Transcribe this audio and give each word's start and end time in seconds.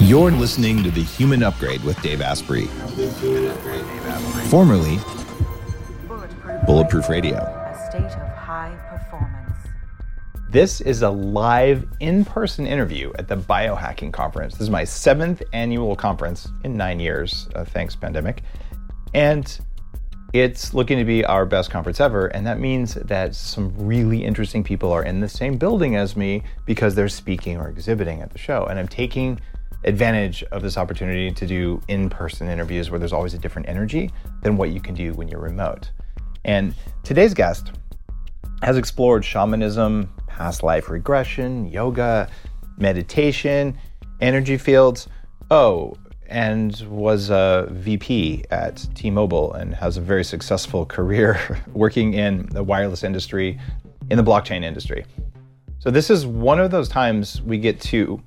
You're 0.00 0.30
listening 0.30 0.84
to 0.84 0.92
The 0.92 1.02
Human 1.02 1.42
Upgrade 1.42 1.82
with 1.82 2.00
Dave 2.02 2.22
Asprey, 2.22 2.66
formerly 4.48 4.98
Bulletproof 6.66 7.08
Radio. 7.08 7.36
A 7.36 7.90
state 7.90 8.04
of 8.04 8.28
high 8.36 8.74
performance. 8.88 9.56
This 10.50 10.80
is 10.80 11.02
a 11.02 11.10
live 11.10 11.84
in 11.98 12.24
person 12.24 12.64
interview 12.64 13.12
at 13.18 13.26
the 13.26 13.36
Biohacking 13.36 14.12
Conference. 14.12 14.54
This 14.54 14.62
is 14.62 14.70
my 14.70 14.84
seventh 14.84 15.42
annual 15.52 15.96
conference 15.96 16.48
in 16.62 16.76
nine 16.76 17.00
years, 17.00 17.48
uh, 17.56 17.64
thanks, 17.64 17.96
pandemic. 17.96 18.44
And 19.14 19.58
it's 20.32 20.74
looking 20.74 20.98
to 20.98 21.04
be 21.04 21.24
our 21.24 21.44
best 21.44 21.70
conference 21.70 22.00
ever. 22.00 22.28
And 22.28 22.46
that 22.46 22.60
means 22.60 22.94
that 22.94 23.34
some 23.34 23.74
really 23.76 24.24
interesting 24.24 24.62
people 24.62 24.92
are 24.92 25.02
in 25.02 25.20
the 25.20 25.28
same 25.28 25.58
building 25.58 25.96
as 25.96 26.16
me 26.16 26.44
because 26.66 26.94
they're 26.94 27.08
speaking 27.08 27.56
or 27.56 27.68
exhibiting 27.68 28.22
at 28.22 28.30
the 28.30 28.38
show. 28.38 28.64
And 28.66 28.78
I'm 28.78 28.88
taking 28.88 29.40
advantage 29.84 30.42
of 30.44 30.62
this 30.62 30.76
opportunity 30.76 31.30
to 31.30 31.46
do 31.46 31.80
in 31.88 32.10
person 32.10 32.48
interviews 32.48 32.90
where 32.90 32.98
there's 32.98 33.12
always 33.12 33.34
a 33.34 33.38
different 33.38 33.68
energy 33.68 34.10
than 34.42 34.56
what 34.56 34.70
you 34.70 34.80
can 34.80 34.94
do 34.94 35.12
when 35.14 35.28
you're 35.28 35.40
remote. 35.40 35.90
And 36.44 36.74
today's 37.04 37.34
guest 37.34 37.72
has 38.62 38.76
explored 38.76 39.24
shamanism, 39.24 40.12
past 40.26 40.62
life 40.62 40.88
regression, 40.88 41.66
yoga, 41.68 42.28
meditation, 42.76 43.76
energy 44.20 44.56
fields. 44.56 45.08
Oh, 45.50 45.94
and 46.26 46.78
was 46.88 47.30
a 47.30 47.68
VP 47.70 48.44
at 48.50 48.86
T 48.94 49.10
Mobile 49.10 49.52
and 49.54 49.74
has 49.74 49.96
a 49.96 50.00
very 50.00 50.24
successful 50.24 50.84
career 50.84 51.58
working 51.72 52.14
in 52.14 52.46
the 52.46 52.62
wireless 52.62 53.02
industry, 53.02 53.58
in 54.10 54.16
the 54.16 54.24
blockchain 54.24 54.62
industry. 54.62 55.04
So, 55.78 55.90
this 55.90 56.10
is 56.10 56.26
one 56.26 56.60
of 56.60 56.70
those 56.70 56.88
times 56.88 57.40
we 57.42 57.58
get 57.58 57.80
to 57.82 58.22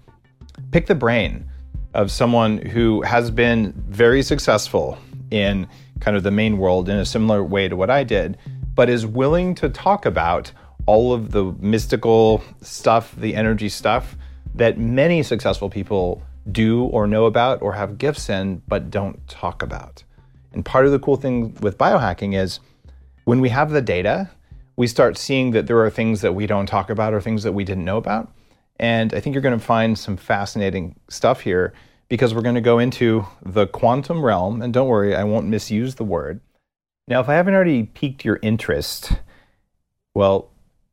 pick 0.71 0.87
the 0.87 0.95
brain 0.95 1.49
of 1.93 2.11
someone 2.11 2.57
who 2.57 3.01
has 3.01 3.31
been 3.31 3.73
very 3.89 4.23
successful 4.23 4.97
in 5.29 5.67
kind 5.99 6.17
of 6.17 6.23
the 6.23 6.31
main 6.31 6.57
world 6.57 6.89
in 6.89 6.97
a 6.97 7.05
similar 7.05 7.43
way 7.43 7.67
to 7.67 7.75
what 7.75 7.89
I 7.89 8.03
did, 8.03 8.37
but 8.75 8.89
is 8.89 9.05
willing 9.05 9.55
to 9.55 9.69
talk 9.69 10.05
about 10.05 10.51
all 10.85 11.13
of 11.13 11.31
the 11.31 11.43
mystical 11.59 12.43
stuff, 12.61 13.13
the 13.15 13.35
energy 13.35 13.69
stuff 13.69 14.15
that 14.55 14.77
many 14.77 15.23
successful 15.23 15.69
people 15.69 16.21
do 16.51 16.85
or 16.85 17.07
know 17.07 17.25
about 17.25 17.61
or 17.61 17.73
have 17.73 17.97
gifts 17.97 18.29
in, 18.29 18.61
but 18.67 18.89
don't 18.89 19.25
talk 19.27 19.61
about. 19.61 20.03
And 20.53 20.65
part 20.65 20.85
of 20.85 20.91
the 20.91 20.99
cool 20.99 21.15
thing 21.15 21.55
with 21.61 21.77
biohacking 21.77 22.35
is 22.35 22.59
when 23.25 23.39
we 23.39 23.49
have 23.49 23.71
the 23.71 23.81
data, 23.81 24.29
we 24.75 24.87
start 24.87 25.17
seeing 25.17 25.51
that 25.51 25.67
there 25.67 25.79
are 25.79 25.89
things 25.89 26.21
that 26.21 26.33
we 26.33 26.47
don't 26.47 26.65
talk 26.65 26.89
about 26.89 27.13
or 27.13 27.21
things 27.21 27.43
that 27.43 27.53
we 27.53 27.63
didn't 27.63 27.85
know 27.85 27.97
about. 27.97 28.31
And 28.81 29.13
I 29.13 29.19
think 29.19 29.35
you're 29.35 29.43
going 29.43 29.57
to 29.57 29.63
find 29.63 29.97
some 29.97 30.17
fascinating 30.17 30.95
stuff 31.07 31.41
here 31.41 31.71
because 32.09 32.33
we're 32.33 32.41
going 32.41 32.55
to 32.55 32.61
go 32.61 32.79
into 32.79 33.27
the 33.45 33.67
quantum 33.67 34.25
realm. 34.25 34.61
And 34.61 34.73
don't 34.73 34.87
worry, 34.87 35.15
I 35.15 35.23
won't 35.23 35.45
misuse 35.45 35.95
the 35.95 36.03
word. 36.03 36.41
Now, 37.07 37.21
if 37.21 37.29
I 37.29 37.35
haven't 37.35 37.53
already 37.53 37.83
piqued 37.83 38.25
your 38.25 38.39
interest, 38.41 39.13
well, 40.15 40.49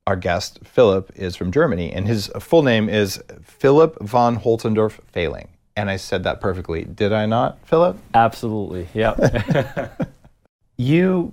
our 0.06 0.16
guest, 0.16 0.60
Philipp, 0.64 1.12
is 1.16 1.34
from 1.34 1.50
Germany, 1.50 1.90
and 1.90 2.06
his 2.06 2.28
full 2.38 2.62
name 2.62 2.90
is 2.90 3.22
Philipp 3.42 3.98
von 4.00 4.38
Holtzendorff 4.38 5.00
Fehling. 5.12 5.48
And 5.74 5.90
I 5.90 5.96
said 5.96 6.24
that 6.24 6.42
perfectly. 6.42 6.84
Did 6.84 7.12
I 7.12 7.24
not, 7.24 7.58
Philipp? 7.66 7.96
Absolutely. 8.12 8.88
Yeah. 8.92 9.88
you, 10.76 11.32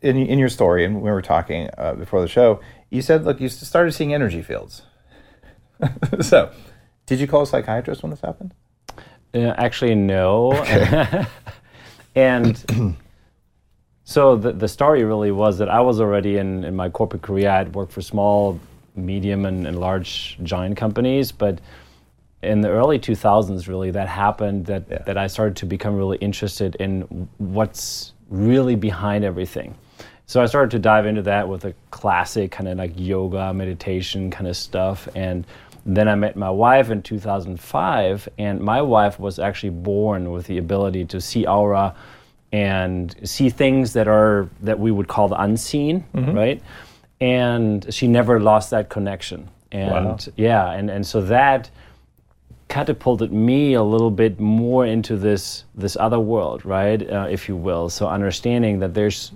in, 0.00 0.16
in 0.16 0.38
your 0.38 0.48
story, 0.48 0.84
and 0.84 1.02
we 1.02 1.10
were 1.10 1.22
talking 1.22 1.70
uh, 1.78 1.94
before 1.94 2.20
the 2.20 2.28
show, 2.28 2.60
you 2.90 3.00
said, 3.00 3.24
look, 3.24 3.40
you 3.40 3.48
started 3.48 3.92
seeing 3.92 4.12
energy 4.12 4.42
fields. 4.42 4.82
so, 6.20 6.50
did 7.06 7.20
you 7.20 7.26
call 7.26 7.42
a 7.42 7.46
psychiatrist 7.46 8.02
when 8.02 8.10
this 8.10 8.20
happened? 8.20 8.54
Uh, 9.34 9.54
actually, 9.56 9.94
no. 9.94 10.52
and 12.14 12.96
so 14.04 14.36
the, 14.36 14.52
the 14.52 14.68
story 14.68 15.04
really 15.04 15.30
was 15.30 15.58
that 15.58 15.68
I 15.68 15.80
was 15.80 16.00
already 16.00 16.36
in, 16.36 16.64
in 16.64 16.76
my 16.76 16.90
corporate 16.90 17.22
career. 17.22 17.48
I 17.48 17.58
had 17.58 17.74
worked 17.74 17.92
for 17.92 18.02
small, 18.02 18.60
medium, 18.94 19.46
and, 19.46 19.66
and 19.66 19.80
large 19.80 20.38
giant 20.42 20.76
companies, 20.76 21.32
but 21.32 21.60
in 22.42 22.60
the 22.60 22.68
early 22.68 22.98
2000s, 22.98 23.68
really, 23.68 23.90
that 23.92 24.08
happened 24.08 24.66
that, 24.66 24.84
yeah. 24.90 24.98
that 25.06 25.16
I 25.16 25.28
started 25.28 25.56
to 25.56 25.66
become 25.66 25.96
really 25.96 26.18
interested 26.18 26.74
in 26.76 27.28
what's 27.38 28.12
really 28.28 28.74
behind 28.74 29.24
everything. 29.24 29.76
So 30.32 30.40
I 30.40 30.46
started 30.46 30.70
to 30.70 30.78
dive 30.78 31.04
into 31.04 31.20
that 31.24 31.46
with 31.46 31.66
a 31.66 31.74
classic 31.90 32.52
kind 32.52 32.66
of 32.66 32.78
like 32.78 32.92
yoga, 32.96 33.52
meditation 33.52 34.30
kind 34.30 34.48
of 34.48 34.56
stuff. 34.56 35.06
And 35.14 35.46
then 35.84 36.08
I 36.08 36.14
met 36.14 36.36
my 36.36 36.48
wife 36.48 36.88
in 36.88 37.02
2005, 37.02 38.30
and 38.38 38.58
my 38.62 38.80
wife 38.80 39.20
was 39.20 39.38
actually 39.38 39.74
born 39.74 40.30
with 40.30 40.46
the 40.46 40.56
ability 40.56 41.04
to 41.04 41.20
see 41.20 41.46
aura 41.46 41.94
and 42.50 43.14
see 43.28 43.50
things 43.50 43.92
that 43.92 44.08
are 44.08 44.48
that 44.62 44.80
we 44.80 44.90
would 44.90 45.06
call 45.06 45.28
the 45.28 45.38
unseen, 45.38 46.02
mm-hmm. 46.14 46.32
right? 46.32 46.62
And 47.20 47.92
she 47.92 48.06
never 48.06 48.40
lost 48.40 48.70
that 48.70 48.88
connection. 48.88 49.50
And 49.70 49.92
wow. 49.92 50.18
yeah, 50.36 50.70
and, 50.72 50.88
and 50.88 51.06
so 51.06 51.20
that 51.20 51.70
catapulted 52.68 53.34
me 53.34 53.74
a 53.74 53.82
little 53.82 54.10
bit 54.10 54.40
more 54.40 54.86
into 54.86 55.18
this 55.18 55.64
this 55.74 55.94
other 56.00 56.18
world, 56.18 56.64
right, 56.64 57.06
uh, 57.06 57.26
if 57.28 57.50
you 57.50 57.54
will. 57.54 57.90
So 57.90 58.08
understanding 58.08 58.78
that 58.78 58.94
there's 58.94 59.32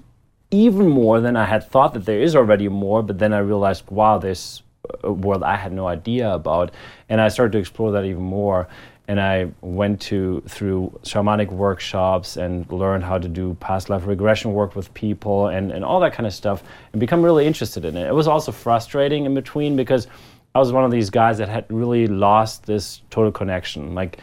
even 0.50 0.88
more 0.88 1.20
than 1.20 1.36
I 1.36 1.44
had 1.44 1.68
thought 1.68 1.94
that 1.94 2.04
there 2.04 2.20
is 2.20 2.36
already 2.36 2.68
more, 2.68 3.02
but 3.02 3.18
then 3.18 3.32
I 3.32 3.38
realized, 3.38 3.84
wow, 3.90 4.18
there's 4.18 4.62
a 5.02 5.08
uh, 5.08 5.12
world 5.12 5.42
I 5.42 5.56
had 5.56 5.72
no 5.72 5.88
idea 5.88 6.32
about, 6.32 6.72
and 7.08 7.20
I 7.20 7.28
started 7.28 7.52
to 7.52 7.58
explore 7.58 7.92
that 7.92 8.04
even 8.04 8.22
more. 8.22 8.68
And 9.08 9.20
I 9.20 9.52
went 9.60 10.00
to 10.02 10.42
through 10.48 10.98
shamanic 11.04 11.50
workshops 11.52 12.36
and 12.36 12.70
learned 12.72 13.04
how 13.04 13.18
to 13.18 13.28
do 13.28 13.54
past 13.60 13.88
life 13.88 14.04
regression 14.04 14.52
work 14.52 14.74
with 14.74 14.92
people 14.94 15.46
and, 15.46 15.70
and 15.70 15.84
all 15.84 16.00
that 16.00 16.12
kind 16.12 16.26
of 16.26 16.34
stuff, 16.34 16.64
and 16.92 16.98
become 16.98 17.22
really 17.22 17.46
interested 17.46 17.84
in 17.84 17.96
it. 17.96 18.08
It 18.08 18.14
was 18.14 18.26
also 18.26 18.50
frustrating 18.50 19.24
in 19.24 19.34
between 19.34 19.76
because 19.76 20.08
I 20.56 20.58
was 20.58 20.72
one 20.72 20.84
of 20.84 20.90
these 20.90 21.10
guys 21.10 21.38
that 21.38 21.48
had 21.48 21.66
really 21.68 22.06
lost 22.06 22.66
this 22.66 23.02
total 23.10 23.30
connection. 23.30 23.94
Like 23.94 24.18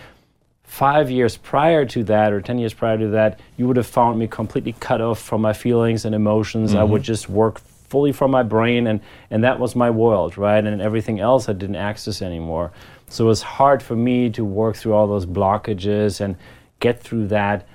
five 0.74 1.12
years 1.12 1.38
prior 1.38 1.86
to 1.86 2.04
that, 2.04 2.34
or 2.34 2.42
10 2.42 2.58
years 2.58 2.74
prior 2.74 2.98
to 2.98 3.10
that, 3.10 3.40
you 3.58 3.68
would 3.68 3.78
have 3.78 3.86
found 3.86 4.18
me 4.18 4.26
completely 4.28 4.74
cut 4.80 5.02
off 5.02 5.22
from 5.22 5.40
my 5.40 5.54
feelings 5.54 6.04
and 6.04 6.16
emotions. 6.16 6.72
Mm-hmm. 6.72 6.80
I 6.80 6.84
would 6.84 7.04
just 7.04 7.30
work 7.30 7.60
fully 7.60 8.12
from 8.12 8.32
my 8.32 8.42
brain, 8.42 8.88
and, 8.88 9.00
and 9.30 9.44
that 9.44 9.60
was 9.60 9.76
my 9.76 9.92
world, 9.92 10.36
right? 10.36 10.66
And 10.66 10.82
everything 10.82 11.20
else 11.20 11.48
I 11.48 11.54
didn't 11.54 11.76
access 11.76 12.24
anymore. 12.24 12.72
So 13.08 13.26
it 13.26 13.28
was 13.28 13.44
hard 13.44 13.84
for 13.84 13.96
me 13.96 14.32
to 14.32 14.44
work 14.44 14.76
through 14.76 14.94
all 14.94 15.06
those 15.06 15.28
blockages 15.28 16.20
and 16.22 16.36
get 16.80 17.00
through 17.00 17.28
that. 17.28 17.68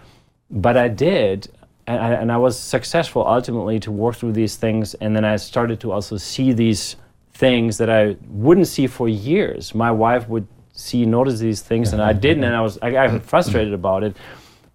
But 0.50 0.76
I 0.76 0.88
did, 0.88 1.48
and 1.86 2.00
I, 2.00 2.10
and 2.14 2.32
I 2.32 2.36
was 2.36 2.58
successful 2.58 3.24
ultimately 3.24 3.78
to 3.78 3.92
work 3.92 4.16
through 4.16 4.32
these 4.32 4.56
things. 4.56 4.94
And 4.94 5.14
then 5.14 5.24
I 5.24 5.36
started 5.36 5.78
to 5.82 5.92
also 5.92 6.16
see 6.16 6.52
these 6.52 6.96
things 7.32 7.78
that 7.78 7.90
I 7.90 8.16
wouldn't 8.26 8.66
see 8.66 8.88
for 8.88 9.08
years. 9.08 9.72
My 9.72 9.92
wife 9.92 10.28
would 10.28 10.48
see, 10.78 11.04
notice 11.04 11.40
these 11.40 11.60
things, 11.60 11.92
and 11.92 12.00
I 12.00 12.10
uh-huh. 12.10 12.20
didn't, 12.20 12.44
and 12.44 12.54
I 12.54 12.58
uh-huh. 12.58 12.64
was 12.64 12.78
I 12.80 12.90
got 12.90 13.06
uh-huh. 13.08 13.18
frustrated 13.20 13.74
about 13.74 14.04
it. 14.04 14.16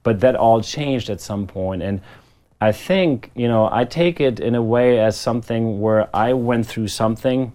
But 0.04 0.20
that 0.20 0.36
all 0.36 0.62
changed 0.62 1.10
at 1.10 1.22
some 1.22 1.48
point, 1.48 1.82
and 1.82 2.02
I 2.64 2.72
think, 2.72 3.30
you 3.36 3.50
know, 3.50 3.68
I 3.70 3.84
take 3.84 4.22
it 4.22 4.40
in 4.40 4.56
a 4.56 4.62
way 4.62 5.00
as 5.00 5.20
something 5.20 5.82
where 5.82 6.08
I 6.16 6.32
went 6.32 6.66
through 6.66 6.88
something 6.88 7.52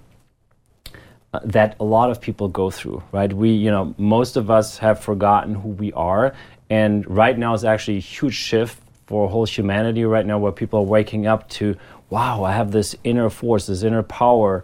uh, 1.33 1.41
that 1.45 1.77
a 1.81 1.85
lot 1.85 2.11
of 2.11 2.21
people 2.21 2.49
go 2.49 2.71
through, 2.71 3.03
right? 3.11 3.33
We, 3.33 3.51
you 3.51 3.71
know, 3.71 3.95
most 3.97 4.37
of 4.37 4.51
us 4.51 4.77
have 4.79 5.01
forgotten 5.01 5.55
who 5.55 5.69
we 5.69 5.95
are. 5.95 6.35
And 6.69 7.09
right 7.09 7.39
now 7.39 7.55
is 7.55 7.65
actually 7.65 7.97
a 7.97 8.01
huge 8.01 8.35
shift 8.35 8.83
for 9.07 9.31
whole 9.31 9.47
humanity 9.47 10.05
right 10.05 10.27
now 10.27 10.39
where 10.39 10.53
people 10.53 10.81
are 10.81 10.91
waking 10.99 11.27
up 11.27 11.49
to, 11.51 11.77
wow, 12.11 12.45
I 12.45 12.53
have 12.53 12.71
this 12.71 12.95
inner 13.03 13.31
force, 13.31 13.67
this 13.67 13.83
inner 13.83 14.03
power 14.03 14.63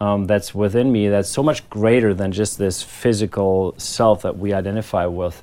um, 0.00 0.26
that's 0.26 0.54
within 0.54 0.92
me 0.92 1.08
that's 1.08 1.28
so 1.28 1.42
much 1.42 1.68
greater 1.70 2.12
than 2.12 2.32
just 2.32 2.58
this 2.58 2.82
physical 2.82 3.74
self 3.78 4.22
that 4.22 4.38
we 4.38 4.52
identify 4.52 5.06
with. 5.06 5.42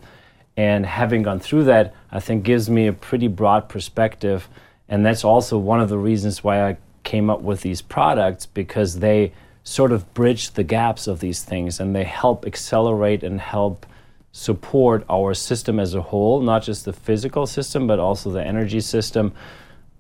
And 0.56 0.86
having 0.86 1.24
gone 1.24 1.40
through 1.40 1.64
that, 1.66 1.96
I 2.12 2.20
think 2.20 2.44
gives 2.44 2.70
me 2.70 2.86
a 2.86 2.94
pretty 2.94 3.28
broad 3.28 3.68
perspective. 3.68 4.48
And 4.88 5.04
that's 5.04 5.24
also 5.24 5.58
one 5.58 5.80
of 5.80 5.90
the 5.90 5.98
reasons 5.98 6.44
why 6.44 6.70
I 6.70 6.78
came 7.04 7.30
up 7.30 7.42
with 7.42 7.62
these 7.62 7.82
products 7.82 8.46
because 8.46 9.00
they 9.00 9.34
sort 9.64 9.92
of 9.92 10.14
bridge 10.14 10.52
the 10.52 10.64
gaps 10.64 11.08
of 11.08 11.20
these 11.20 11.44
things 11.44 11.80
and 11.80 11.96
they 11.96 12.04
help 12.04 12.46
accelerate 12.46 13.24
and 13.24 13.42
help 13.42 13.86
support 14.32 15.06
our 15.10 15.34
system 15.34 15.80
as 15.80 15.96
a 15.96 16.02
whole, 16.02 16.42
not 16.42 16.64
just 16.64 16.86
the 16.86 16.94
physical 16.94 17.48
system, 17.48 17.88
but 17.88 18.00
also 18.00 18.30
the 18.32 18.44
energy 18.44 18.82
system 18.82 19.34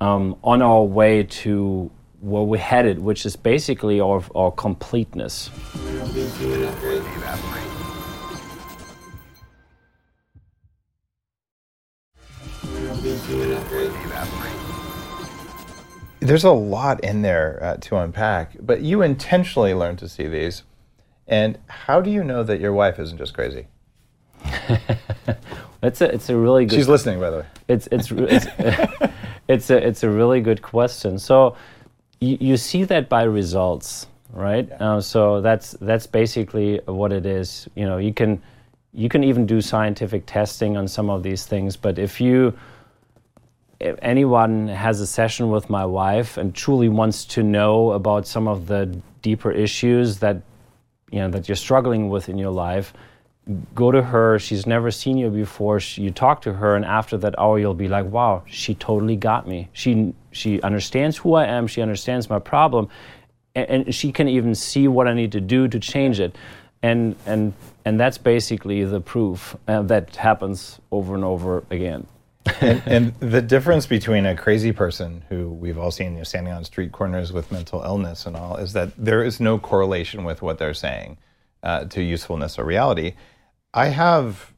um, 0.02 0.36
on 0.44 0.62
our 0.62 0.84
way 0.84 1.24
to 1.24 1.90
where 2.24 2.44
we're 2.44 2.58
headed, 2.58 3.00
which 3.00 3.26
is 3.26 3.36
basically 3.36 4.00
our, 4.00 4.24
our 4.34 4.50
completeness. 4.52 5.50
There's 16.22 16.46
a 16.46 16.52
lot 16.52 17.04
in 17.04 17.22
there 17.22 17.60
uh, 17.62 17.78
to 17.82 17.98
unpack, 17.98 18.56
but 18.62 18.82
you 18.82 19.02
intentionally 19.02 19.74
learn 19.74 19.98
to 19.98 20.08
see 20.08 20.28
these. 20.28 20.64
And 21.28 21.58
how 21.68 22.00
do 22.00 22.10
you 22.10 22.24
know 22.24 22.44
that 22.44 22.62
your 22.62 22.72
wife 22.72 23.00
isn't 23.00 23.18
just 23.18 23.34
crazy? 23.34 23.68
it's 25.84 26.00
a 26.00 26.14
it's 26.14 26.30
a 26.30 26.38
really 26.38 26.66
good. 26.66 26.76
She's 26.76 26.88
listening, 26.88 27.20
by 27.20 27.30
the 27.30 27.38
way. 27.40 27.46
It's 27.68 27.88
it's 27.92 28.12
it's, 28.12 28.48
it's 29.50 29.70
a 29.70 29.86
it's 29.86 30.04
a 30.04 30.10
really 30.10 30.40
good 30.40 30.62
question. 30.62 31.20
So 31.20 31.56
you, 32.24 32.38
you 32.40 32.58
see 32.58 32.84
that 32.86 33.10
by 33.10 33.24
results, 33.24 34.08
right? 34.32 34.72
Uh, 34.72 35.02
so 35.02 35.42
that's 35.42 35.72
that's 35.82 36.08
basically 36.08 36.80
what 36.86 37.12
it 37.12 37.26
is. 37.26 37.68
You 37.76 37.86
know, 37.86 37.98
you 37.98 38.14
can 38.14 38.42
you 38.94 39.10
can 39.10 39.24
even 39.24 39.46
do 39.46 39.62
scientific 39.62 40.26
testing 40.26 40.78
on 40.78 40.88
some 40.88 41.10
of 41.10 41.24
these 41.24 41.46
things, 41.46 41.76
but 41.76 42.00
if 42.00 42.22
you 42.22 42.58
if 43.80 43.98
anyone 44.02 44.68
has 44.70 45.02
a 45.02 45.08
session 45.08 45.50
with 45.50 45.70
my 45.70 45.86
wife 45.86 46.38
and 46.38 46.56
truly 46.56 46.88
wants 46.88 47.26
to 47.26 47.44
know 47.44 47.92
about 47.92 48.26
some 48.26 48.48
of 48.48 48.68
the 48.68 48.86
deeper 49.22 49.52
issues 49.52 50.20
that 50.20 50.38
you 51.12 51.20
know 51.20 51.30
that 51.30 51.50
you're 51.50 51.56
struggling 51.56 52.10
with 52.10 52.30
in 52.30 52.38
your 52.38 52.52
life 52.52 52.94
go 53.76 53.92
to 53.92 54.02
her. 54.02 54.40
She's 54.40 54.66
never 54.66 54.92
seen 54.92 55.18
you 55.18 55.30
before. 55.30 55.80
She, 55.80 56.04
you 56.04 56.12
talk 56.12 56.42
to 56.44 56.54
her 56.54 56.76
and 56.76 56.86
after 56.86 57.18
that 57.18 57.38
hour 57.38 57.60
you'll 57.60 57.74
be 57.74 57.90
like 57.90 58.06
wow 58.06 58.44
she 58.46 58.76
totally 58.76 59.16
got 59.16 59.48
me. 59.48 59.70
She 59.74 60.14
she 60.32 60.62
understands 60.62 61.18
who 61.18 61.34
i 61.36 61.46
am. 61.46 61.68
She 61.68 61.82
understands 61.82 62.30
my 62.30 62.40
problem. 62.40 62.90
And, 63.56 63.70
and 63.70 63.96
she 63.96 64.12
can 64.12 64.28
even 64.28 64.56
see 64.56 64.88
what 64.88 65.08
i 65.08 65.14
need 65.14 65.32
to 65.34 65.42
do 65.42 65.68
to 65.68 65.80
change 65.80 66.20
it. 66.20 66.36
And 66.82 67.16
and 67.26 67.54
and 67.86 68.00
that's 68.00 68.18
basically 68.18 68.84
the 68.86 69.02
proof 69.02 69.56
uh, 69.68 69.82
that 69.84 70.16
happens 70.16 70.80
over 70.92 71.16
and 71.16 71.24
over 71.24 71.64
again. 71.70 72.08
And, 72.60 72.84
and, 72.86 73.14
the 73.20 73.42
difference 73.42 73.86
between 73.86 74.26
a 74.26 74.36
crazy 74.36 74.72
person 74.74 75.24
who 75.30 75.50
we've 75.50 75.78
all 75.78 75.92
seen 75.92 76.14
you 76.14 76.18
know, 76.20 76.24
standing 76.24 76.54
on 76.54 76.64
street 76.66 76.92
corners 76.92 77.32
with 77.32 77.52
mental 77.52 77.82
illness 77.84 78.26
and 78.26 78.36
all 78.36 78.58
is 78.58 78.74
that 78.74 78.92
there 78.98 79.24
is 79.24 79.40
no 79.40 79.58
correlation 79.58 80.24
with 80.24 80.42
what 80.42 80.58
they're 80.58 80.74
saying 80.74 81.18
uh, 81.64 81.86
to 81.86 82.02
usefulness 82.02 82.60
or 82.60 82.66
reality. 82.66 83.14
I 83.74 83.88
have 83.88 84.54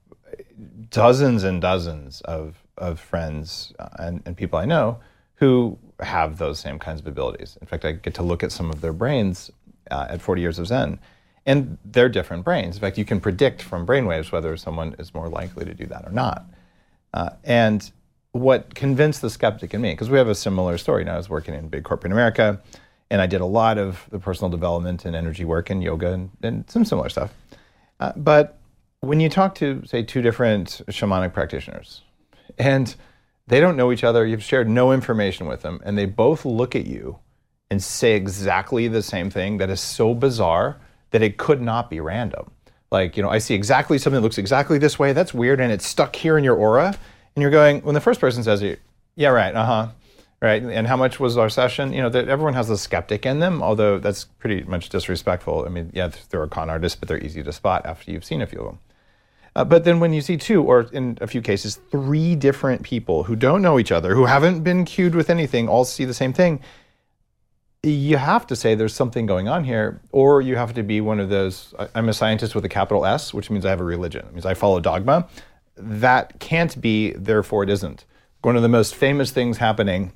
dozens 0.89 1.43
and 1.43 1.61
dozens 1.61 2.21
of, 2.21 2.55
of 2.77 2.99
friends 2.99 3.73
uh, 3.79 3.89
and, 3.99 4.21
and 4.25 4.35
people 4.35 4.59
I 4.59 4.65
know 4.65 4.99
who 5.35 5.77
have 5.99 6.37
those 6.37 6.59
same 6.59 6.79
kinds 6.79 6.99
of 6.99 7.07
abilities. 7.07 7.57
In 7.61 7.67
fact, 7.67 7.85
I 7.85 7.93
get 7.93 8.13
to 8.15 8.23
look 8.23 8.43
at 8.43 8.51
some 8.51 8.69
of 8.69 8.81
their 8.81 8.93
brains 8.93 9.51
uh, 9.91 10.07
at 10.09 10.21
40 10.21 10.41
years 10.41 10.59
of 10.59 10.67
Zen. 10.67 10.99
And 11.45 11.77
they're 11.85 12.09
different 12.09 12.43
brains. 12.43 12.75
In 12.75 12.81
fact, 12.81 12.97
you 12.97 13.05
can 13.05 13.21
predict 13.21 13.61
from 13.61 13.85
brainwaves 13.85 14.31
whether 14.31 14.57
someone 14.57 14.95
is 14.97 15.13
more 15.13 15.29
likely 15.29 15.63
to 15.65 15.73
do 15.73 15.85
that 15.87 16.05
or 16.05 16.11
not. 16.11 16.45
Uh, 17.13 17.29
and 17.43 17.91
what 18.31 18.73
convinced 18.75 19.21
the 19.21 19.29
skeptic 19.29 19.73
in 19.73 19.81
me, 19.81 19.91
because 19.91 20.09
we 20.09 20.17
have 20.17 20.27
a 20.27 20.35
similar 20.35 20.77
story. 20.77 21.03
Now, 21.03 21.13
I 21.13 21.17
was 21.17 21.29
working 21.29 21.53
in 21.53 21.69
big 21.69 21.83
corporate 21.83 22.11
America, 22.11 22.61
and 23.09 23.21
I 23.21 23.27
did 23.27 23.41
a 23.41 23.45
lot 23.45 23.77
of 23.77 24.05
the 24.09 24.19
personal 24.19 24.49
development 24.49 25.05
and 25.05 25.15
energy 25.15 25.45
work 25.45 25.69
and 25.69 25.83
yoga 25.83 26.13
and, 26.13 26.31
and 26.41 26.69
some 26.69 26.83
similar 26.83 27.09
stuff. 27.09 27.31
Uh, 27.99 28.11
but 28.15 28.57
when 29.05 29.19
you 29.19 29.29
talk 29.29 29.55
to, 29.55 29.83
say, 29.85 30.03
two 30.03 30.21
different 30.21 30.81
shamanic 30.87 31.33
practitioners, 31.33 32.01
and 32.57 32.95
they 33.47 33.59
don't 33.59 33.77
know 33.77 33.91
each 33.91 34.03
other, 34.03 34.25
you've 34.25 34.43
shared 34.43 34.69
no 34.69 34.91
information 34.91 35.47
with 35.47 35.61
them, 35.61 35.79
and 35.83 35.97
they 35.97 36.05
both 36.05 36.45
look 36.45 36.75
at 36.75 36.85
you 36.85 37.19
and 37.69 37.81
say 37.81 38.15
exactly 38.15 38.87
the 38.87 39.01
same 39.01 39.29
thing 39.29 39.57
that 39.57 39.69
is 39.69 39.81
so 39.81 40.13
bizarre 40.13 40.77
that 41.11 41.21
it 41.21 41.37
could 41.37 41.61
not 41.61 41.89
be 41.89 41.99
random. 41.99 42.51
Like 42.91 43.17
you 43.17 43.23
know 43.23 43.29
i 43.29 43.39
see 43.39 43.55
exactly 43.55 43.97
something 43.97 44.21
that 44.21 44.23
looks 44.23 44.37
exactly 44.37 44.77
this 44.77 44.97
way 44.97 45.11
that's 45.11 45.33
weird 45.33 45.59
and 45.59 45.71
it's 45.71 45.85
stuck 45.85 46.15
here 46.15 46.37
in 46.37 46.43
your 46.43 46.55
aura 46.55 46.95
and 47.35 47.41
you're 47.41 47.51
going 47.51 47.81
when 47.81 47.95
the 47.95 48.01
first 48.01 48.21
person 48.21 48.43
says 48.43 48.61
it 48.61 48.79
yeah 49.15 49.29
right 49.29 49.53
uh-huh 49.53 49.89
right 50.41 50.61
and 50.61 50.87
how 50.87 50.95
much 50.95 51.19
was 51.19 51.37
our 51.37 51.49
session? 51.49 51.91
You 51.93 52.01
know 52.01 52.09
that 52.09 52.29
everyone 52.29 52.53
has 52.53 52.69
a 52.69 52.77
skeptic 52.77 53.25
in 53.25 53.39
them 53.39 53.63
although 53.63 53.97
that's 53.99 54.25
pretty 54.25 54.63
much 54.63 54.89
disrespectful. 54.89 55.65
I 55.65 55.69
mean 55.69 55.91
yeah 55.93 56.09
they're 56.29 56.43
a 56.43 56.47
con 56.47 56.69
artist 56.69 56.99
but 56.99 57.09
they're 57.09 57.23
easy 57.23 57.43
to 57.43 57.51
spot 57.51 57.85
after 57.85 58.11
you've 58.11 58.23
seen 58.23 58.41
a 58.41 58.47
few 58.47 58.59
of 58.59 58.65
them 58.65 58.79
uh, 59.55 59.63
but 59.63 59.83
then 59.83 59.99
when 59.99 60.13
you 60.13 60.21
see 60.21 60.37
two 60.37 60.63
or 60.63 60.87
in 60.91 61.17
a 61.21 61.27
few 61.27 61.41
cases 61.41 61.79
three 61.91 62.35
different 62.35 62.83
people 62.83 63.23
who 63.23 63.35
don't 63.35 63.61
know 63.61 63.79
each 63.79 63.91
other 63.91 64.15
who 64.15 64.25
haven't 64.25 64.63
been 64.63 64.85
cued 64.85 65.15
with 65.15 65.29
anything 65.29 65.67
all 65.67 65.85
see 65.85 66.05
the 66.05 66.13
same 66.13 66.33
thing 66.33 66.61
you 67.85 68.17
have 68.17 68.47
to 68.47 68.55
say 68.55 68.75
there's 68.75 68.95
something 68.95 69.25
going 69.25 69.47
on 69.47 69.63
here, 69.63 70.01
or 70.11 70.41
you 70.41 70.55
have 70.55 70.73
to 70.73 70.83
be 70.83 71.01
one 71.01 71.19
of 71.19 71.29
those. 71.29 71.73
I'm 71.93 72.09
a 72.09 72.13
scientist 72.13 72.55
with 72.55 72.65
a 72.65 72.69
capital 72.69 73.05
S, 73.05 73.33
which 73.33 73.49
means 73.49 73.65
I 73.65 73.69
have 73.69 73.81
a 73.81 73.85
religion. 73.85 74.25
It 74.25 74.33
means 74.33 74.45
I 74.45 74.53
follow 74.53 74.79
dogma. 74.79 75.27
That 75.77 76.39
can't 76.39 76.79
be, 76.81 77.11
therefore 77.11 77.63
it 77.63 77.69
isn't. 77.69 78.05
One 78.41 78.55
of 78.55 78.63
the 78.63 78.69
most 78.69 78.95
famous 78.95 79.31
things 79.31 79.57
happening 79.57 80.13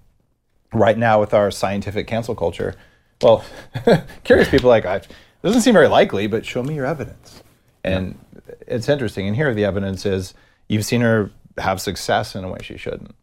right 0.73 0.97
now 0.97 1.19
with 1.19 1.33
our 1.33 1.51
scientific 1.51 2.07
cancel 2.07 2.35
culture. 2.35 2.75
Well, 3.21 3.43
curious 4.23 4.49
people 4.49 4.69
like, 4.69 4.85
I 4.85 4.95
it 4.95 5.07
doesn't 5.43 5.61
seem 5.61 5.73
very 5.73 5.87
likely, 5.87 6.27
but 6.27 6.45
show 6.45 6.63
me 6.63 6.75
your 6.75 6.85
evidence. 6.85 7.43
And 7.83 8.07
yeah. 8.07 8.28
It's 8.67 8.89
interesting. 8.89 9.27
And 9.27 9.35
here 9.35 9.53
the 9.53 9.65
evidence 9.65 10.05
is 10.05 10.33
you've 10.67 10.85
seen 10.85 11.01
her 11.01 11.31
have 11.57 11.81
success 11.81 12.35
in 12.35 12.43
a 12.43 12.49
way 12.49 12.59
she 12.61 12.77
shouldn't. 12.77 13.15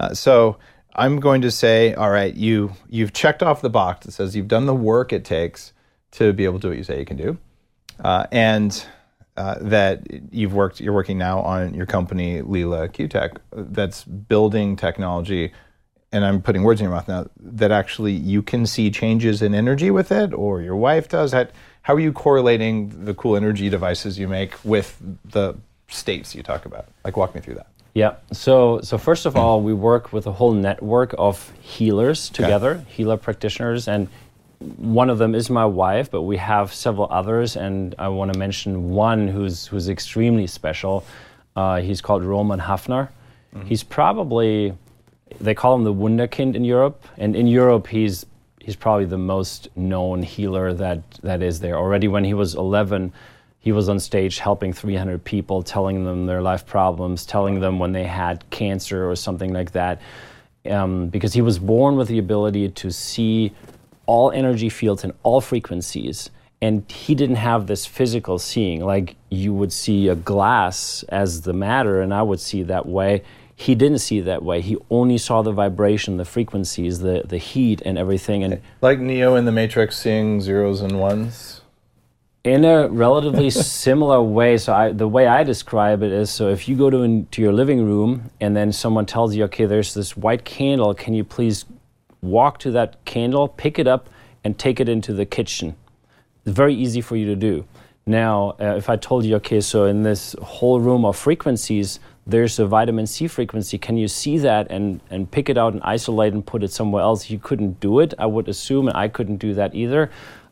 Uh, 0.00 0.14
so 0.14 0.58
I'm 0.94 1.20
going 1.20 1.42
to 1.42 1.50
say, 1.50 1.94
all 1.94 2.10
right, 2.10 2.34
you 2.34 2.72
you've 2.88 3.12
checked 3.12 3.42
off 3.42 3.60
the 3.60 3.70
box 3.70 4.06
that 4.06 4.12
says 4.12 4.34
you've 4.34 4.48
done 4.48 4.66
the 4.66 4.74
work 4.74 5.12
it 5.12 5.24
takes 5.24 5.72
to 6.12 6.32
be 6.32 6.44
able 6.44 6.58
to 6.58 6.62
do 6.62 6.68
what 6.68 6.78
you 6.78 6.84
say 6.84 6.98
you 6.98 7.04
can 7.04 7.16
do, 7.16 7.38
uh, 8.02 8.26
and 8.32 8.84
uh, 9.36 9.56
that 9.60 10.06
you've 10.32 10.54
worked. 10.54 10.80
You're 10.80 10.92
working 10.92 11.18
now 11.18 11.40
on 11.40 11.74
your 11.74 11.86
company, 11.86 12.42
Leela 12.42 12.88
QTech, 12.88 13.38
that's 13.52 14.04
building 14.04 14.74
technology. 14.76 15.52
And 16.10 16.24
I'm 16.24 16.40
putting 16.40 16.62
words 16.62 16.80
in 16.80 16.86
your 16.86 16.94
mouth 16.94 17.06
now. 17.06 17.26
That 17.38 17.70
actually 17.70 18.14
you 18.14 18.42
can 18.42 18.66
see 18.66 18.90
changes 18.90 19.42
in 19.42 19.54
energy 19.54 19.90
with 19.90 20.10
it, 20.10 20.32
or 20.32 20.62
your 20.62 20.76
wife 20.76 21.08
does. 21.08 21.32
That 21.32 21.52
how 21.88 21.94
are 21.94 22.00
you 22.00 22.12
correlating 22.12 23.06
the 23.06 23.14
cool 23.14 23.34
energy 23.34 23.70
devices 23.70 24.18
you 24.18 24.28
make 24.28 24.52
with 24.62 25.00
the 25.24 25.56
states 25.88 26.34
you 26.34 26.42
talk 26.42 26.66
about? 26.66 26.84
Like, 27.02 27.16
walk 27.16 27.34
me 27.34 27.40
through 27.40 27.54
that. 27.54 27.68
Yeah. 27.94 28.16
So 28.30 28.80
so 28.82 28.98
first 28.98 29.24
of 29.24 29.36
all, 29.36 29.62
we 29.62 29.72
work 29.72 30.12
with 30.12 30.26
a 30.26 30.32
whole 30.32 30.52
network 30.52 31.14
of 31.16 31.50
healers 31.62 32.28
together, 32.28 32.72
okay. 32.72 32.84
healer 32.90 33.16
practitioners, 33.16 33.88
and 33.88 34.08
one 34.76 35.08
of 35.08 35.16
them 35.16 35.34
is 35.34 35.48
my 35.48 35.64
wife, 35.64 36.10
but 36.10 36.22
we 36.22 36.36
have 36.36 36.74
several 36.74 37.08
others, 37.10 37.56
and 37.56 37.94
I 37.98 38.08
want 38.08 38.34
to 38.34 38.38
mention 38.38 38.90
one 38.90 39.26
who's 39.26 39.66
who's 39.66 39.88
extremely 39.88 40.46
special. 40.46 41.06
Uh, 41.56 41.80
he's 41.80 42.02
called 42.02 42.22
Roman 42.22 42.60
Hafner. 42.60 43.08
Mm-hmm. 43.54 43.66
He's 43.66 43.82
probably 43.82 44.74
they 45.40 45.54
call 45.54 45.74
him 45.74 45.84
the 45.84 45.94
Wunderkind 45.94 46.54
in 46.54 46.64
Europe, 46.64 47.02
and 47.16 47.34
in 47.34 47.46
Europe 47.46 47.86
he's 47.86 48.26
he's 48.60 48.76
probably 48.76 49.06
the 49.06 49.18
most 49.18 49.68
known 49.76 50.22
healer 50.22 50.72
that 50.74 51.02
that 51.22 51.42
is 51.42 51.60
there. 51.60 51.76
Already 51.76 52.08
when 52.08 52.24
he 52.24 52.34
was 52.34 52.54
11 52.54 53.12
he 53.60 53.72
was 53.72 53.88
on 53.88 53.98
stage 53.98 54.38
helping 54.38 54.72
300 54.72 55.24
people, 55.24 55.62
telling 55.62 56.04
them 56.04 56.26
their 56.26 56.40
life 56.40 56.64
problems, 56.64 57.26
telling 57.26 57.60
them 57.60 57.78
when 57.78 57.92
they 57.92 58.04
had 58.04 58.48
cancer 58.50 59.10
or 59.10 59.16
something 59.16 59.52
like 59.52 59.72
that. 59.72 60.00
Um, 60.68 61.08
because 61.08 61.32
he 61.32 61.40
was 61.40 61.58
born 61.58 61.96
with 61.96 62.08
the 62.08 62.18
ability 62.18 62.70
to 62.70 62.90
see 62.90 63.52
all 64.06 64.30
energy 64.30 64.68
fields 64.68 65.04
and 65.04 65.12
all 65.22 65.40
frequencies. 65.40 66.30
And 66.60 66.90
he 66.90 67.14
didn't 67.14 67.36
have 67.36 67.66
this 67.66 67.86
physical 67.86 68.38
seeing, 68.38 68.84
like 68.84 69.16
you 69.28 69.54
would 69.54 69.72
see 69.72 70.08
a 70.08 70.14
glass 70.14 71.04
as 71.08 71.42
the 71.42 71.52
matter, 71.52 72.00
and 72.00 72.12
I 72.12 72.22
would 72.22 72.40
see 72.40 72.62
that 72.64 72.86
way. 72.86 73.22
He 73.60 73.74
didn't 73.74 73.98
see 73.98 74.18
it 74.18 74.22
that 74.26 74.44
way. 74.44 74.60
He 74.60 74.76
only 74.88 75.18
saw 75.18 75.42
the 75.42 75.50
vibration, 75.50 76.16
the 76.16 76.24
frequencies, 76.24 77.00
the, 77.00 77.24
the 77.26 77.38
heat, 77.38 77.82
and 77.84 77.98
everything. 77.98 78.44
And 78.44 78.60
like 78.80 79.00
Neo 79.00 79.34
in 79.34 79.46
the 79.46 79.52
Matrix, 79.52 79.96
seeing 79.98 80.40
zeros 80.40 80.80
and 80.80 81.00
ones 81.00 81.60
in 82.44 82.64
a 82.64 82.86
relatively 82.86 83.50
similar 83.90 84.22
way. 84.22 84.58
So 84.58 84.72
I, 84.72 84.92
the 84.92 85.08
way 85.08 85.26
I 85.26 85.42
describe 85.42 86.04
it 86.04 86.12
is: 86.12 86.30
so 86.30 86.50
if 86.50 86.68
you 86.68 86.76
go 86.76 86.88
to, 86.88 86.98
in, 86.98 87.26
to 87.32 87.42
your 87.42 87.52
living 87.52 87.84
room 87.84 88.30
and 88.40 88.56
then 88.56 88.70
someone 88.70 89.06
tells 89.06 89.34
you, 89.34 89.42
"Okay, 89.46 89.66
there's 89.66 89.92
this 89.92 90.16
white 90.16 90.44
candle. 90.44 90.94
Can 90.94 91.14
you 91.14 91.24
please 91.24 91.64
walk 92.22 92.60
to 92.60 92.70
that 92.70 93.04
candle, 93.04 93.48
pick 93.48 93.80
it 93.80 93.88
up, 93.88 94.08
and 94.44 94.56
take 94.56 94.78
it 94.78 94.88
into 94.88 95.12
the 95.12 95.26
kitchen?" 95.26 95.74
It's 96.46 96.54
very 96.54 96.74
easy 96.76 97.00
for 97.00 97.16
you 97.16 97.26
to 97.26 97.34
do. 97.34 97.64
Now, 98.06 98.54
uh, 98.60 98.76
if 98.76 98.88
I 98.88 98.94
told 98.94 99.24
you, 99.26 99.34
okay, 99.36 99.60
so 99.60 99.84
in 99.84 100.04
this 100.04 100.34
whole 100.40 100.80
room 100.80 101.04
of 101.04 101.16
frequencies, 101.16 101.98
there's 102.28 102.58
a 102.58 102.66
vitamin 102.66 103.06
C 103.06 103.26
frequency. 103.26 103.78
Can 103.78 103.96
you 103.96 104.06
see 104.06 104.36
that 104.38 104.70
and, 104.70 105.00
and 105.08 105.30
pick 105.30 105.48
it 105.48 105.56
out 105.56 105.72
and 105.72 105.82
isolate 105.82 106.34
and 106.34 106.44
put 106.44 106.62
it 106.62 106.70
somewhere 106.70 107.02
else? 107.02 107.30
You 107.30 107.38
couldn't 107.38 107.80
do 107.80 108.00
it, 108.00 108.12
I 108.18 108.26
would 108.26 108.48
assume, 108.48 108.86
and 108.86 108.96
I 108.96 109.08
couldn't 109.08 109.38
do 109.38 109.54
that 109.54 109.74
either. 109.74 110.10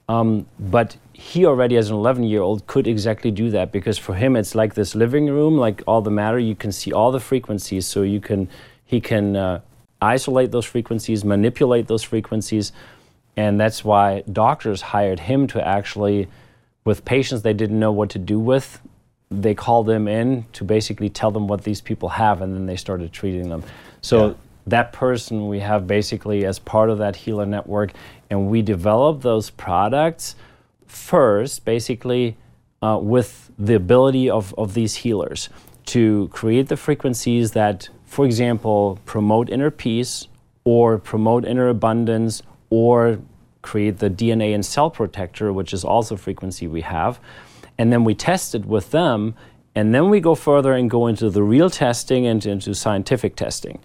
Um, 0.09 0.47
but 0.59 0.97
he 1.13 1.45
already, 1.45 1.77
as 1.77 1.91
an 1.91 1.97
11 1.97 2.25
year 2.25 2.41
old, 2.41 2.67
could 2.67 2.87
exactly 2.87 3.31
do 3.31 3.51
that 3.51 3.73
because 3.73 3.99
for 3.99 4.15
him 4.15 4.37
it's 4.37 4.55
like 4.55 4.75
this 4.75 4.95
living 4.95 5.27
room, 5.27 5.59
like 5.59 5.83
all 5.87 6.01
the 6.01 6.11
matter. 6.11 6.39
You 6.39 6.55
can 6.55 6.73
see 6.73 6.93
all 6.93 7.13
the 7.13 7.21
frequencies, 7.21 7.87
so 7.87 8.03
you 8.03 8.21
can 8.21 8.49
he 8.87 9.01
can 9.01 9.37
uh, 9.37 9.61
isolate 10.01 10.53
those 10.53 10.65
frequencies, 10.65 11.25
manipulate 11.25 11.89
those 11.89 12.05
frequencies, 12.05 12.73
and 13.37 13.61
that's 13.61 13.85
why 13.85 14.23
doctors 14.33 14.81
hired 14.81 15.21
him 15.21 15.47
to 15.49 15.67
actually, 15.67 16.29
with 16.85 17.05
patients 17.05 17.43
they 17.43 17.53
didn't 17.53 17.79
know 17.79 17.93
what 17.93 18.09
to 18.11 18.19
do 18.19 18.39
with, 18.39 18.81
they 19.31 19.55
called 19.55 19.87
them 19.87 20.07
in 20.09 20.47
to 20.53 20.65
basically 20.65 21.09
tell 21.09 21.31
them 21.31 21.49
what 21.49 21.65
these 21.65 21.81
people 21.81 22.11
have, 22.11 22.43
and 22.43 22.55
then 22.55 22.67
they 22.67 22.77
started 22.77 23.13
treating 23.13 23.49
them. 23.49 23.63
So. 24.01 24.29
Yeah 24.29 24.35
that 24.69 24.93
person 24.93 25.47
we 25.47 25.61
have 25.61 25.87
basically 25.87 26.45
as 26.45 26.59
part 26.59 26.91
of 26.91 26.99
that 26.99 27.15
healer 27.15 27.47
network 27.47 27.93
and 28.31 28.51
we 28.51 28.63
develop 28.63 29.23
those 29.23 29.49
products 29.49 30.35
first 30.89 31.65
basically 31.65 32.37
uh, 32.83 32.99
with 33.01 33.51
the 33.59 33.75
ability 33.75 34.29
of, 34.29 34.55
of 34.59 34.75
these 34.75 34.97
healers 34.97 35.49
to 35.87 36.29
create 36.33 36.69
the 36.69 36.77
frequencies 36.77 37.53
that, 37.53 37.89
for 38.05 38.27
example, 38.27 38.99
promote 39.05 39.49
inner 39.49 39.71
peace 39.71 40.27
or 40.65 40.99
promote 40.99 41.45
inner 41.45 41.69
abundance 41.69 42.43
or 42.71 43.21
create 43.63 43.99
the 43.99 44.11
DNA 44.11 44.55
and 44.55 44.67
cell 44.67 44.91
protector, 44.91 45.53
which 45.53 45.73
is 45.73 45.85
also 45.85 46.17
frequency 46.17 46.67
we 46.67 46.81
have. 46.81 47.21
And 47.79 47.93
then 47.93 48.05
we 48.05 48.15
test 48.15 48.55
it 48.55 48.65
with 48.65 48.91
them, 48.91 49.35
and 49.75 49.95
then 49.95 50.09
we 50.09 50.21
go 50.21 50.35
further 50.35 50.73
and 50.73 50.89
go 50.89 51.07
into 51.07 51.29
the 51.31 51.43
real 51.43 51.69
testing 51.69 52.27
and 52.27 52.45
into 52.47 52.75
scientific 52.75 53.37
testing. 53.37 53.79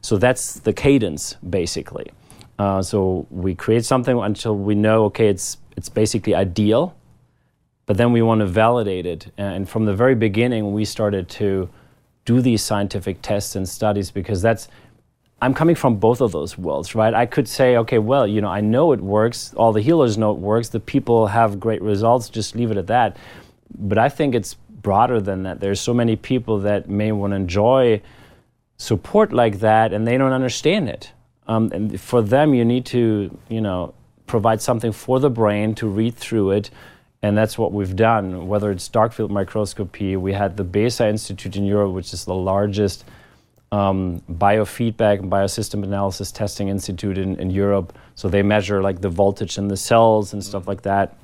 So 0.00 0.16
that's 0.16 0.60
the 0.60 0.72
cadence, 0.72 1.34
basically. 1.48 2.10
Uh, 2.58 2.82
so 2.82 3.26
we 3.30 3.54
create 3.54 3.84
something 3.84 4.18
until 4.18 4.56
we 4.56 4.74
know, 4.74 5.04
okay, 5.06 5.28
it's 5.28 5.58
it's 5.76 5.88
basically 5.88 6.34
ideal, 6.34 6.94
but 7.86 7.96
then 7.96 8.12
we 8.12 8.22
want 8.22 8.40
to 8.40 8.46
validate 8.46 9.06
it. 9.06 9.32
And 9.36 9.68
from 9.68 9.84
the 9.86 9.94
very 9.94 10.14
beginning, 10.14 10.72
we 10.72 10.84
started 10.84 11.28
to 11.30 11.68
do 12.24 12.40
these 12.40 12.62
scientific 12.62 13.20
tests 13.22 13.56
and 13.56 13.68
studies 13.68 14.10
because 14.10 14.40
that's 14.40 14.68
I'm 15.44 15.52
coming 15.52 15.74
from 15.74 15.96
both 15.96 16.22
of 16.22 16.32
those 16.32 16.56
worlds, 16.56 16.94
right? 16.94 17.12
I 17.12 17.26
could 17.26 17.46
say, 17.46 17.76
okay, 17.76 17.98
well, 17.98 18.26
you 18.26 18.40
know, 18.40 18.48
I 18.48 18.62
know 18.62 18.92
it 18.92 19.00
works. 19.02 19.52
All 19.52 19.74
the 19.74 19.82
healers 19.82 20.16
know 20.16 20.30
it 20.30 20.38
works. 20.38 20.70
The 20.70 20.80
people 20.80 21.26
have 21.26 21.60
great 21.60 21.82
results. 21.82 22.30
Just 22.30 22.56
leave 22.56 22.70
it 22.70 22.78
at 22.78 22.86
that. 22.86 23.18
But 23.76 23.98
I 23.98 24.08
think 24.08 24.34
it's 24.34 24.54
broader 24.54 25.20
than 25.20 25.42
that. 25.42 25.60
There's 25.60 25.82
so 25.82 25.92
many 25.92 26.16
people 26.16 26.60
that 26.60 26.88
may 26.88 27.12
want 27.12 27.32
to 27.32 27.36
enjoy 27.36 28.00
support 28.78 29.34
like 29.34 29.58
that, 29.60 29.92
and 29.92 30.08
they 30.08 30.16
don't 30.16 30.32
understand 30.32 30.88
it. 30.88 31.12
Um, 31.46 31.70
and 31.74 32.00
for 32.00 32.22
them, 32.22 32.54
you 32.54 32.64
need 32.64 32.86
to, 32.86 33.38
you 33.50 33.60
know, 33.60 33.92
provide 34.26 34.62
something 34.62 34.92
for 34.92 35.20
the 35.20 35.28
brain 35.28 35.74
to 35.74 35.86
read 35.86 36.14
through 36.14 36.52
it. 36.52 36.70
And 37.20 37.36
that's 37.36 37.58
what 37.58 37.70
we've 37.70 37.94
done. 37.94 38.48
Whether 38.48 38.70
it's 38.70 38.88
dark 38.88 39.12
field 39.12 39.30
microscopy, 39.30 40.16
we 40.16 40.32
had 40.32 40.56
the 40.56 40.64
BESA 40.64 41.10
Institute 41.10 41.54
in 41.54 41.66
Europe, 41.66 41.92
which 41.92 42.14
is 42.14 42.24
the 42.24 42.34
largest 42.34 43.04
um, 43.74 44.22
biofeedback 44.30 45.18
and 45.18 45.30
biosystem 45.30 45.82
analysis 45.82 46.30
testing 46.30 46.68
institute 46.68 47.18
in, 47.18 47.36
in, 47.40 47.50
Europe. 47.50 47.92
So 48.14 48.28
they 48.28 48.42
measure 48.42 48.80
like 48.80 49.00
the 49.00 49.08
voltage 49.08 49.58
in 49.58 49.66
the 49.66 49.76
cells 49.76 50.32
and 50.32 50.44
stuff 50.44 50.68
like 50.68 50.82
that. 50.82 51.16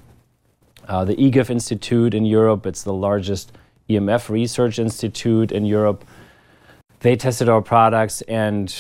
Uh, 0.89 1.05
the 1.05 1.15
IGEF 1.15 1.49
Institute 1.51 2.13
in 2.13 2.25
Europe, 2.25 2.67
it's 2.67 2.83
the 2.83 2.93
largest 2.93 3.53
EMF 3.89 4.29
research 4.29 4.81
institute 4.81 5.53
in 5.53 5.65
Europe. 5.65 6.05
They 7.01 7.15
tested 7.15 7.49
our 7.49 7.63
products 7.63 8.21
and 8.23 8.75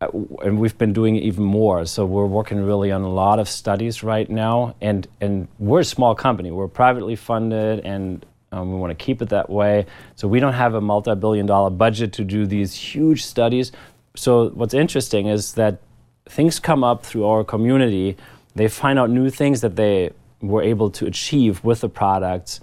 uh, 0.00 0.08
and 0.44 0.58
we've 0.58 0.78
been 0.78 0.92
doing 0.92 1.16
even 1.16 1.44
more. 1.44 1.84
So 1.86 2.06
we're 2.06 2.26
working 2.26 2.64
really 2.64 2.92
on 2.92 3.02
a 3.02 3.08
lot 3.08 3.38
of 3.38 3.48
studies 3.48 4.02
right 4.02 4.30
now, 4.30 4.74
and 4.80 5.06
and 5.20 5.46
we're 5.58 5.80
a 5.80 5.84
small 5.84 6.14
company. 6.14 6.50
We're 6.50 6.68
privately 6.68 7.16
funded, 7.16 7.80
and 7.80 8.24
um, 8.52 8.72
we 8.72 8.78
want 8.78 8.90
to 8.90 9.04
keep 9.04 9.22
it 9.22 9.28
that 9.28 9.48
way. 9.48 9.86
So 10.16 10.28
we 10.28 10.40
don't 10.40 10.54
have 10.54 10.74
a 10.74 10.80
multi-billion-dollar 10.80 11.70
budget 11.70 12.12
to 12.14 12.24
do 12.24 12.46
these 12.46 12.74
huge 12.74 13.24
studies. 13.24 13.72
So 14.16 14.50
what's 14.50 14.74
interesting 14.74 15.26
is 15.26 15.54
that 15.54 15.78
things 16.26 16.58
come 16.58 16.82
up 16.84 17.04
through 17.04 17.24
our 17.26 17.44
community. 17.44 18.16
They 18.54 18.68
find 18.68 18.98
out 18.98 19.10
new 19.10 19.30
things 19.30 19.60
that 19.60 19.76
they 19.76 20.10
were 20.40 20.62
able 20.62 20.90
to 20.90 21.06
achieve 21.06 21.62
with 21.62 21.80
the 21.80 21.88
products, 21.88 22.60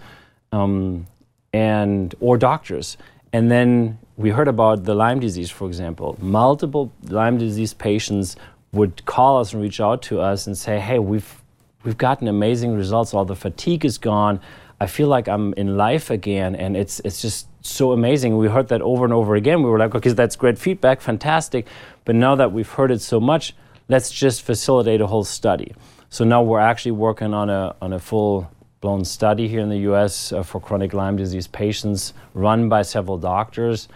um, 0.52 1.08
and 1.54 2.14
or 2.20 2.38
doctors, 2.38 2.98
and 3.34 3.50
then 3.50 3.98
we 4.18 4.32
heard 4.32 4.48
about 4.48 4.84
the 4.84 4.96
Lyme 4.96 5.20
disease, 5.20 5.50
for 5.50 5.68
example. 5.68 6.18
Multiple 6.20 6.92
Lyme 7.04 7.38
disease 7.38 7.74
patients 7.74 8.36
would 8.72 9.06
call 9.06 9.40
us 9.40 9.54
and 9.54 9.62
reach 9.62 9.80
out 9.80 10.02
to 10.04 10.20
us 10.20 10.48
and 10.48 10.58
say, 10.58 10.80
"Hey, 10.80 11.00
we've 11.00 11.42
we've 11.84 11.98
gotten 11.98 12.28
amazing 12.28 12.76
results. 12.76 13.14
All 13.14 13.26
the 13.26 13.36
fatigue 13.36 13.86
is 13.86 13.98
gone. 13.98 14.40
I 14.80 14.88
feel 14.88 15.08
like 15.08 15.28
I'm 15.28 15.54
in 15.54 15.78
life 15.78 16.10
again, 16.10 16.56
and 16.56 16.78
it's 16.78 17.00
it's 17.06 17.22
just 17.22 17.48
so 17.62 17.92
amazing." 17.92 18.38
We 18.38 18.48
heard 18.48 18.68
that 18.70 18.82
over 18.82 19.04
and 19.06 19.14
over 19.14 19.36
again. 19.36 19.64
We 19.64 19.70
were 19.70 19.80
like, 19.80 19.96
"Okay, 19.96 20.12
that's 20.12 20.36
great 20.36 20.58
feedback, 20.58 21.02
fantastic." 21.02 21.68
But 22.06 22.16
now 22.16 22.36
that 22.36 22.52
we've 22.52 22.70
heard 22.70 22.92
it 22.92 23.02
so 23.02 23.20
much, 23.20 23.56
let's 23.90 24.12
just 24.12 24.42
facilitate 24.42 25.02
a 25.02 25.08
whole 25.08 25.24
study. 25.24 25.74
So 26.10 26.24
now 26.24 26.42
we're 26.44 26.60
actually 26.60 26.94
working 26.94 27.34
on 27.34 27.50
a 27.50 27.76
on 27.82 27.94
a 27.94 28.00
full 28.00 28.50
blown 28.82 29.04
study 29.06 29.48
here 29.48 29.62
in 29.62 29.70
the 29.70 29.90
U.S. 29.90 30.32
Uh, 30.32 30.44
for 30.44 30.62
chronic 30.62 30.94
Lyme 30.94 31.18
disease 31.18 31.48
patients, 31.48 32.14
run 32.34 32.70
by 32.70 32.84
several 32.84 33.18
doctors 33.18 33.88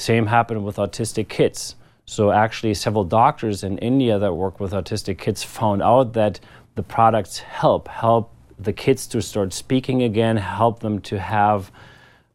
same 0.00 0.26
happened 0.26 0.64
with 0.64 0.76
autistic 0.76 1.28
kids. 1.28 1.76
So 2.06 2.32
actually, 2.32 2.74
several 2.74 3.04
doctors 3.04 3.62
in 3.62 3.76
India 3.78 4.18
that 4.18 4.32
work 4.32 4.58
with 4.58 4.72
autistic 4.72 5.18
kids 5.18 5.42
found 5.42 5.82
out 5.82 6.14
that 6.14 6.40
the 6.74 6.82
products 6.82 7.38
help 7.38 7.86
help 7.86 8.32
the 8.62 8.72
kids 8.72 9.06
to 9.08 9.22
start 9.22 9.52
speaking 9.52 10.02
again, 10.02 10.36
help 10.36 10.80
them 10.80 11.00
to 11.02 11.18
have 11.18 11.70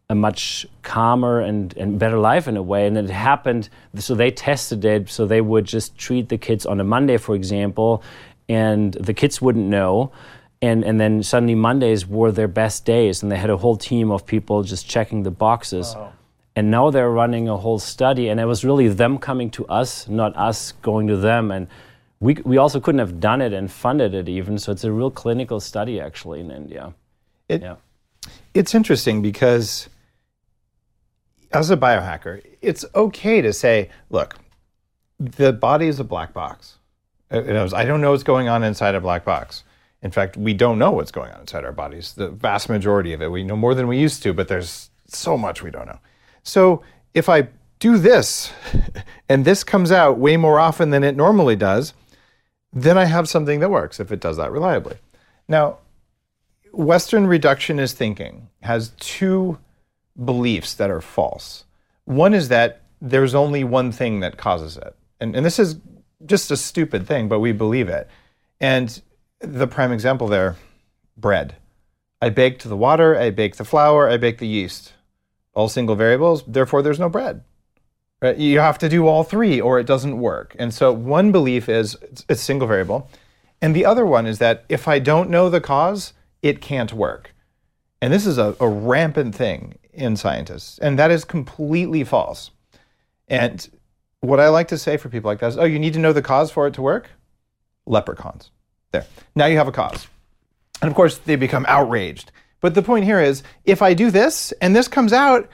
a 0.09 0.15
much 0.15 0.65
calmer 0.83 1.39
and, 1.39 1.75
and 1.77 1.97
better 1.97 2.17
life 2.17 2.47
in 2.47 2.57
a 2.57 2.61
way. 2.63 2.85
And 2.85 2.97
it 2.97 3.09
happened, 3.09 3.69
so 3.95 4.13
they 4.13 4.31
tested 4.31 4.85
it, 4.85 5.09
so 5.09 5.25
they 5.25 5.41
would 5.41 5.65
just 5.65 5.97
treat 5.97 6.29
the 6.29 6.37
kids 6.37 6.65
on 6.65 6.79
a 6.79 6.83
Monday, 6.83 7.17
for 7.17 7.35
example, 7.35 8.03
and 8.47 8.93
the 8.93 9.13
kids 9.13 9.41
wouldn't 9.41 9.65
know. 9.65 10.11
And, 10.61 10.83
and 10.83 10.99
then 10.99 11.23
suddenly 11.23 11.55
Mondays 11.55 12.07
were 12.07 12.31
their 12.31 12.47
best 12.47 12.85
days, 12.85 13.23
and 13.23 13.31
they 13.31 13.37
had 13.37 13.49
a 13.49 13.57
whole 13.57 13.77
team 13.77 14.11
of 14.11 14.25
people 14.25 14.63
just 14.63 14.87
checking 14.87 15.23
the 15.23 15.31
boxes. 15.31 15.95
Wow. 15.95 16.13
And 16.55 16.71
now 16.71 16.89
they're 16.89 17.09
running 17.09 17.49
a 17.49 17.57
whole 17.57 17.79
study, 17.79 18.29
and 18.29 18.39
it 18.39 18.45
was 18.45 18.63
really 18.63 18.87
them 18.87 19.17
coming 19.17 19.49
to 19.51 19.65
us, 19.67 20.07
not 20.07 20.35
us 20.37 20.71
going 20.81 21.07
to 21.07 21.17
them. 21.17 21.51
And 21.51 21.67
we, 22.19 22.35
we 22.45 22.57
also 22.57 22.79
couldn't 22.79 22.99
have 22.99 23.19
done 23.19 23.41
it 23.41 23.53
and 23.53 23.71
funded 23.71 24.13
it 24.13 24.29
even. 24.29 24.57
So 24.57 24.71
it's 24.71 24.83
a 24.83 24.91
real 24.91 25.11
clinical 25.11 25.59
study 25.59 25.99
actually 25.99 26.39
in 26.39 26.51
India. 26.51 26.93
It, 27.49 27.61
yeah. 27.61 27.75
It's 28.53 28.73
interesting 28.73 29.21
because 29.21 29.89
as 31.51 31.69
a 31.69 31.77
biohacker, 31.77 32.41
it's 32.61 32.85
okay 32.95 33.41
to 33.41 33.53
say, 33.53 33.89
look, 34.09 34.37
the 35.19 35.53
body 35.53 35.87
is 35.87 35.99
a 35.99 36.03
black 36.03 36.33
box. 36.33 36.77
Uh, 37.31 37.69
I 37.73 37.85
don't 37.85 38.01
know 38.01 38.11
what's 38.11 38.23
going 38.23 38.49
on 38.49 38.63
inside 38.63 38.95
a 38.95 39.01
black 39.01 39.25
box. 39.25 39.63
In 40.01 40.11
fact, 40.11 40.37
we 40.37 40.53
don't 40.53 40.77
know 40.77 40.91
what's 40.91 41.11
going 41.11 41.31
on 41.31 41.41
inside 41.41 41.65
our 41.65 41.71
bodies. 41.71 42.13
The 42.13 42.29
vast 42.29 42.69
majority 42.69 43.13
of 43.13 43.21
it, 43.21 43.31
we 43.31 43.43
know 43.43 43.55
more 43.55 43.73
than 43.73 43.87
we 43.87 43.97
used 43.97 44.21
to, 44.23 44.33
but 44.33 44.47
there's 44.47 44.89
so 45.07 45.37
much 45.37 45.63
we 45.63 45.71
don't 45.71 45.87
know. 45.87 45.99
So 46.43 46.83
if 47.13 47.27
I 47.27 47.47
do 47.79 47.97
this 47.97 48.51
and 49.29 49.45
this 49.45 49.63
comes 49.63 49.91
out 49.91 50.17
way 50.17 50.37
more 50.37 50.59
often 50.59 50.91
than 50.91 51.03
it 51.03 51.15
normally 51.15 51.55
does, 51.55 51.93
then 52.75 52.97
I 52.97 53.05
have 53.05 53.27
something 53.27 53.59
that 53.61 53.71
works 53.71 53.99
if 53.99 54.11
it 54.11 54.19
does 54.19 54.37
that 54.37 54.51
reliably. 54.51 54.97
Now, 55.47 55.79
Western 56.71 57.25
reductionist 57.25 57.93
thinking 57.93 58.49
has 58.61 58.91
two 58.99 59.57
beliefs 60.23 60.75
that 60.75 60.91
are 60.91 61.01
false. 61.01 61.63
One 62.03 62.33
is 62.33 62.49
that 62.49 62.81
there's 63.01 63.33
only 63.33 63.63
one 63.63 63.91
thing 63.91 64.19
that 64.19 64.37
causes 64.37 64.77
it. 64.77 64.95
And, 65.19 65.35
and 65.35 65.45
this 65.45 65.57
is 65.57 65.77
just 66.25 66.51
a 66.51 66.57
stupid 66.57 67.07
thing, 67.07 67.27
but 67.27 67.39
we 67.39 67.51
believe 67.51 67.89
it. 67.89 68.07
And 68.59 69.01
the 69.39 69.67
prime 69.67 69.91
example 69.91 70.27
there 70.27 70.57
bread. 71.17 71.55
I 72.21 72.29
baked 72.29 72.63
the 72.63 72.77
water, 72.77 73.17
I 73.17 73.29
baked 73.29 73.57
the 73.57 73.65
flour, 73.65 74.09
I 74.09 74.17
baked 74.17 74.39
the 74.39 74.47
yeast 74.47 74.93
all 75.55 75.69
single 75.69 75.95
variables, 75.95 76.43
therefore 76.45 76.81
there's 76.81 76.99
no 76.99 77.09
bread. 77.09 77.41
Right? 78.25 78.37
You 78.37 78.59
have 78.59 78.79
to 78.79 78.89
do 78.89 79.05
all 79.05 79.23
three 79.23 79.61
or 79.61 79.79
it 79.79 79.85
doesn't 79.85 80.17
work. 80.17 80.55
And 80.57 80.73
so 80.73 80.91
one 80.91 81.31
belief 81.31 81.69
is 81.69 81.95
it's, 82.01 82.25
it's 82.27 82.41
single 82.41 82.67
variable. 82.67 83.07
And 83.61 83.75
the 83.75 83.85
other 83.85 84.03
one 84.03 84.25
is 84.25 84.39
that 84.39 84.65
if 84.67 84.87
I 84.87 84.97
don't 84.97 85.29
know 85.29 85.47
the 85.47 85.61
cause, 85.61 86.13
it 86.41 86.59
can't 86.59 86.91
work. 86.91 87.35
And 88.01 88.11
this 88.11 88.25
is 88.25 88.39
a, 88.39 88.55
a 88.59 88.67
rampant 88.67 89.35
thing 89.35 89.77
in 89.93 90.15
scientists. 90.15 90.79
And 90.79 90.97
that 90.97 91.11
is 91.11 91.23
completely 91.23 92.03
false. 92.03 92.49
And 93.27 93.69
what 94.21 94.39
I 94.39 94.49
like 94.49 94.69
to 94.69 94.77
say 94.79 94.97
for 94.97 95.07
people 95.07 95.29
like 95.29 95.39
that 95.41 95.49
is, 95.49 95.57
oh, 95.59 95.65
you 95.65 95.77
need 95.77 95.93
to 95.93 95.99
know 95.99 96.11
the 96.11 96.23
cause 96.23 96.49
for 96.49 96.65
it 96.65 96.73
to 96.73 96.81
work? 96.81 97.11
Leprechauns. 97.85 98.49
There. 98.89 99.05
Now 99.35 99.45
you 99.45 99.57
have 99.57 99.67
a 99.67 99.71
cause. 99.71 100.07
And 100.81 100.89
of 100.89 100.95
course, 100.95 101.19
they 101.19 101.35
become 101.35 101.67
outraged. 101.67 102.31
But 102.59 102.73
the 102.73 102.81
point 102.81 103.05
here 103.05 103.21
is 103.21 103.43
if 103.65 103.83
I 103.83 103.93
do 103.93 104.09
this 104.09 104.51
and 104.61 104.75
this 104.75 104.87
comes 104.87 105.13
out, 105.13 105.47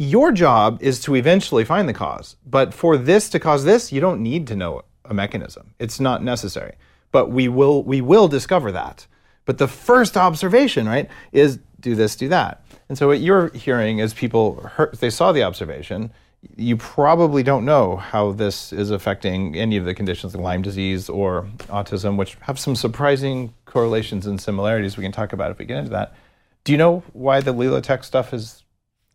your 0.00 0.32
job 0.32 0.78
is 0.80 0.98
to 0.98 1.14
eventually 1.14 1.62
find 1.62 1.86
the 1.86 1.92
cause. 1.92 2.36
But 2.46 2.72
for 2.72 2.96
this 2.96 3.28
to 3.28 3.38
cause 3.38 3.64
this, 3.64 3.92
you 3.92 4.00
don't 4.00 4.22
need 4.22 4.46
to 4.46 4.56
know 4.56 4.82
a 5.04 5.12
mechanism. 5.12 5.74
It's 5.78 6.00
not 6.00 6.24
necessary. 6.24 6.76
But 7.12 7.30
we 7.30 7.48
will 7.48 7.82
we 7.82 8.00
will 8.00 8.26
discover 8.26 8.72
that. 8.72 9.06
But 9.44 9.58
the 9.58 9.68
first 9.68 10.16
observation, 10.16 10.88
right, 10.88 11.06
is 11.32 11.58
do 11.80 11.94
this, 11.94 12.16
do 12.16 12.28
that. 12.28 12.64
And 12.88 12.96
so 12.96 13.08
what 13.08 13.20
you're 13.20 13.50
hearing 13.50 13.98
is 13.98 14.14
people 14.14 14.62
heard, 14.62 14.94
they 14.94 15.10
saw 15.10 15.32
the 15.32 15.42
observation. 15.42 16.10
You 16.56 16.78
probably 16.78 17.42
don't 17.42 17.66
know 17.66 17.96
how 17.96 18.32
this 18.32 18.72
is 18.72 18.90
affecting 18.90 19.54
any 19.54 19.76
of 19.76 19.84
the 19.84 19.92
conditions 19.92 20.34
like 20.34 20.42
Lyme 20.42 20.62
disease 20.62 21.10
or 21.10 21.46
autism, 21.68 22.16
which 22.16 22.38
have 22.40 22.58
some 22.58 22.74
surprising 22.74 23.52
correlations 23.66 24.26
and 24.26 24.40
similarities 24.40 24.96
we 24.96 25.02
can 25.02 25.12
talk 25.12 25.34
about 25.34 25.50
if 25.50 25.58
we 25.58 25.66
get 25.66 25.76
into 25.76 25.90
that. 25.90 26.14
Do 26.64 26.72
you 26.72 26.78
know 26.78 27.02
why 27.12 27.42
the 27.42 27.52
LeelaTech 27.52 28.02
stuff 28.02 28.32
is 28.32 28.62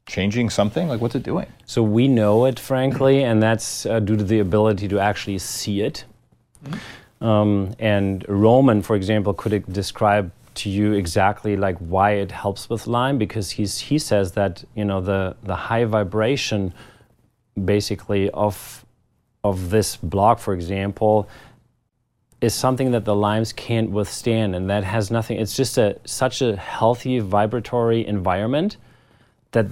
changing 0.06 0.50
something? 0.50 0.88
Like, 0.88 1.02
what's 1.02 1.16
it 1.16 1.24
doing? 1.24 1.48
So 1.66 1.84
we 1.84 2.08
know 2.08 2.46
it, 2.46 2.60
frankly, 2.60 3.24
and 3.24 3.42
that's 3.42 3.86
uh, 3.86 4.00
due 4.00 4.16
to 4.16 4.24
the 4.24 4.40
ability 4.40 4.88
to 4.90 5.00
actually 5.00 5.40
see 5.40 5.82
it. 5.82 6.06
Mm-hmm. 6.64 7.26
Um, 7.26 7.76
and 7.80 8.26
Roman, 8.28 8.82
for 8.82 8.96
example, 8.96 9.34
could 9.34 9.72
describe 9.72 10.32
to 10.56 10.70
you 10.70 10.94
exactly 10.94 11.58
like 11.58 11.78
why 11.80 12.12
it 12.12 12.32
helps 12.32 12.70
with 12.70 12.88
Lyme 12.88 13.18
because 13.18 13.52
he's 13.52 13.78
he 13.78 14.00
says 14.00 14.32
that 14.34 14.64
you 14.74 14.86
know 14.86 15.02
the 15.02 15.36
the 15.44 15.56
high 15.56 15.84
vibration 15.84 16.74
basically 17.64 18.30
of 18.32 18.86
of 19.44 19.70
this 19.70 19.98
block 19.98 20.40
for 20.40 20.54
example 20.54 21.28
is 22.42 22.54
something 22.54 22.92
that 22.92 23.06
the 23.06 23.16
limes 23.16 23.54
can't 23.54 23.92
withstand 23.92 24.56
and 24.56 24.70
that 24.70 24.84
has 24.84 25.12
nothing 25.12 25.38
it's 25.38 25.56
just 25.56 25.78
a 25.78 25.98
such 26.06 26.42
a 26.42 26.56
healthy 26.56 27.20
vibratory 27.20 28.06
environment 28.08 28.78
that 29.52 29.66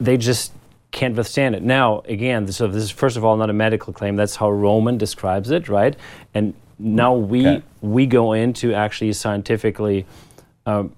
they 0.00 0.16
just 0.16 0.52
can't 0.92 1.14
withstand 1.16 1.54
it 1.54 1.62
now 1.62 2.00
again 2.06 2.50
so 2.50 2.66
this 2.66 2.82
is 2.84 2.90
first 2.90 3.16
of 3.16 3.24
all 3.24 3.36
not 3.36 3.50
a 3.50 3.52
medical 3.52 3.92
claim 3.92 4.16
that's 4.16 4.36
how 4.36 4.50
roman 4.50 4.96
describes 4.96 5.50
it 5.50 5.68
right 5.68 5.96
and 6.34 6.54
now 6.78 7.14
we 7.14 7.46
Okay. 7.46 7.62
we 7.80 8.06
go 8.06 8.32
in 8.32 8.52
to 8.54 8.72
actually 8.74 9.12
scientifically 9.12 10.06
um, 10.64 10.92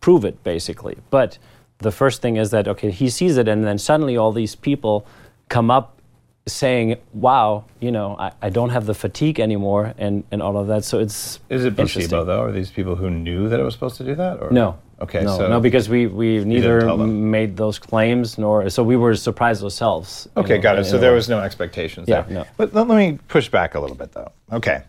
prove 0.00 0.24
it 0.24 0.42
basically 0.42 0.96
but 1.10 1.38
the 1.78 1.92
first 1.92 2.22
thing 2.22 2.36
is 2.36 2.50
that 2.50 2.66
okay 2.66 2.90
he 2.90 3.08
sees 3.08 3.36
it 3.36 3.46
and 3.46 3.64
then 3.64 3.78
suddenly 3.78 4.16
all 4.16 4.32
these 4.32 4.54
people 4.54 5.06
come 5.48 5.70
up 5.70 6.00
saying 6.48 6.96
wow 7.12 7.64
you 7.80 7.90
know 7.90 8.16
i, 8.18 8.32
I 8.40 8.50
don't 8.50 8.70
have 8.70 8.86
the 8.86 8.94
fatigue 8.94 9.38
anymore 9.40 9.94
and, 9.98 10.24
and 10.30 10.42
all 10.42 10.56
of 10.56 10.68
that 10.68 10.84
so 10.84 10.98
it's 10.98 11.40
Is 11.50 11.64
it 11.64 11.74
placebo 11.76 12.24
though? 12.24 12.40
Are 12.42 12.52
these 12.52 12.70
people 12.70 12.94
who 12.96 13.10
knew 13.10 13.48
that 13.48 13.58
it 13.60 13.64
was 13.64 13.74
supposed 13.74 13.96
to 13.98 14.04
do 14.04 14.14
that? 14.14 14.40
Or? 14.40 14.50
no 14.50 14.78
Okay. 14.98 15.22
no, 15.22 15.36
so 15.36 15.48
no 15.48 15.60
because 15.60 15.88
we 15.90 16.06
we 16.06 16.42
neither 16.44 16.96
made 16.96 17.56
those 17.56 17.78
claims 17.78 18.38
nor 18.38 18.70
so 18.70 18.82
we 18.82 18.96
were 18.96 19.14
surprised 19.14 19.62
ourselves 19.62 20.26
Okay, 20.36 20.56
know, 20.56 20.62
got 20.62 20.78
it. 20.78 20.84
So 20.86 20.96
there 20.96 21.12
was 21.12 21.28
no 21.28 21.40
expectations 21.40 22.08
Yeah, 22.08 22.22
there. 22.22 22.34
no. 22.34 22.46
But 22.56 22.72
let, 22.72 22.88
let 22.88 22.96
me 22.96 23.18
push 23.28 23.48
back 23.50 23.74
a 23.74 23.80
little 23.80 23.96
bit 23.96 24.12
though. 24.12 24.32
Okay. 24.52 24.82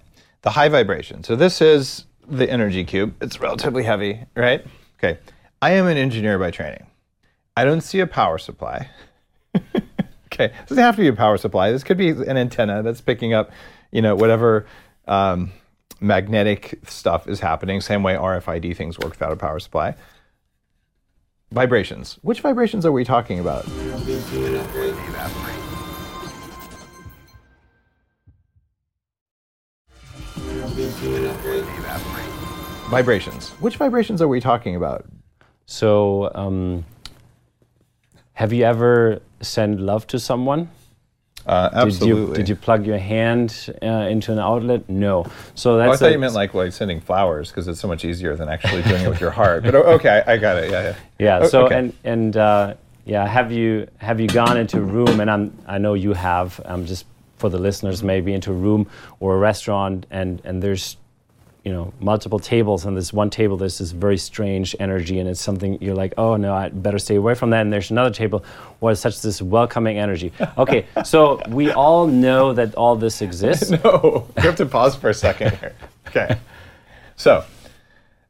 The 0.43 0.51
high 0.51 0.69
vibration. 0.69 1.23
So 1.23 1.35
this 1.35 1.61
is 1.61 2.05
the 2.27 2.49
energy 2.49 2.85
cube. 2.85 3.15
It's 3.21 3.41
relatively 3.41 3.83
heavy, 3.83 4.21
right? 4.35 4.65
Okay. 4.97 5.19
I 5.61 5.71
am 5.71 5.87
an 5.87 5.97
engineer 5.97 6.39
by 6.39 6.51
training. 6.51 6.85
I 7.57 7.65
don't 7.65 7.81
see 7.81 7.99
a 7.99 8.07
power 8.07 8.37
supply. 8.37 8.89
okay. 9.55 10.45
It 10.45 10.67
doesn't 10.67 10.83
have 10.83 10.95
to 10.95 11.01
be 11.01 11.07
a 11.07 11.13
power 11.13 11.37
supply. 11.37 11.71
This 11.71 11.83
could 11.83 11.97
be 11.97 12.09
an 12.09 12.37
antenna 12.37 12.81
that's 12.83 13.01
picking 13.01 13.33
up, 13.33 13.51
you 13.91 14.01
know, 14.01 14.15
whatever 14.15 14.67
um, 15.07 15.51
magnetic 15.99 16.79
stuff 16.87 17.27
is 17.27 17.39
happening. 17.39 17.81
Same 17.81 18.03
way 18.03 18.15
RFID 18.15 18.75
things 18.75 18.97
work 18.99 19.11
without 19.11 19.31
a 19.31 19.35
power 19.35 19.59
supply. 19.59 19.95
Vibrations. 21.51 22.19
Which 22.21 22.41
vibrations 22.41 22.85
are 22.85 22.91
we 22.91 23.03
talking 23.03 23.39
about? 23.39 23.65
Vibrations. 32.89 33.49
Which 33.59 33.77
vibrations 33.77 34.21
are 34.21 34.27
we 34.27 34.39
talking 34.39 34.75
about? 34.75 35.05
so 35.67 36.31
um, 36.33 36.85
have 38.33 38.53
you 38.53 38.63
ever 38.63 39.21
sent 39.41 39.79
love 39.79 40.07
to 40.07 40.17
someone 40.17 40.69
Uh, 41.47 41.85
Did 41.85 42.01
you, 42.01 42.33
did 42.33 42.49
you 42.49 42.55
plug 42.57 42.85
your 42.85 42.97
hand 42.97 43.73
uh, 43.81 43.87
into 44.11 44.33
an 44.33 44.39
outlet? 44.39 44.89
No. 44.89 45.25
So 45.55 45.79
Oh, 45.79 45.91
I 45.91 45.95
thought 45.95 46.11
you 46.11 46.19
meant 46.19 46.33
like 46.33 46.53
like 46.53 46.73
sending 46.73 46.99
flowers 46.99 47.49
because 47.49 47.67
it's 47.69 47.79
so 47.79 47.87
much 47.87 48.03
easier 48.03 48.35
than 48.35 48.49
actually 48.49 48.81
doing 48.83 49.03
it 49.03 49.09
with 49.09 49.21
your 49.21 49.31
heart. 49.31 49.63
But 49.63 49.73
okay, 49.75 50.21
I, 50.27 50.33
I 50.33 50.37
got 50.37 50.57
it. 50.57 50.69
Yeah, 50.71 50.81
yeah. 50.83 50.95
Yeah. 51.19 51.39
O- 51.45 51.47
So 51.47 51.65
okay. 51.65 51.75
and 51.79 51.93
and 52.03 52.35
uh, 52.35 52.73
yeah, 53.05 53.25
have 53.25 53.51
you 53.53 53.87
have 53.99 54.19
you 54.19 54.27
gone 54.27 54.57
into 54.57 54.77
a 54.77 54.81
room? 54.81 55.21
And 55.21 55.31
I'm 55.31 55.57
I 55.65 55.77
know 55.77 55.93
you 55.93 56.13
have. 56.13 56.59
Um, 56.65 56.85
just 56.85 57.05
for 57.37 57.49
the 57.49 57.59
listeners, 57.59 58.03
maybe 58.03 58.33
into 58.33 58.51
a 58.51 58.55
room 58.55 58.87
or 59.21 59.35
a 59.35 59.37
restaurant, 59.37 60.05
and 60.11 60.41
and 60.43 60.61
there's 60.61 60.97
you 61.67 61.73
know 61.73 61.93
multiple 61.99 62.39
tables, 62.39 62.85
and 62.85 62.95
this 62.95 63.11
one 63.11 63.29
table 63.29 63.57
there's 63.57 63.79
this 63.79 63.91
very 63.91 64.17
strange 64.17 64.73
energy, 64.79 65.19
and 65.19 65.27
it's 65.27 65.41
something 65.41 65.77
you're 65.81 65.95
like, 65.95 66.13
oh 66.17 66.37
no, 66.37 66.53
I 66.53 66.69
better 66.69 66.97
stay 66.97 67.15
away 67.15 67.35
from 67.35 67.49
that. 67.49 67.59
And 67.59 67.73
there's 67.73 67.91
another 67.91 68.09
table 68.09 68.45
where 68.79 68.93
it's 68.93 69.01
such 69.01 69.21
this 69.21 69.41
welcoming 69.41 69.97
energy. 69.97 70.31
Okay, 70.57 70.85
so 71.03 71.41
we 71.49 71.71
all 71.71 72.07
know 72.07 72.53
that 72.53 72.73
all 72.75 72.95
this 72.95 73.21
exists. 73.21 73.69
no, 73.83 74.27
you 74.37 74.43
have 74.43 74.55
to 74.55 74.65
pause 74.65 74.95
for 74.95 75.09
a 75.09 75.13
second 75.13 75.57
here. 75.57 75.75
Okay. 76.07 76.37
So, 77.17 77.43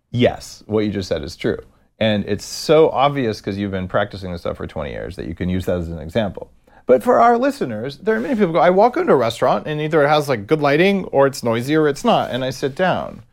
yes, 0.09 0.63
what 0.65 0.83
you 0.83 0.91
just 0.91 1.07
said 1.07 1.23
is 1.23 1.35
true. 1.35 1.59
And 1.99 2.25
it's 2.25 2.43
so 2.43 2.89
obvious 2.89 3.37
because 3.39 3.57
you've 3.57 3.71
been 3.71 3.87
practicing 3.87 4.31
this 4.31 4.41
stuff 4.41 4.57
for 4.57 4.67
20 4.67 4.89
years 4.89 5.15
that 5.15 5.27
you 5.27 5.35
can 5.35 5.47
use 5.47 5.65
that 5.67 5.77
as 5.77 5.89
an 5.89 5.99
example. 5.99 6.51
But 6.87 7.03
for 7.03 7.19
our 7.19 7.37
listeners, 7.37 7.97
there 7.97 8.15
are 8.15 8.19
many 8.19 8.33
people 8.33 8.47
who 8.47 8.53
go, 8.53 8.59
I 8.59 8.69
walk 8.69 8.95
into 8.95 9.11
a 9.11 9.17
restaurant 9.17 9.67
and 9.67 9.81
either 9.81 10.03
it 10.03 10.07
has 10.07 10.29
like 10.29 10.47
good 10.47 10.61
lighting 10.61 11.03
or 11.05 11.27
it's 11.27 11.43
noisy 11.43 11.75
or 11.75 11.89
it's 11.89 12.05
not. 12.05 12.31
And 12.31 12.45
I 12.45 12.49
sit 12.49 12.75
down, 12.75 13.23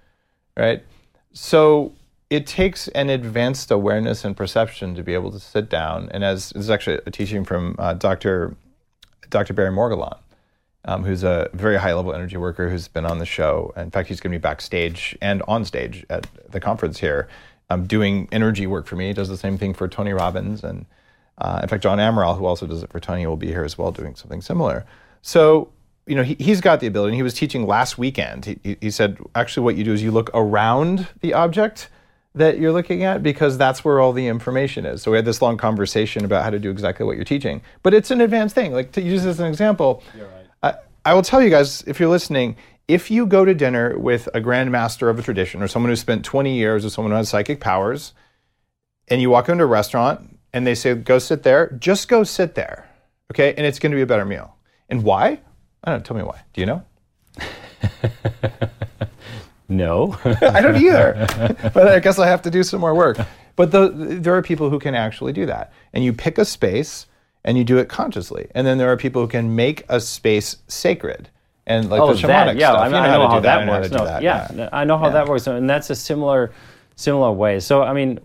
right? 0.56 0.82
So 1.32 1.92
it 2.30 2.46
takes 2.46 2.88
an 2.88 3.10
advanced 3.10 3.70
awareness 3.70 4.24
and 4.24 4.36
perception 4.36 4.94
to 4.94 5.02
be 5.02 5.14
able 5.14 5.30
to 5.32 5.40
sit 5.40 5.68
down. 5.68 6.08
And 6.12 6.24
as 6.24 6.50
this 6.50 6.64
is 6.64 6.70
actually 6.70 7.00
a 7.06 7.10
teaching 7.10 7.44
from 7.44 7.76
uh, 7.78 7.94
Dr. 7.94 8.56
Dr. 9.30 9.52
Barry 9.52 9.70
Morguelan, 9.70 10.18
um, 10.84 11.04
who's 11.04 11.22
a 11.22 11.48
very 11.52 11.76
high 11.76 11.94
level 11.94 12.14
energy 12.14 12.36
worker 12.36 12.70
who's 12.70 12.88
been 12.88 13.06
on 13.06 13.18
the 13.18 13.26
show. 13.26 13.72
In 13.76 13.90
fact, 13.90 14.08
he's 14.08 14.20
going 14.20 14.32
to 14.32 14.38
be 14.38 14.42
backstage 14.42 15.16
and 15.20 15.42
on 15.48 15.64
stage 15.64 16.04
at 16.10 16.26
the 16.50 16.60
conference 16.60 16.98
here 16.98 17.28
um, 17.70 17.86
doing 17.86 18.28
energy 18.32 18.66
work 18.66 18.86
for 18.86 18.96
me. 18.96 19.08
He 19.08 19.12
does 19.12 19.28
the 19.28 19.36
same 19.36 19.58
thing 19.58 19.74
for 19.74 19.88
Tony 19.88 20.12
Robbins. 20.12 20.62
And 20.62 20.86
uh, 21.38 21.60
in 21.62 21.68
fact, 21.68 21.82
John 21.82 21.98
Amaral, 21.98 22.38
who 22.38 22.44
also 22.44 22.66
does 22.66 22.82
it 22.82 22.90
for 22.90 23.00
Tony, 23.00 23.26
will 23.26 23.36
be 23.36 23.48
here 23.48 23.64
as 23.64 23.78
well 23.78 23.92
doing 23.92 24.14
something 24.14 24.42
similar. 24.42 24.84
So, 25.22 25.70
you 26.06 26.14
know, 26.14 26.22
he, 26.22 26.34
he's 26.38 26.60
got 26.60 26.80
the 26.80 26.86
ability. 26.86 27.10
And 27.10 27.16
he 27.16 27.22
was 27.22 27.34
teaching 27.34 27.66
last 27.66 27.96
weekend. 27.98 28.44
He, 28.62 28.76
he- 28.80 28.90
said, 28.90 29.18
actually, 29.34 29.64
what 29.64 29.76
you 29.76 29.84
do 29.84 29.92
is 29.92 30.02
you 30.02 30.10
look 30.10 30.30
around 30.34 31.08
the 31.20 31.34
object 31.34 31.88
that 32.34 32.58
you're 32.58 32.72
looking 32.72 33.04
at 33.04 33.22
because 33.22 33.56
that's 33.56 33.84
where 33.84 34.00
all 34.00 34.12
the 34.12 34.26
information 34.26 34.84
is. 34.84 35.02
So 35.02 35.10
we 35.12 35.16
had 35.16 35.24
this 35.24 35.40
long 35.40 35.56
conversation 35.56 36.24
about 36.24 36.42
how 36.44 36.50
to 36.50 36.58
do 36.58 36.70
exactly 36.70 37.06
what 37.06 37.16
you're 37.16 37.24
teaching. 37.24 37.62
But 37.82 37.94
it's 37.94 38.10
an 38.10 38.20
advanced 38.20 38.54
thing. 38.54 38.72
Like 38.72 38.92
to 38.92 39.00
use 39.02 39.24
as 39.24 39.38
an 39.40 39.46
example, 39.46 40.02
I, 40.62 40.74
I 41.04 41.14
will 41.14 41.22
tell 41.22 41.40
you 41.40 41.48
guys, 41.50 41.82
if 41.86 42.00
you're 42.00 42.08
listening, 42.08 42.56
if 42.88 43.10
you 43.10 43.24
go 43.26 43.44
to 43.44 43.54
dinner 43.54 43.96
with 43.98 44.28
a 44.34 44.40
grandmaster 44.40 45.08
of 45.08 45.18
a 45.18 45.22
tradition 45.22 45.62
or 45.62 45.68
someone 45.68 45.90
who 45.90 45.96
spent 45.96 46.24
20 46.24 46.54
years 46.54 46.84
or 46.84 46.90
someone 46.90 47.12
who 47.12 47.16
has 47.16 47.28
psychic 47.28 47.60
powers, 47.60 48.12
and 49.08 49.20
you 49.20 49.30
walk 49.30 49.48
into 49.48 49.64
a 49.64 49.66
restaurant 49.66 50.38
and 50.52 50.66
they 50.66 50.74
say, 50.74 50.94
go 50.94 51.18
sit 51.18 51.42
there, 51.42 51.76
just 51.78 52.08
go 52.08 52.24
sit 52.24 52.54
there. 52.54 52.88
Okay. 53.30 53.54
And 53.56 53.66
it's 53.66 53.78
going 53.78 53.92
to 53.92 53.96
be 53.96 54.02
a 54.02 54.06
better 54.06 54.24
meal. 54.24 54.56
And 54.88 55.02
why? 55.04 55.40
I 55.84 55.90
don't 55.90 56.00
know. 56.00 56.02
Tell 56.04 56.16
me 56.16 56.22
why. 56.22 56.40
Do 56.52 56.60
you 56.60 56.66
know? 56.66 56.82
No. 59.68 60.16
I 60.24 60.60
don't 60.60 60.76
either. 60.76 61.26
but 61.74 61.88
I 61.88 61.98
guess 61.98 62.18
I 62.18 62.26
have 62.26 62.42
to 62.42 62.50
do 62.50 62.62
some 62.62 62.80
more 62.80 62.94
work. 62.94 63.18
But 63.56 63.70
the, 63.70 63.88
there 63.88 64.36
are 64.36 64.42
people 64.42 64.68
who 64.68 64.78
can 64.78 64.94
actually 64.94 65.32
do 65.32 65.46
that. 65.46 65.72
And 65.92 66.04
you 66.04 66.12
pick 66.12 66.38
a 66.38 66.44
space 66.44 67.06
and 67.44 67.56
you 67.56 67.64
do 67.64 67.78
it 67.78 67.88
consciously. 67.88 68.48
And 68.54 68.66
then 68.66 68.78
there 68.78 68.90
are 68.90 68.96
people 68.96 69.22
who 69.22 69.28
can 69.28 69.54
make 69.56 69.84
a 69.88 70.00
space 70.00 70.56
sacred. 70.68 71.30
And 71.66 71.88
like 71.88 72.00
oh, 72.02 72.08
the 72.08 72.20
shamanic 72.20 72.26
that, 72.26 72.56
yeah, 72.56 72.72
stuff, 72.72 72.80
I, 72.80 72.84
mean, 72.84 72.94
you 72.94 73.00
know 73.00 73.04
I 73.04 73.08
how 73.08 73.16
know 73.16 73.22
to 73.22 73.28
how 73.28 73.36
do 73.36 73.42
that. 73.42 73.56
I 73.56 73.58
that 73.60 73.64
know 73.66 73.72
how 73.72 73.78
works. 73.80 73.90
No, 73.90 74.04
that, 74.04 74.22
yeah, 74.22 74.48
yeah. 74.54 74.68
I 74.70 74.84
know 74.84 74.98
how 74.98 75.06
Yeah. 75.06 75.12
that 75.12 75.28
works, 75.28 75.46
and 75.46 75.70
that's 75.70 75.88
a 75.88 75.94
similar, 75.94 76.52
similar 76.96 77.32
way. 77.32 77.58
So, 77.58 77.82
I 77.82 77.94
mean, 77.94 78.20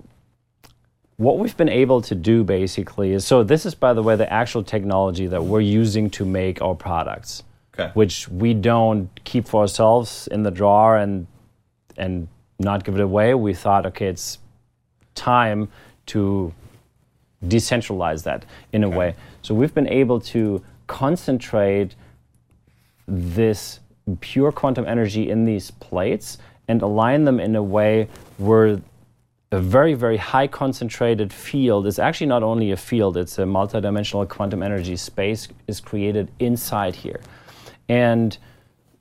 what 1.15 1.39
we've 1.39 1.55
been 1.55 1.69
able 1.69 2.01
to 2.01 2.15
do 2.15 2.43
basically 2.43 3.11
is 3.13 3.25
so. 3.25 3.43
This 3.43 3.65
is, 3.65 3.75
by 3.75 3.93
the 3.93 4.03
way, 4.03 4.17
the 4.17 4.31
actual 4.31 4.61
technology 4.61 5.25
that 5.27 5.41
we're 5.41 5.61
using 5.61 6.09
to 6.11 6.25
make 6.25 6.61
our 6.61 6.75
products, 6.75 7.43
Okay. 7.79 7.91
which 7.93 8.27
we 8.29 8.53
don't 8.53 9.09
keep 9.23 9.47
for 9.47 9.61
ourselves 9.61 10.27
in 10.31 10.43
the 10.43 10.51
drawer 10.51 10.97
and 10.97 11.27
and 11.97 12.27
not 12.59 12.83
give 12.83 12.95
it 12.95 13.01
away. 13.01 13.33
We 13.33 13.53
thought, 13.53 13.85
okay, 13.85 14.07
it's 14.07 14.39
time 15.15 15.69
to 16.07 16.53
decentralize 17.45 18.23
that 18.23 18.45
in 18.73 18.83
a 18.83 18.89
way. 18.89 19.15
So 19.41 19.53
we've 19.55 19.73
been 19.73 19.87
able 19.87 20.19
to 20.21 20.63
concentrate 20.87 21.95
this 23.07 23.79
pure 24.19 24.51
quantum 24.51 24.85
energy 24.85 25.29
in 25.29 25.45
these 25.45 25.71
plates 25.71 26.37
and 26.67 26.81
align 26.81 27.23
them 27.23 27.39
in 27.39 27.55
a 27.55 27.63
way 27.63 28.07
where 28.37 28.81
a 29.51 29.59
very, 29.59 29.93
very 29.93 30.17
high 30.17 30.47
concentrated 30.47 31.33
field 31.33 31.87
is 31.87 31.97
actually 31.97 32.27
not 32.27 32.43
only 32.43 32.71
a 32.71 32.77
field, 32.77 33.17
it's 33.17 33.39
a 33.39 33.43
multidimensional 33.43 34.27
quantum 34.27 34.61
energy 34.61 34.95
space 34.95 35.47
is 35.67 35.79
created 35.79 36.29
inside 36.39 36.95
here. 36.95 37.19
And 37.89 38.37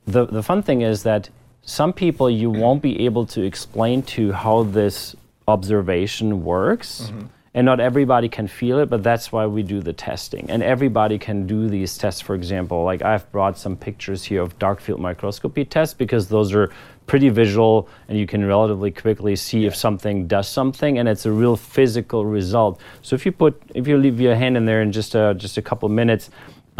the, 0.05 0.25
the 0.25 0.43
fun 0.43 0.63
thing 0.63 0.81
is 0.81 1.03
that 1.03 1.29
some 1.61 1.93
people 1.93 2.29
you 2.29 2.49
won't 2.63 2.81
be 2.81 3.05
able 3.05 3.25
to 3.27 3.41
explain 3.43 4.01
to 4.03 4.33
how 4.33 4.63
this 4.63 5.15
observation 5.47 6.43
works. 6.43 7.03
Mm-hmm. 7.03 7.27
And 7.55 7.65
not 7.65 7.79
everybody 7.79 8.29
can 8.29 8.47
feel 8.47 8.77
it, 8.77 8.91
but 8.91 9.01
that's 9.01 9.31
why 9.31 9.47
we 9.47 9.63
do 9.63 9.81
the 9.81 9.91
testing. 9.91 10.49
And 10.51 10.61
everybody 10.61 11.17
can 11.17 11.47
do 11.47 11.67
these 11.67 11.97
tests, 11.97 12.21
for 12.21 12.35
example. 12.35 12.83
Like 12.83 13.01
I've 13.01 13.29
brought 13.31 13.57
some 13.57 13.75
pictures 13.75 14.23
here 14.23 14.43
of 14.43 14.59
dark 14.59 14.79
field 14.79 14.99
microscopy 14.99 15.65
tests 15.65 15.95
because 15.95 16.27
those 16.27 16.53
are 16.53 16.71
pretty 17.07 17.29
visual 17.29 17.89
and 18.07 18.19
you 18.19 18.27
can 18.27 18.45
relatively 18.45 18.91
quickly 18.91 19.35
see 19.35 19.65
if 19.65 19.75
something 19.75 20.27
does 20.27 20.47
something 20.47 20.99
and 20.99 21.09
it's 21.09 21.25
a 21.25 21.31
real 21.31 21.55
physical 21.55 22.23
result. 22.23 22.79
So 23.01 23.15
if 23.15 23.25
you 23.25 23.31
put, 23.31 23.59
if 23.73 23.87
you 23.87 23.97
leave 23.97 24.21
your 24.21 24.35
hand 24.35 24.55
in 24.55 24.65
there 24.65 24.83
in 24.83 24.91
just 24.91 25.15
a, 25.15 25.33
just 25.35 25.57
a 25.57 25.61
couple 25.63 25.89
minutes, 25.89 26.29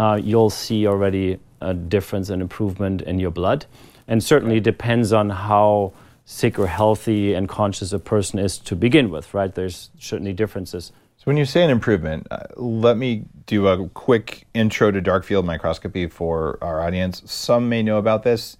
uh, 0.00 0.16
you'll 0.16 0.48
see 0.48 0.86
already 0.86 1.38
a 1.60 1.74
difference 1.74 2.30
and 2.30 2.40
improvement 2.40 3.02
in 3.02 3.18
your 3.18 3.30
blood. 3.30 3.66
And 4.08 4.24
certainly 4.24 4.58
depends 4.58 5.12
on 5.12 5.28
how 5.28 5.92
sick 6.24 6.58
or 6.58 6.66
healthy 6.66 7.34
and 7.34 7.46
conscious 7.46 7.92
a 7.92 7.98
person 7.98 8.38
is 8.38 8.56
to 8.60 8.74
begin 8.74 9.10
with, 9.10 9.34
right? 9.34 9.54
There's 9.54 9.90
certainly 9.98 10.32
differences. 10.32 10.92
So 11.18 11.24
when 11.24 11.36
you 11.36 11.44
say 11.44 11.62
an 11.62 11.68
improvement, 11.68 12.26
uh, 12.30 12.44
let 12.56 12.96
me 12.96 13.26
do 13.44 13.68
a 13.68 13.90
quick 13.90 14.46
intro 14.54 14.90
to 14.90 15.02
dark 15.02 15.22
field 15.22 15.44
microscopy 15.44 16.06
for 16.06 16.56
our 16.62 16.80
audience. 16.80 17.22
Some 17.30 17.68
may 17.68 17.82
know 17.82 17.98
about 17.98 18.22
this. 18.22 18.56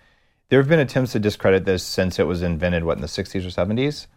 There 0.50 0.60
have 0.60 0.68
been 0.68 0.78
attempts 0.78 1.12
to 1.12 1.18
discredit 1.18 1.64
this 1.64 1.82
since 1.82 2.18
it 2.18 2.24
was 2.24 2.42
invented, 2.42 2.84
what, 2.84 2.98
in 2.98 3.00
the 3.00 3.06
60s 3.06 3.46
or 3.46 3.64
70s? 3.66 4.08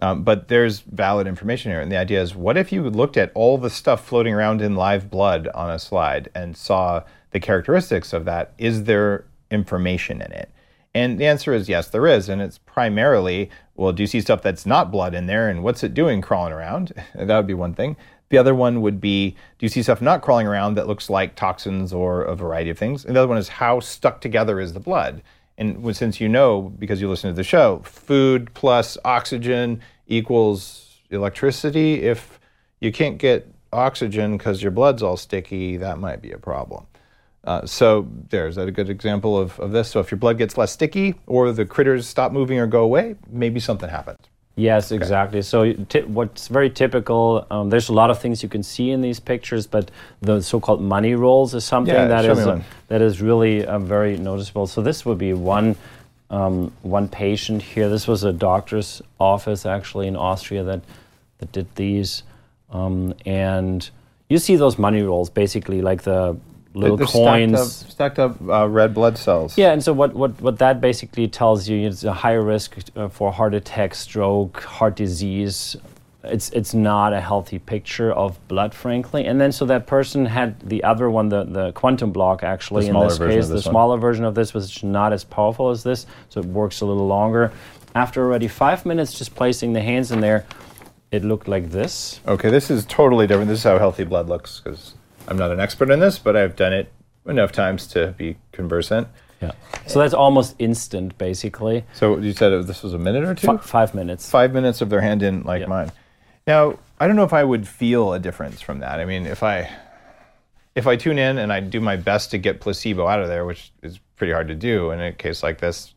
Um, 0.00 0.24
but 0.24 0.48
there's 0.48 0.80
valid 0.80 1.26
information 1.26 1.70
here. 1.70 1.80
And 1.80 1.90
the 1.90 1.96
idea 1.96 2.20
is 2.20 2.34
what 2.34 2.56
if 2.56 2.72
you 2.72 2.88
looked 2.90 3.16
at 3.16 3.30
all 3.34 3.58
the 3.58 3.70
stuff 3.70 4.04
floating 4.04 4.34
around 4.34 4.60
in 4.60 4.74
live 4.74 5.10
blood 5.10 5.48
on 5.54 5.70
a 5.70 5.78
slide 5.78 6.30
and 6.34 6.56
saw 6.56 7.02
the 7.30 7.40
characteristics 7.40 8.12
of 8.12 8.24
that? 8.24 8.52
Is 8.58 8.84
there 8.84 9.24
information 9.50 10.20
in 10.20 10.32
it? 10.32 10.50
And 10.94 11.18
the 11.18 11.26
answer 11.26 11.52
is 11.52 11.68
yes, 11.68 11.88
there 11.88 12.06
is. 12.06 12.28
And 12.28 12.40
it's 12.40 12.58
primarily, 12.58 13.50
well, 13.74 13.92
do 13.92 14.02
you 14.02 14.06
see 14.06 14.20
stuff 14.20 14.42
that's 14.42 14.66
not 14.66 14.92
blood 14.92 15.14
in 15.14 15.26
there? 15.26 15.48
And 15.48 15.62
what's 15.62 15.82
it 15.82 15.94
doing 15.94 16.20
crawling 16.20 16.52
around? 16.52 16.92
that 17.14 17.36
would 17.36 17.46
be 17.46 17.54
one 17.54 17.74
thing. 17.74 17.96
The 18.30 18.38
other 18.38 18.54
one 18.54 18.80
would 18.80 19.00
be, 19.00 19.30
do 19.30 19.66
you 19.66 19.68
see 19.68 19.82
stuff 19.82 20.00
not 20.00 20.22
crawling 20.22 20.46
around 20.46 20.74
that 20.74 20.86
looks 20.86 21.10
like 21.10 21.36
toxins 21.36 21.92
or 21.92 22.22
a 22.22 22.34
variety 22.34 22.70
of 22.70 22.78
things? 22.78 23.04
And 23.04 23.14
the 23.14 23.20
other 23.20 23.28
one 23.28 23.38
is, 23.38 23.48
how 23.48 23.80
stuck 23.80 24.20
together 24.20 24.58
is 24.60 24.72
the 24.72 24.80
blood? 24.80 25.22
And 25.56 25.96
since 25.96 26.20
you 26.20 26.28
know, 26.28 26.62
because 26.78 27.00
you 27.00 27.08
listen 27.08 27.30
to 27.30 27.36
the 27.36 27.44
show, 27.44 27.80
food 27.84 28.52
plus 28.54 28.98
oxygen 29.04 29.80
equals 30.06 30.84
electricity. 31.10 32.02
If 32.02 32.40
you 32.80 32.92
can't 32.92 33.18
get 33.18 33.48
oxygen 33.72 34.36
because 34.36 34.62
your 34.62 34.70
blood's 34.70 35.02
all 35.02 35.16
sticky, 35.16 35.76
that 35.78 35.98
might 35.98 36.20
be 36.20 36.32
a 36.32 36.38
problem. 36.38 36.86
Uh, 37.44 37.66
so 37.66 38.08
there's 38.30 38.56
that 38.56 38.68
a 38.68 38.72
good 38.72 38.88
example 38.88 39.38
of, 39.38 39.58
of 39.60 39.72
this. 39.72 39.90
So 39.90 40.00
if 40.00 40.10
your 40.10 40.18
blood 40.18 40.38
gets 40.38 40.56
less 40.56 40.72
sticky 40.72 41.14
or 41.26 41.52
the 41.52 41.66
critters 41.66 42.06
stop 42.06 42.32
moving 42.32 42.58
or 42.58 42.66
go 42.66 42.82
away, 42.82 43.16
maybe 43.30 43.60
something 43.60 43.88
happens. 43.88 44.20
Yes, 44.56 44.92
exactly. 44.92 45.42
So 45.42 45.72
what's 46.06 46.46
very 46.46 46.70
typical, 46.70 47.44
um, 47.50 47.70
there's 47.70 47.88
a 47.88 47.92
lot 47.92 48.10
of 48.10 48.20
things 48.20 48.40
you 48.40 48.48
can 48.48 48.62
see 48.62 48.90
in 48.90 49.00
these 49.00 49.18
pictures, 49.18 49.66
but 49.66 49.90
the 50.20 50.40
so-called 50.40 50.80
money 50.80 51.16
rolls 51.16 51.54
is 51.54 51.64
something 51.64 51.92
Yeah, 51.92 52.06
that 52.06 52.24
is 52.24 52.62
that 52.86 53.02
is 53.02 53.20
really 53.20 53.66
uh, 53.66 53.80
very 53.80 54.16
noticeable. 54.16 54.68
So 54.68 54.80
this 54.80 55.04
would 55.04 55.18
be 55.18 55.32
one 55.32 55.74
um, 56.30 56.72
one 56.82 57.08
patient 57.08 57.62
here. 57.62 57.88
This 57.88 58.06
was 58.06 58.22
a 58.22 58.32
doctor's 58.32 59.02
office 59.18 59.66
actually 59.66 60.06
in 60.06 60.16
Austria 60.16 60.62
that 60.62 60.82
that 61.38 61.50
did 61.50 61.74
these, 61.74 62.22
um, 62.70 63.12
and 63.26 63.90
you 64.28 64.38
see 64.38 64.54
those 64.54 64.78
money 64.78 65.02
rolls 65.02 65.30
basically 65.30 65.82
like 65.82 66.02
the 66.02 66.36
little 66.74 66.96
They're 66.96 67.06
coins. 67.06 67.72
Stacked 67.72 68.18
up, 68.18 68.36
stacked 68.36 68.46
up 68.46 68.48
uh, 68.48 68.68
red 68.68 68.92
blood 68.94 69.16
cells. 69.16 69.56
Yeah, 69.56 69.72
and 69.72 69.82
so 69.82 69.92
what, 69.92 70.14
what, 70.14 70.40
what 70.40 70.58
that 70.58 70.80
basically 70.80 71.28
tells 71.28 71.68
you 71.68 71.86
is 71.86 72.04
a 72.04 72.12
higher 72.12 72.42
risk 72.42 72.76
uh, 72.96 73.08
for 73.08 73.32
heart 73.32 73.54
attack, 73.54 73.94
stroke, 73.94 74.62
heart 74.62 74.96
disease. 74.96 75.76
It's, 76.24 76.50
it's 76.50 76.72
not 76.72 77.12
a 77.12 77.20
healthy 77.20 77.58
picture 77.58 78.10
of 78.10 78.38
blood, 78.48 78.74
frankly. 78.74 79.26
And 79.26 79.40
then 79.40 79.52
so 79.52 79.66
that 79.66 79.86
person 79.86 80.24
had 80.26 80.58
the 80.60 80.82
other 80.82 81.10
one, 81.10 81.28
the, 81.28 81.44
the 81.44 81.72
quantum 81.72 82.12
block, 82.12 82.42
actually, 82.42 82.86
The 82.86 82.98
in 82.98 83.00
this 83.00 83.18
case, 83.18 83.44
of 83.44 83.48
the 83.48 83.54
this 83.56 83.66
one. 83.66 83.72
smaller 83.72 83.98
version 83.98 84.24
of 84.24 84.34
this 84.34 84.54
was 84.54 84.82
not 84.82 85.12
as 85.12 85.22
powerful 85.22 85.70
as 85.70 85.82
this, 85.82 86.06
so 86.30 86.40
it 86.40 86.46
works 86.46 86.80
a 86.80 86.86
little 86.86 87.06
longer. 87.06 87.52
After 87.94 88.24
already 88.24 88.48
five 88.48 88.84
minutes 88.86 89.16
just 89.16 89.34
placing 89.36 89.74
the 89.74 89.82
hands 89.82 90.10
in 90.10 90.20
there, 90.20 90.46
it 91.12 91.24
looked 91.24 91.46
like 91.46 91.70
this. 91.70 92.18
Okay, 92.26 92.50
this 92.50 92.70
is 92.70 92.84
totally 92.86 93.26
different. 93.26 93.48
This 93.48 93.58
is 93.58 93.64
how 93.64 93.78
healthy 93.78 94.02
blood 94.02 94.26
looks 94.28 94.60
because 94.60 94.93
I'm 95.28 95.36
not 95.38 95.50
an 95.50 95.60
expert 95.60 95.90
in 95.90 96.00
this, 96.00 96.18
but 96.18 96.36
I've 96.36 96.56
done 96.56 96.72
it 96.72 96.92
enough 97.26 97.52
times 97.52 97.86
to 97.88 98.14
be 98.18 98.36
conversant. 98.52 99.08
Yeah. 99.40 99.52
So 99.86 99.98
that's 99.98 100.14
almost 100.14 100.54
instant, 100.58 101.16
basically. 101.18 101.84
So 101.92 102.18
you 102.18 102.32
said 102.32 102.50
this 102.66 102.82
was 102.82 102.94
a 102.94 102.98
minute 102.98 103.24
or 103.24 103.34
two? 103.34 103.46
Fi 103.46 103.56
five 103.58 103.94
minutes. 103.94 104.30
Five 104.30 104.52
minutes 104.52 104.80
of 104.80 104.90
their 104.90 105.00
hand 105.00 105.22
in, 105.22 105.42
like 105.42 105.60
Yeah. 105.62 105.66
mine. 105.66 105.92
Now, 106.46 106.78
I 107.00 107.06
don't 107.06 107.16
know 107.16 107.24
if 107.24 107.32
I 107.32 107.44
would 107.44 107.66
feel 107.66 108.12
a 108.12 108.18
difference 108.18 108.60
from 108.60 108.80
that. 108.80 109.00
I 109.00 109.04
mean, 109.04 109.26
if 109.26 109.42
I 109.42 109.70
if 110.74 110.86
I 110.86 110.96
tune 110.96 111.18
in 111.18 111.38
and 111.38 111.52
I 111.52 111.60
do 111.60 111.80
my 111.80 111.96
best 111.96 112.30
to 112.32 112.38
get 112.38 112.60
placebo 112.60 113.06
out 113.06 113.20
of 113.20 113.28
there, 113.28 113.44
which 113.44 113.72
is 113.82 113.98
pretty 114.16 114.32
hard 114.32 114.48
to 114.48 114.54
do 114.54 114.90
in 114.90 115.00
a 115.00 115.12
case 115.12 115.42
like 115.42 115.58
this, 115.58 115.94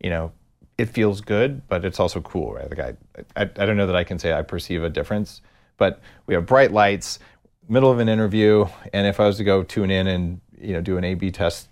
you 0.00 0.08
know, 0.08 0.30
it 0.78 0.86
feels 0.86 1.20
good, 1.20 1.66
but 1.68 1.84
it's 1.84 1.98
also 1.98 2.20
cool, 2.20 2.52
right? 2.54 2.70
Like 2.70 2.78
I, 2.78 2.94
I, 3.36 3.42
I 3.42 3.66
don't 3.66 3.76
know 3.76 3.86
that 3.86 3.96
I 3.96 4.04
can 4.04 4.18
say 4.18 4.32
I 4.32 4.42
perceive 4.42 4.84
a 4.84 4.88
difference, 4.88 5.42
but 5.78 6.00
we 6.26 6.34
have 6.34 6.46
bright 6.46 6.70
lights, 6.72 7.18
middle 7.70 7.90
of 7.90 8.00
an 8.00 8.08
interview, 8.08 8.66
and 8.92 9.06
if 9.06 9.20
I 9.20 9.26
was 9.26 9.38
to 9.38 9.44
go 9.44 9.62
tune 9.62 9.90
in 9.90 10.06
and 10.06 10.40
you 10.60 10.74
know 10.74 10.82
do 10.82 10.98
an 10.98 11.04
A/B 11.04 11.30
test, 11.30 11.68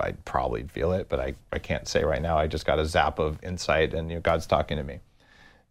I'd 0.00 0.22
probably 0.24 0.64
feel 0.64 0.92
it, 0.92 1.08
but 1.08 1.20
I, 1.20 1.34
I 1.52 1.58
can't 1.58 1.86
say 1.86 2.04
right 2.04 2.20
now. 2.20 2.36
I 2.38 2.46
just 2.46 2.66
got 2.66 2.78
a 2.78 2.86
zap 2.86 3.18
of 3.18 3.42
insight, 3.42 3.94
and 3.94 4.10
you 4.10 4.16
know, 4.16 4.20
God's 4.20 4.46
talking 4.46 4.76
to 4.76 4.82
me. 4.82 5.00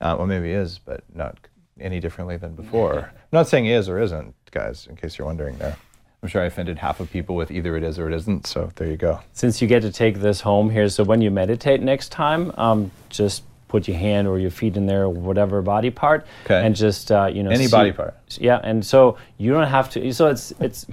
Uh, 0.01 0.15
well, 0.17 0.27
maybe 0.27 0.47
he 0.47 0.53
is, 0.53 0.79
but 0.79 1.03
not 1.13 1.38
any 1.79 1.99
differently 1.99 2.38
than 2.38 2.55
before. 2.55 3.12
I'm 3.13 3.27
not 3.32 3.47
saying 3.47 3.65
he 3.65 3.71
is 3.71 3.89
or 3.89 3.99
isn't, 3.99 4.34
guys, 4.51 4.88
in 4.88 4.95
case 4.95 5.17
you're 5.17 5.27
wondering 5.27 5.58
there. 5.58 5.75
I'm 6.21 6.29
sure 6.29 6.41
I 6.41 6.45
offended 6.45 6.77
half 6.77 6.99
of 6.99 7.10
people 7.10 7.36
with 7.36 7.49
either 7.49 7.77
it 7.77 7.84
is 7.84 7.97
or 7.97 8.08
it 8.08 8.13
isn't, 8.13 8.45
so 8.45 8.71
there 8.75 8.88
you 8.88 8.97
go. 8.97 9.21
since 9.34 9.62
you 9.62 9.67
get 9.67 9.82
to 9.84 9.91
take 9.91 10.19
this 10.19 10.41
home 10.41 10.69
here, 10.69 10.89
so 10.89 11.03
when 11.03 11.21
you 11.21 11.32
meditate 11.32 11.82
next 11.82 12.10
time, 12.10 12.51
um, 12.58 12.91
just 13.10 13.43
put 13.69 13.88
your 13.88 13.95
hand 13.97 14.27
or 14.27 14.38
your 14.38 14.51
feet 14.51 14.75
in 14.75 14.86
there, 14.86 15.03
or 15.03 15.10
whatever 15.10 15.62
body 15.62 15.89
part, 15.91 16.25
Okay. 16.45 16.65
and 16.65 16.75
just 16.75 17.10
uh, 17.12 17.29
you 17.32 17.41
know 17.43 17.51
Any 17.51 17.67
see- 17.67 17.71
body 17.71 17.93
part. 17.93 18.15
Yeah, 18.38 18.60
and 18.62 18.86
so 18.86 19.15
you 19.38 19.53
don't 19.53 19.67
have 19.67 19.89
to. 19.91 20.12
So 20.12 20.27
it's 20.27 20.51
it's. 20.60 20.86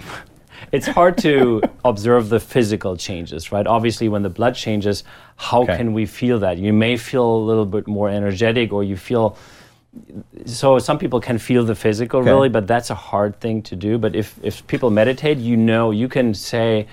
It's 0.72 0.86
hard 0.86 1.18
to 1.18 1.60
observe 1.84 2.30
the 2.30 2.40
physical 2.40 2.96
changes, 2.96 3.52
right? 3.52 3.66
Obviously, 3.66 4.08
when 4.08 4.22
the 4.22 4.30
blood 4.30 4.54
changes, 4.54 5.04
how 5.36 5.62
Okay. 5.62 5.76
can 5.76 5.92
we 5.92 6.06
feel 6.06 6.38
that? 6.38 6.56
You 6.56 6.72
may 6.72 6.96
feel 6.96 7.26
a 7.36 7.44
little 7.50 7.66
bit 7.66 7.86
more 7.86 8.08
energetic, 8.08 8.72
or 8.72 8.82
you 8.82 8.96
feel 8.96 9.36
so 10.46 10.78
some 10.78 10.98
people 10.98 11.20
can 11.20 11.38
feel 11.38 11.64
the 11.64 11.74
physical 11.74 12.20
Okay. 12.20 12.30
really 12.30 12.48
but 12.50 12.66
that's 12.66 12.90
a 12.90 12.94
hard 12.94 13.40
thing 13.40 13.62
to 13.62 13.74
do 13.76 13.96
but 13.96 14.14
if, 14.14 14.38
if 14.42 14.66
people 14.66 14.90
meditate 14.90 15.38
you 15.38 15.56
know 15.56 15.90
you 15.90 16.06
can 16.08 16.34
say 16.34 16.86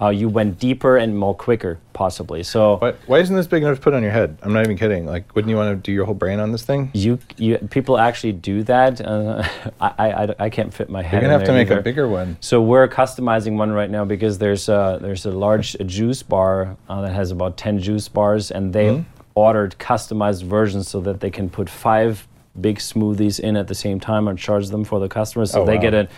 uh, 0.00 0.08
you 0.10 0.28
went 0.28 0.58
deeper 0.58 0.98
and 0.98 1.16
more 1.18 1.34
quicker 1.34 1.78
possibly 1.94 2.42
so 2.42 2.76
What, 2.76 2.98
why 3.06 3.18
isn't 3.20 3.34
this 3.34 3.46
big 3.46 3.62
enough 3.62 3.78
to 3.78 3.82
put 3.82 3.94
on 3.94 4.02
your 4.02 4.12
head? 4.12 4.36
I'm 4.42 4.52
not 4.52 4.64
even 4.64 4.76
kidding. 4.76 5.06
Like, 5.06 5.34
wouldn't 5.34 5.48
you 5.48 5.56
want 5.56 5.70
to 5.74 5.76
do 5.82 5.90
your 5.90 6.04
whole 6.04 6.14
brain 6.14 6.38
on 6.38 6.52
this 6.52 6.62
thing? 6.62 6.90
you, 6.92 7.18
you 7.38 7.56
people 7.70 7.96
actually 7.98 8.32
do 8.32 8.62
that 8.64 9.00
uh, 9.00 9.42
I, 9.80 10.10
I, 10.24 10.34
I 10.38 10.50
can't 10.50 10.72
fit 10.74 10.90
my 10.90 11.02
head 11.02 11.12
You're 11.12 11.20
gonna 11.22 11.32
have 11.38 11.46
to 11.46 11.52
make 11.52 11.70
a 11.70 11.80
bigger 11.80 12.06
one. 12.08 12.36
So 12.40 12.60
we're 12.60 12.88
customizing 12.88 13.56
one 13.56 13.72
right 13.72 13.88
now 13.90 14.04
because 14.04 14.36
there's 14.38 14.68
a, 14.68 14.98
there's 15.00 15.24
a 15.24 15.30
large 15.30 15.76
juice 15.86 16.22
bar 16.22 16.76
uh, 16.90 17.00
that 17.00 17.12
has 17.14 17.30
about 17.30 17.56
10 17.56 17.78
juice 17.80 18.08
bars, 18.08 18.50
and 18.50 18.72
they 18.72 18.86
Mm-hmm. 18.86 19.02
ordered 19.34 19.76
customized 19.78 20.42
versions 20.44 20.88
so 20.88 21.00
that 21.00 21.20
they 21.20 21.30
can 21.30 21.48
put 21.50 21.68
five 21.70 22.26
big 22.60 22.78
smoothies 22.78 23.38
in 23.40 23.56
at 23.56 23.68
the 23.68 23.74
same 23.74 23.98
time 24.00 24.28
and 24.28 24.38
charge 24.38 24.68
them 24.68 24.84
for 24.84 24.98
the 25.00 25.08
customers. 25.08 25.50
So 25.52 25.62
Oh, 25.62 25.66
they 25.66 25.76
wow. 25.76 25.80
get 25.82 25.94
a 25.94 26.08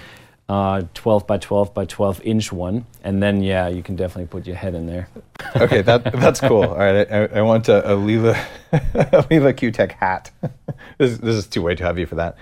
uh, 0.49 0.83
12 0.95 1.27
by 1.27 1.37
12 1.37 1.75
by 1.75 1.85
12 1.85 2.23
inch 2.23 2.53
one, 2.53 2.87
and 3.05 3.23
then 3.23 3.43
yeah, 3.43 3.69
you 3.69 3.83
can 3.83 3.97
definitely 3.97 4.27
put 4.27 4.47
your 4.47 4.57
head 4.57 4.75
in 4.75 4.87
there. 4.87 5.09
Okay, 5.57 5.83
that 5.83 6.05
that's 6.13 6.41
cool. 6.41 6.63
All 6.65 6.77
right, 6.77 7.11
I, 7.11 7.25
I 7.27 7.43
want 7.43 7.69
a, 7.69 7.93
a 7.93 7.97
Leela 7.97 8.39
a 8.73 9.23
Leela 9.25 9.57
Q-Tech 9.57 9.93
hat. 9.93 10.31
this, 10.99 11.19
this 11.19 11.37
is 11.37 11.47
too 11.47 11.63
way 11.63 11.75
too 11.75 11.85
heavy 11.85 12.07
for 12.07 12.15
that. 12.15 12.37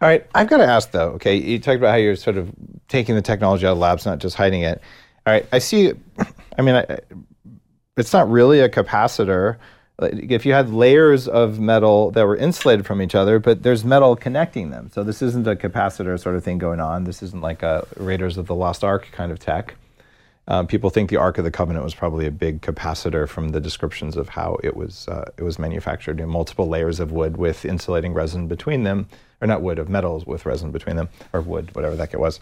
All 0.00 0.08
right, 0.08 0.26
I've 0.34 0.48
got 0.48 0.58
to 0.58 0.66
ask 0.66 0.92
though. 0.92 1.10
Okay, 1.12 1.36
you 1.36 1.58
talked 1.58 1.78
about 1.78 1.90
how 1.90 1.96
you're 1.96 2.16
sort 2.16 2.36
of 2.36 2.50
taking 2.88 3.16
the 3.16 3.22
technology 3.22 3.66
out 3.66 3.72
of 3.72 3.78
labs, 3.78 4.06
not 4.06 4.18
just 4.18 4.36
hiding 4.36 4.62
it. 4.62 4.80
All 5.26 5.32
right, 5.32 5.46
I 5.52 5.58
see. 5.58 5.92
I 6.58 6.62
mean, 6.62 6.76
I, 6.76 6.98
it's 7.96 8.12
not 8.12 8.30
really 8.30 8.60
a 8.60 8.68
capacitor. 8.68 9.58
If 10.00 10.46
you 10.46 10.52
had 10.52 10.70
layers 10.70 11.28
of 11.28 11.60
metal 11.60 12.10
that 12.12 12.26
were 12.26 12.36
insulated 12.36 12.86
from 12.86 13.02
each 13.02 13.14
other, 13.14 13.38
but 13.38 13.62
there's 13.62 13.84
metal 13.84 14.16
connecting 14.16 14.70
them, 14.70 14.90
so 14.92 15.04
this 15.04 15.22
isn't 15.22 15.46
a 15.46 15.54
capacitor 15.54 16.18
sort 16.18 16.34
of 16.34 16.42
thing 16.42 16.58
going 16.58 16.80
on. 16.80 17.04
This 17.04 17.22
isn't 17.22 17.40
like 17.40 17.62
a 17.62 17.86
Raiders 17.96 18.38
of 18.38 18.46
the 18.46 18.54
Lost 18.54 18.82
Ark 18.82 19.08
kind 19.12 19.30
of 19.30 19.38
tech. 19.38 19.74
Um, 20.48 20.66
people 20.66 20.90
think 20.90 21.08
the 21.08 21.16
Ark 21.16 21.38
of 21.38 21.44
the 21.44 21.52
Covenant 21.52 21.84
was 21.84 21.94
probably 21.94 22.26
a 22.26 22.30
big 22.32 22.62
capacitor 22.62 23.28
from 23.28 23.50
the 23.50 23.60
descriptions 23.60 24.16
of 24.16 24.30
how 24.30 24.58
it 24.64 24.76
was 24.76 25.06
uh, 25.08 25.30
it 25.36 25.44
was 25.44 25.58
manufactured. 25.58 26.26
Multiple 26.26 26.66
layers 26.66 26.98
of 26.98 27.12
wood 27.12 27.36
with 27.36 27.64
insulating 27.64 28.12
resin 28.12 28.48
between 28.48 28.82
them, 28.82 29.08
or 29.40 29.46
not 29.46 29.62
wood 29.62 29.78
of 29.78 29.88
metals 29.88 30.26
with 30.26 30.44
resin 30.44 30.72
between 30.72 30.96
them, 30.96 31.08
or 31.32 31.40
wood, 31.42 31.74
whatever 31.74 31.94
the 31.94 32.02
heck 32.02 32.14
it 32.14 32.20
was. 32.20 32.40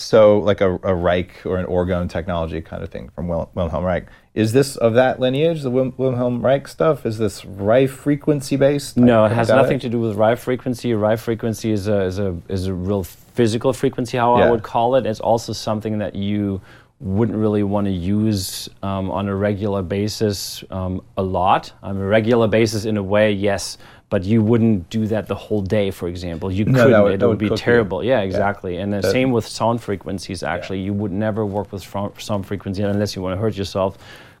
So, 0.00 0.38
like 0.38 0.62
a, 0.62 0.78
a 0.82 0.94
Reich 0.94 1.44
or 1.44 1.58
an 1.58 1.66
orgone 1.66 2.08
technology 2.08 2.62
kind 2.62 2.82
of 2.82 2.88
thing 2.88 3.10
from 3.10 3.28
Wil- 3.28 3.50
Wilhelm 3.54 3.84
Reich. 3.84 4.06
Is 4.32 4.52
this 4.52 4.76
of 4.76 4.94
that 4.94 5.20
lineage, 5.20 5.62
the 5.62 5.70
Wil- 5.70 5.92
Wilhelm 5.98 6.40
Reich 6.44 6.68
stuff? 6.68 7.04
Is 7.04 7.18
this 7.18 7.44
Rife 7.44 7.90
frequency 7.90 8.56
based? 8.56 8.96
No, 8.96 9.26
it 9.26 9.32
has 9.32 9.48
nothing 9.48 9.78
to 9.80 9.88
do 9.90 10.00
with 10.00 10.16
Rife 10.16 10.40
frequency. 10.40 10.94
Rife 10.94 11.20
frequency 11.20 11.70
is 11.70 11.86
a, 11.86 12.02
is 12.02 12.18
a, 12.18 12.36
is 12.48 12.66
a 12.66 12.72
real 12.72 13.04
physical 13.04 13.72
frequency, 13.74 14.16
how 14.16 14.38
Yeah. 14.38 14.46
I 14.46 14.50
would 14.50 14.62
call 14.62 14.94
it. 14.94 15.04
It's 15.04 15.20
also 15.20 15.52
something 15.52 15.98
that 15.98 16.14
you 16.14 16.62
wouldn't 17.00 17.36
really 17.36 17.62
want 17.62 17.86
to 17.86 17.92
use 17.92 18.68
um, 18.82 19.10
on 19.10 19.28
a 19.28 19.34
regular 19.34 19.82
basis 19.82 20.64
um, 20.70 21.02
a 21.18 21.22
lot. 21.22 21.72
On 21.82 21.96
a 21.96 22.04
regular 22.06 22.48
basis, 22.48 22.84
in 22.86 22.96
a 22.96 23.02
way, 23.02 23.32
yes, 23.32 23.76
but 24.10 24.24
you 24.24 24.42
wouldn't 24.42 24.90
do 24.90 25.06
that 25.06 25.28
the 25.28 25.34
whole 25.36 25.62
day, 25.62 25.90
for 25.92 26.08
example. 26.08 26.50
You 26.50 26.64
No, 26.64 26.84
couldn't. 26.84 27.02
would- 27.04 27.12
it 27.14 27.20
would 27.20 27.28
would 27.28 27.38
be 27.38 27.48
cook 27.48 27.58
you. 27.58 27.64
terrible. 27.64 28.04
Yeah, 28.04 28.20
exactly. 28.20 28.76
And 28.76 28.92
the 28.92 29.00
That- 29.00 29.12
same 29.12 29.30
with 29.30 29.46
sound 29.46 29.80
frequencies, 29.80 30.42
actually. 30.42 30.80
You 30.80 30.92
would 30.92 31.12
never 31.12 31.46
work 31.46 31.72
with 31.72 31.82
sound 32.18 32.46
frequency 32.46 32.82
unless 32.82 33.14
you 33.16 33.22
want 33.22 33.36
to 33.36 33.40
hurt 33.40 33.56
yourself 33.56 33.96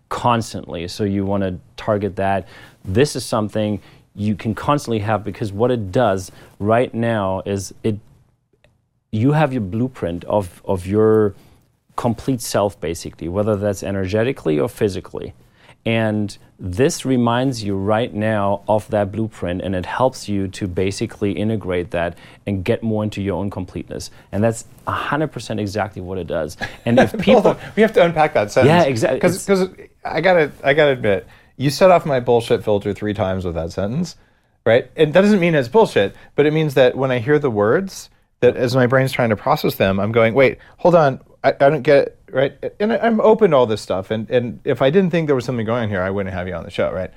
constantly. 0.08 0.88
So 0.88 1.04
you 1.04 1.24
want 1.24 1.44
to 1.44 1.54
target 1.76 2.16
that. 2.16 2.48
This 2.84 3.14
is 3.14 3.24
something 3.24 3.80
you 4.16 4.34
can 4.34 4.56
constantly 4.56 4.98
have 4.98 5.22
because 5.22 5.52
what 5.52 5.70
it 5.70 5.92
does 5.92 6.32
right 6.58 6.92
now 6.92 7.42
is 7.46 7.72
it 7.84 7.96
you 9.12 9.32
have 9.32 9.52
your 9.52 9.62
blueprint 9.62 10.24
of, 10.24 10.60
of 10.64 10.84
your 10.86 11.34
complete 11.96 12.40
self 12.40 12.80
basically, 12.80 13.28
whether 13.28 13.54
that's 13.56 13.82
energetically 13.84 14.58
or 14.58 14.68
physically. 14.68 15.32
And 15.86 16.36
this 16.58 17.06
reminds 17.06 17.64
you 17.64 17.74
right 17.74 18.12
now 18.12 18.62
of 18.68 18.88
that 18.90 19.10
blueprint 19.10 19.62
and 19.62 19.74
it 19.74 19.86
helps 19.86 20.28
you 20.28 20.46
to 20.48 20.68
basically 20.68 21.32
integrate 21.32 21.90
that 21.92 22.18
and 22.46 22.62
get 22.62 22.82
more 22.82 23.02
into 23.02 23.22
your 23.22 23.38
own 23.38 23.48
completeness. 23.48 24.10
And 24.30 24.44
that's 24.44 24.66
100% 24.86 25.58
exactly 25.58 26.02
what 26.02 26.18
it 26.18 26.26
does. 26.26 26.58
And 26.84 26.98
if 26.98 27.18
people. 27.20 27.56
we 27.76 27.82
have 27.82 27.94
to 27.94 28.04
unpack 28.04 28.34
that 28.34 28.52
sentence. 28.52 28.68
Yeah, 28.68 28.82
exactly. 28.82 29.20
Because 29.20 29.70
I 30.04 30.20
gotta, 30.20 30.52
I 30.62 30.74
gotta 30.74 30.92
admit, 30.92 31.26
you 31.56 31.70
set 31.70 31.90
off 31.90 32.04
my 32.04 32.20
bullshit 32.20 32.62
filter 32.62 32.92
three 32.92 33.14
times 33.14 33.44
with 33.44 33.54
that 33.54 33.72
sentence, 33.72 34.16
right? 34.66 34.90
And 34.96 35.14
that 35.14 35.22
doesn't 35.22 35.40
mean 35.40 35.54
it's 35.54 35.68
bullshit, 35.68 36.14
but 36.34 36.44
it 36.44 36.52
means 36.52 36.74
that 36.74 36.96
when 36.96 37.10
I 37.10 37.20
hear 37.20 37.38
the 37.38 37.50
words, 37.50 38.10
that 38.40 38.56
as 38.56 38.74
my 38.74 38.86
brain's 38.86 39.12
trying 39.12 39.30
to 39.30 39.36
process 39.36 39.76
them, 39.76 39.98
I'm 39.98 40.12
going, 40.12 40.34
wait, 40.34 40.58
hold 40.78 40.94
on, 40.94 41.20
I, 41.42 41.50
I 41.50 41.70
don't 41.70 41.82
get 41.82 41.96
it, 42.08 42.19
right? 42.32 42.72
And 42.78 42.92
I'm 42.92 43.20
open 43.20 43.50
to 43.50 43.56
all 43.56 43.66
this 43.66 43.80
stuff. 43.80 44.10
And, 44.10 44.30
and 44.30 44.60
if 44.64 44.82
I 44.82 44.90
didn't 44.90 45.10
think 45.10 45.26
there 45.26 45.36
was 45.36 45.44
something 45.44 45.66
going 45.66 45.84
on 45.84 45.88
here, 45.88 46.02
I 46.02 46.10
wouldn't 46.10 46.34
have 46.34 46.48
you 46.48 46.54
on 46.54 46.64
the 46.64 46.70
show, 46.70 46.92
right? 46.92 47.10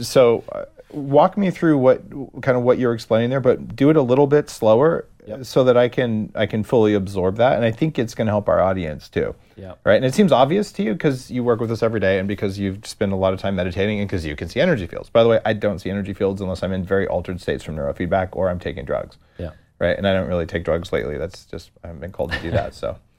So 0.00 0.44
uh, 0.52 0.64
walk 0.92 1.36
me 1.36 1.50
through 1.50 1.78
what 1.78 2.02
kind 2.42 2.56
of 2.56 2.62
what 2.62 2.78
you're 2.78 2.94
explaining 2.94 3.30
there, 3.30 3.40
but 3.40 3.74
do 3.74 3.90
it 3.90 3.96
a 3.96 4.02
little 4.02 4.26
bit 4.26 4.48
slower 4.48 5.06
so 5.42 5.62
that 5.64 5.76
I 5.76 5.88
can 5.88 6.32
I 6.34 6.46
can 6.46 6.64
fully 6.64 6.94
absorb 6.94 7.36
that. 7.36 7.54
And 7.54 7.64
I 7.64 7.70
think 7.70 7.98
it's 7.98 8.14
going 8.14 8.26
to 8.26 8.32
help 8.32 8.48
our 8.48 8.60
audience 8.60 9.08
too. 9.08 9.34
Yep. 9.56 9.80
Right. 9.84 9.96
And 9.96 10.04
it 10.04 10.14
seems 10.14 10.32
obvious 10.32 10.72
to 10.72 10.82
you 10.82 10.92
because 10.92 11.30
you 11.30 11.44
work 11.44 11.60
with 11.60 11.70
us 11.70 11.82
every 11.82 12.00
day 12.00 12.18
and 12.18 12.26
because 12.26 12.58
you've 12.58 12.86
spent 12.86 13.12
a 13.12 13.16
lot 13.16 13.32
of 13.32 13.40
time 13.40 13.56
meditating 13.56 14.00
and 14.00 14.08
because 14.08 14.24
you 14.24 14.34
can 14.34 14.48
see 14.48 14.60
energy 14.60 14.86
fields. 14.86 15.10
By 15.10 15.22
the 15.22 15.28
way, 15.28 15.40
I 15.44 15.52
don't 15.52 15.78
see 15.78 15.90
energy 15.90 16.14
fields 16.14 16.40
unless 16.40 16.62
I'm 16.62 16.72
in 16.72 16.84
very 16.84 17.06
altered 17.06 17.40
states 17.40 17.62
from 17.62 17.76
neurofeedback 17.76 18.30
or 18.32 18.48
I'm 18.48 18.58
taking 18.58 18.84
drugs. 18.84 19.18
Yeah. 19.38 19.50
Right. 19.78 19.96
And 19.96 20.06
I 20.06 20.12
don't 20.12 20.28
really 20.28 20.46
take 20.46 20.64
drugs 20.64 20.92
lately. 20.92 21.18
That's 21.18 21.44
just 21.44 21.70
I 21.84 21.88
haven't 21.88 22.00
been 22.00 22.12
called 22.12 22.32
to 22.32 22.40
do 22.40 22.50
that. 22.52 22.74
So 22.74 22.96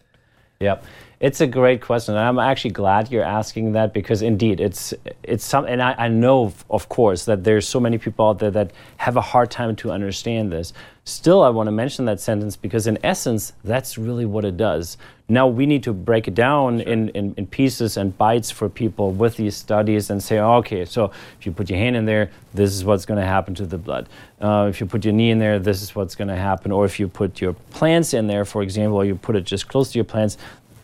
Yep. 0.61 0.85
It's 1.21 1.39
a 1.39 1.45
great 1.45 1.83
question. 1.83 2.15
And 2.15 2.23
I'm 2.23 2.39
actually 2.39 2.71
glad 2.71 3.11
you're 3.11 3.23
asking 3.23 3.73
that 3.73 3.93
because 3.93 4.23
indeed 4.23 4.59
it's 4.59 4.91
it's 5.21 5.45
some 5.45 5.65
and 5.65 5.79
I, 5.79 5.93
I 5.95 6.07
know 6.07 6.51
of- 6.71 6.89
course 6.89 7.25
that 7.25 7.43
there's 7.43 7.67
so 7.67 7.79
many 7.79 7.99
people 7.99 8.27
out 8.27 8.39
there 8.39 8.49
that 8.49 8.71
have 8.97 9.17
a 9.17 9.21
hard 9.21 9.51
time 9.51 9.75
to 9.77 9.91
understand 9.91 10.51
this. 10.51 10.73
Still 11.03 11.43
I 11.43 11.49
want 11.49 11.67
to 11.67 11.71
mention 11.71 12.05
that 12.05 12.19
sentence 12.19 12.55
because 12.55 12.87
in 12.87 12.97
essence 13.03 13.53
that's 13.63 13.99
really 13.99 14.25
what 14.25 14.45
it 14.45 14.57
does. 14.57 14.97
Now 15.29 15.47
we 15.47 15.65
need 15.65 15.83
to 15.83 15.93
break 15.93 16.27
it 16.27 16.35
down 16.35 16.81
in, 16.81 17.09
in, 17.09 17.33
in 17.37 17.47
pieces 17.47 17.97
and 17.97 18.17
bites 18.17 18.51
for 18.51 18.67
people 18.67 19.11
with 19.11 19.37
these 19.37 19.55
studies 19.55 20.09
and 20.09 20.21
say, 20.21 20.39
okay, 20.39 20.83
so 20.83 21.11
if 21.39 21.45
you 21.45 21.53
put 21.53 21.69
your 21.69 21.79
hand 21.79 21.95
in 21.95 22.03
there, 22.05 22.31
this 22.53 22.73
is 22.73 22.83
what's 22.83 23.05
going 23.05 23.19
to 23.19 23.25
happen 23.25 23.55
to 23.55 23.65
the 23.65 23.77
blood. 23.77 24.09
Uh, 24.41 24.67
if 24.69 24.81
you 24.81 24.85
put 24.85 25.05
your 25.05 25.13
knee 25.13 25.29
in 25.29 25.39
there, 25.39 25.57
this 25.57 25.81
is 25.81 25.95
what's 25.95 26.15
going 26.15 26.27
to 26.27 26.35
happen. 26.35 26.71
Or 26.71 26.83
if 26.83 26.99
you 26.99 27.07
put 27.07 27.39
your 27.39 27.53
plants 27.53 28.13
in 28.13 28.27
there, 28.27 28.43
for 28.43 28.61
example, 28.61 28.97
or 28.97 29.05
you 29.05 29.15
put 29.15 29.37
it 29.37 29.45
just 29.45 29.69
close 29.69 29.93
to 29.93 29.97
your 29.97 30.03
plants, 30.03 30.37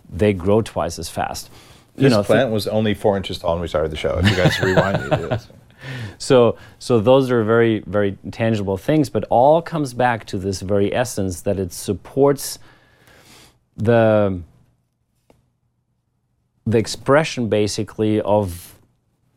they 0.09 0.33
grow 0.33 0.61
twice 0.61 0.99
as 0.99 1.09
fast. 1.09 1.49
this 1.95 2.13
thi- 2.13 2.23
plant 2.23 2.51
was 2.51 2.67
only 2.67 2.93
four 2.93 3.17
inches 3.17 3.39
tall 3.39 3.53
when 3.53 3.61
we 3.61 3.67
started 3.67 3.91
the 3.91 3.97
show. 3.97 4.19
If 4.19 4.29
you 4.29 4.35
guys 4.35 4.59
rewind 4.59 5.03
it, 5.03 5.13
it 5.13 5.33
is. 5.33 5.47
so, 6.17 6.57
so 6.79 6.99
those 6.99 7.31
are 7.31 7.43
very, 7.43 7.79
very 7.85 8.17
tangible 8.31 8.77
things, 8.77 9.09
but 9.09 9.25
all 9.29 9.61
comes 9.61 9.93
back 9.93 10.25
to 10.25 10.37
this 10.37 10.61
very 10.61 10.93
essence 10.93 11.41
that 11.41 11.59
it 11.59 11.73
supports 11.73 12.59
the 13.75 14.41
the 16.65 16.77
expression 16.77 17.47
basically 17.47 18.19
of 18.21 18.77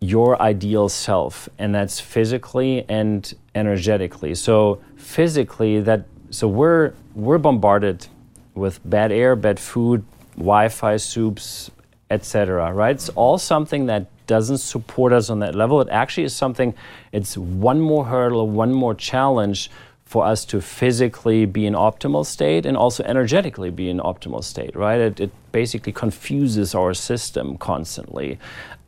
your 0.00 0.40
ideal 0.42 0.88
self 0.88 1.48
and 1.58 1.74
that's 1.74 2.00
physically 2.00 2.84
and 2.88 3.34
energetically 3.54 4.34
so 4.34 4.80
physically 4.96 5.80
that 5.80 6.06
so 6.30 6.48
we're 6.48 6.92
we're 7.14 7.38
bombarded 7.38 8.06
with 8.54 8.80
bad 8.88 9.12
air 9.12 9.36
bad 9.36 9.60
food 9.60 10.04
wi-fi 10.40 10.96
soups 10.96 11.70
etc 12.10 12.72
right 12.72 12.96
it's 12.96 13.08
all 13.10 13.38
something 13.38 13.86
that 13.86 14.06
doesn't 14.26 14.58
support 14.58 15.12
us 15.12 15.30
on 15.30 15.38
that 15.40 15.54
level 15.54 15.80
it 15.80 15.88
actually 15.90 16.24
is 16.24 16.34
something 16.34 16.74
it's 17.12 17.36
one 17.36 17.80
more 17.80 18.04
hurdle 18.06 18.48
one 18.48 18.72
more 18.72 18.94
challenge 18.94 19.70
for 20.10 20.26
us 20.26 20.44
to 20.44 20.60
physically 20.60 21.46
be 21.46 21.64
in 21.66 21.74
optimal 21.74 22.26
state 22.26 22.66
and 22.66 22.76
also 22.76 23.04
energetically 23.04 23.70
be 23.70 23.88
in 23.88 24.00
optimal 24.00 24.42
state, 24.42 24.74
right? 24.74 24.98
It, 24.98 25.20
it 25.20 25.30
basically 25.52 25.92
confuses 25.92 26.74
our 26.74 26.94
system 26.94 27.56
constantly. 27.58 28.36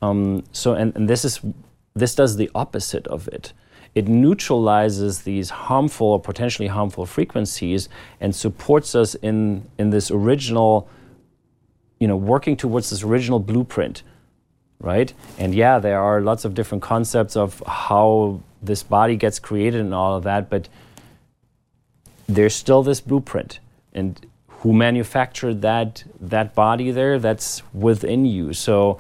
Um, 0.03 0.43
so, 0.51 0.75
and, 0.75 0.93
and 0.97 1.09
this 1.09 1.25
is 1.25 1.41
this 1.95 2.17
does 2.17 2.35
the 2.39 2.51
opposite 2.57 3.07
of 3.07 3.29
it. 3.29 3.53
It 3.95 4.09
neutralizes 4.09 5.23
these 5.23 5.51
harmful 5.51 6.09
or 6.09 6.21
potentially 6.21 6.67
harmful 6.67 7.07
frequencies 7.07 7.89
and 8.21 8.35
supports 8.35 8.97
us 8.97 9.15
in 9.15 9.71
in 9.79 9.91
this 9.91 10.11
original, 10.11 10.89
you 12.03 12.09
know, 12.09 12.17
working 12.35 12.57
towards 12.57 12.91
this 12.91 13.03
original 13.03 13.39
blueprint 13.39 14.03
right? 14.83 15.15
And 15.39 15.55
yeah, 15.55 15.79
there 15.79 16.01
are 16.01 16.21
lots 16.21 16.45
of 16.45 16.55
different 16.55 16.83
concepts 16.83 17.37
of 17.37 17.63
how 17.67 18.41
this 18.61 18.83
body 18.83 19.17
gets 19.17 19.39
created 19.39 19.81
and 19.81 19.95
all 19.95 20.17
of 20.17 20.25
that, 20.25 20.51
but 20.51 20.69
there's 22.29 22.55
still 22.55 22.83
this 22.83 23.01
blueprint. 23.01 23.61
And 23.95 24.27
who 24.49 24.73
manufactured 24.73 25.63
that 25.63 26.05
that 26.21 26.55
body 26.55 26.91
there? 26.91 27.19
That's 27.19 27.63
within 27.73 28.27
you. 28.27 28.53
So 28.53 28.99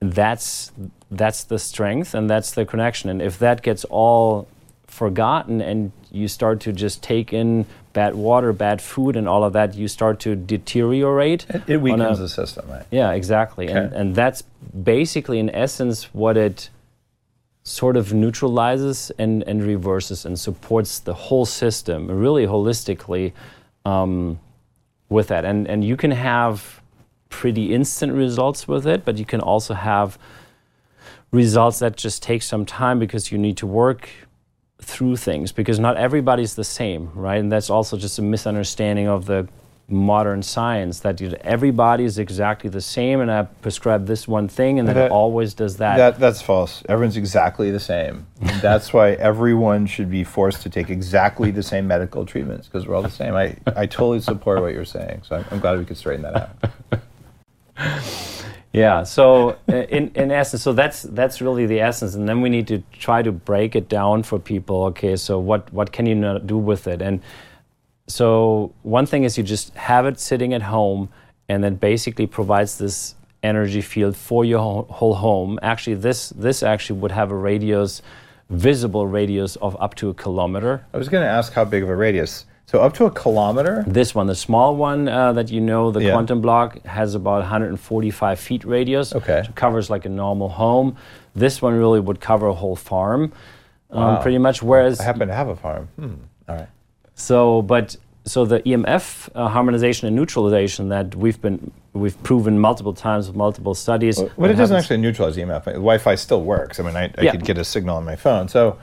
that's 0.00 0.72
that's 1.10 1.44
the 1.44 1.58
strength 1.58 2.14
and 2.14 2.28
that's 2.28 2.52
the 2.52 2.64
connection. 2.64 3.10
And 3.10 3.20
if 3.20 3.38
that 3.38 3.62
gets 3.62 3.84
all 3.84 4.48
forgotten 4.86 5.60
and 5.60 5.92
you 6.10 6.28
start 6.28 6.60
to 6.60 6.72
just 6.72 7.02
take 7.02 7.32
in 7.32 7.66
bad 7.92 8.14
water, 8.14 8.52
bad 8.52 8.80
food, 8.80 9.16
and 9.16 9.28
all 9.28 9.44
of 9.44 9.52
that, 9.52 9.74
you 9.74 9.88
start 9.88 10.20
to 10.20 10.34
deteriorate. 10.34 11.46
It, 11.48 11.62
it 11.66 11.76
weakens 11.80 12.18
a- 12.18 12.22
the 12.22 12.28
system, 12.28 12.68
right? 12.68 12.86
yeah, 12.90 13.12
exactly. 13.12 13.68
And, 13.68 13.92
and 13.92 14.14
that's 14.14 14.42
basically, 14.82 15.38
in 15.38 15.50
essence, 15.50 16.04
what 16.14 16.36
it 16.36 16.70
sort 17.64 17.96
of 17.96 18.12
neutralizes 18.12 19.12
and, 19.18 19.42
and 19.44 19.62
reverses 19.62 20.24
and 20.24 20.38
supports 20.38 20.98
the 20.98 21.14
whole 21.14 21.46
system 21.46 22.08
really 22.08 22.46
holistically 22.46 23.32
um, 23.84 24.38
with 25.08 25.28
that. 25.28 25.44
And, 25.44 25.68
and 25.68 25.84
you 25.84 25.96
can 25.96 26.10
have 26.10 26.80
pretty 27.28 27.72
instant 27.72 28.12
results 28.12 28.66
with 28.66 28.86
it, 28.86 29.04
but 29.04 29.16
you 29.16 29.24
can 29.24 29.40
also 29.40 29.74
have 29.74 30.18
results 31.30 31.78
that 31.78 31.96
just 31.96 32.22
take 32.22 32.42
some 32.42 32.66
time 32.66 32.98
because 32.98 33.32
you 33.32 33.38
need 33.38 33.56
to 33.56 33.66
work 33.66 34.08
through 34.82 35.16
things 35.16 35.52
because 35.52 35.78
not 35.78 35.96
everybody's 35.96 36.54
the 36.54 36.64
same, 36.64 37.10
right? 37.14 37.38
And 37.38 37.50
that's 37.50 37.70
also 37.70 37.96
just 37.96 38.18
a 38.18 38.22
misunderstanding 38.22 39.08
of 39.08 39.26
the 39.26 39.48
modern 39.88 40.42
science 40.42 41.00
that 41.00 41.20
you, 41.20 41.36
everybody 41.42 42.04
is 42.04 42.18
exactly 42.18 42.70
the 42.70 42.80
same 42.80 43.20
and 43.20 43.30
I 43.30 43.42
prescribe 43.42 44.06
this 44.06 44.26
one 44.26 44.48
thing 44.48 44.78
and 44.78 44.88
then 44.88 44.94
That- 44.96 45.06
it 45.06 45.10
always 45.10 45.54
does 45.54 45.76
that. 45.78 45.96
That, 45.96 46.18
that's 46.18 46.40
false. 46.40 46.82
Everyone's 46.88 47.16
exactly 47.16 47.70
the 47.70 47.80
same. 47.80 48.26
That's 48.60 48.92
why 48.92 49.12
everyone 49.12 49.86
should 49.86 50.10
be 50.10 50.24
forced 50.24 50.62
to 50.62 50.70
take 50.70 50.88
exactly 50.90 51.50
the 51.50 51.62
same 51.62 51.86
medical 51.86 52.24
treatments 52.24 52.66
because 52.68 52.86
we're 52.86 52.94
all 52.94 53.02
the 53.02 53.10
same. 53.10 53.34
I, 53.34 53.56
I 53.66 53.86
totally 53.86 54.20
support 54.20 54.60
what 54.60 54.72
you're 54.72 54.84
saying. 54.84 55.22
So 55.24 55.36
I'm, 55.36 55.44
I'm 55.50 55.60
glad 55.60 55.78
we 55.78 55.84
could 55.84 55.96
straighten 55.96 56.22
that 56.22 56.50
out. 56.92 57.00
Yeah. 58.72 59.02
So 59.02 59.56
uh, 59.68 59.76
in 59.90 60.12
in 60.14 60.30
essence, 60.30 60.62
so 60.62 60.72
that's 60.72 61.02
that's 61.02 61.40
really 61.42 61.66
the 61.66 61.80
essence, 61.80 62.14
and 62.14 62.28
then 62.28 62.40
we 62.40 62.48
need 62.48 62.66
to 62.68 62.82
try 62.92 63.22
to 63.22 63.30
break 63.30 63.76
it 63.76 63.88
down 63.88 64.22
for 64.22 64.38
people. 64.38 64.84
Okay, 64.84 65.16
so 65.16 65.38
what 65.38 65.70
what 65.72 65.92
can 65.92 66.06
you 66.06 66.38
do 66.38 66.56
with 66.56 66.86
it? 66.86 67.02
And 67.02 67.20
so 68.06 68.72
one 68.82 69.06
thing 69.06 69.24
is 69.24 69.36
you 69.36 69.44
just 69.44 69.74
have 69.74 70.06
it 70.06 70.18
sitting 70.18 70.54
at 70.54 70.62
home, 70.62 71.10
and 71.48 71.62
then 71.62 71.74
basically 71.74 72.26
provides 72.26 72.78
this 72.78 73.14
energy 73.42 73.80
field 73.80 74.16
for 74.16 74.44
your 74.44 74.60
whole, 74.60 74.84
whole 74.84 75.14
home. 75.14 75.58
Actually, 75.62 75.96
this 75.96 76.30
this 76.30 76.62
actually 76.62 76.98
would 77.00 77.12
have 77.12 77.30
a 77.30 77.36
radius, 77.36 78.00
visible 78.48 79.06
radius 79.06 79.56
of 79.56 79.76
up 79.80 79.94
to 79.96 80.08
a 80.08 80.14
kilometer. 80.14 80.84
I 80.94 80.98
was 80.98 81.10
going 81.10 81.24
to 81.24 81.30
ask 81.30 81.52
how 81.52 81.66
big 81.66 81.82
of 81.82 81.90
a 81.90 81.96
radius. 81.96 82.46
So 82.72 82.80
up 82.80 82.94
to 82.94 83.04
a 83.04 83.10
kilometer? 83.10 83.84
This 83.86 84.14
one, 84.14 84.26
the 84.28 84.34
small 84.34 84.74
one 84.76 85.06
uh, 85.06 85.34
that 85.34 85.50
you 85.50 85.60
know, 85.60 85.90
the 85.90 86.02
Yeah. 86.04 86.12
quantum 86.12 86.40
block, 86.40 86.82
has 86.86 87.14
about 87.14 87.40
145 87.40 88.40
feet 88.40 88.64
radius. 88.64 89.14
Okay. 89.14 89.42
So 89.44 89.52
covers 89.52 89.90
like 89.90 90.06
a 90.06 90.08
normal 90.08 90.48
home. 90.48 90.96
This 91.36 91.60
one 91.60 91.74
really 91.78 92.00
would 92.00 92.18
cover 92.22 92.46
a 92.46 92.54
whole 92.54 92.74
farm, 92.74 93.30
um, 93.90 94.22
pretty 94.22 94.38
much. 94.38 94.62
Whereas, 94.62 95.00
I 95.00 95.04
happen 95.04 95.28
to 95.28 95.34
have 95.34 95.48
a 95.48 95.56
farm. 95.56 95.88
Hmm. 95.98 96.14
All 96.48 96.56
right. 96.56 96.68
so 97.14 97.60
but 97.60 97.94
so 98.24 98.46
the 98.46 98.60
EMF 98.60 99.28
uh, 99.34 99.48
harmonization 99.48 100.06
and 100.06 100.16
neutralization 100.16 100.88
that 100.88 101.14
we've 101.14 101.40
been 101.42 101.70
we've 101.92 102.20
proven 102.22 102.58
multiple 102.58 102.94
times 102.94 103.26
with 103.26 103.36
multiple 103.36 103.74
studies. 103.74 104.16
But 104.18 104.50
it 104.50 104.54
doesn't 104.54 104.74
happens- 104.76 104.84
actually 104.84 104.96
neutralize 104.96 105.36
EMF. 105.36 105.64
Wi-Fi 105.66 106.14
still 106.14 106.42
works. 106.42 106.80
I 106.80 106.84
mean, 106.84 106.96
I, 106.96 107.04
I 107.18 107.22
Yeah. 107.22 107.32
could 107.32 107.44
get 107.44 107.58
a 107.58 107.64
signal 107.64 107.98
on 107.98 108.04
my 108.06 108.16
phone. 108.16 108.48
So 108.48 108.78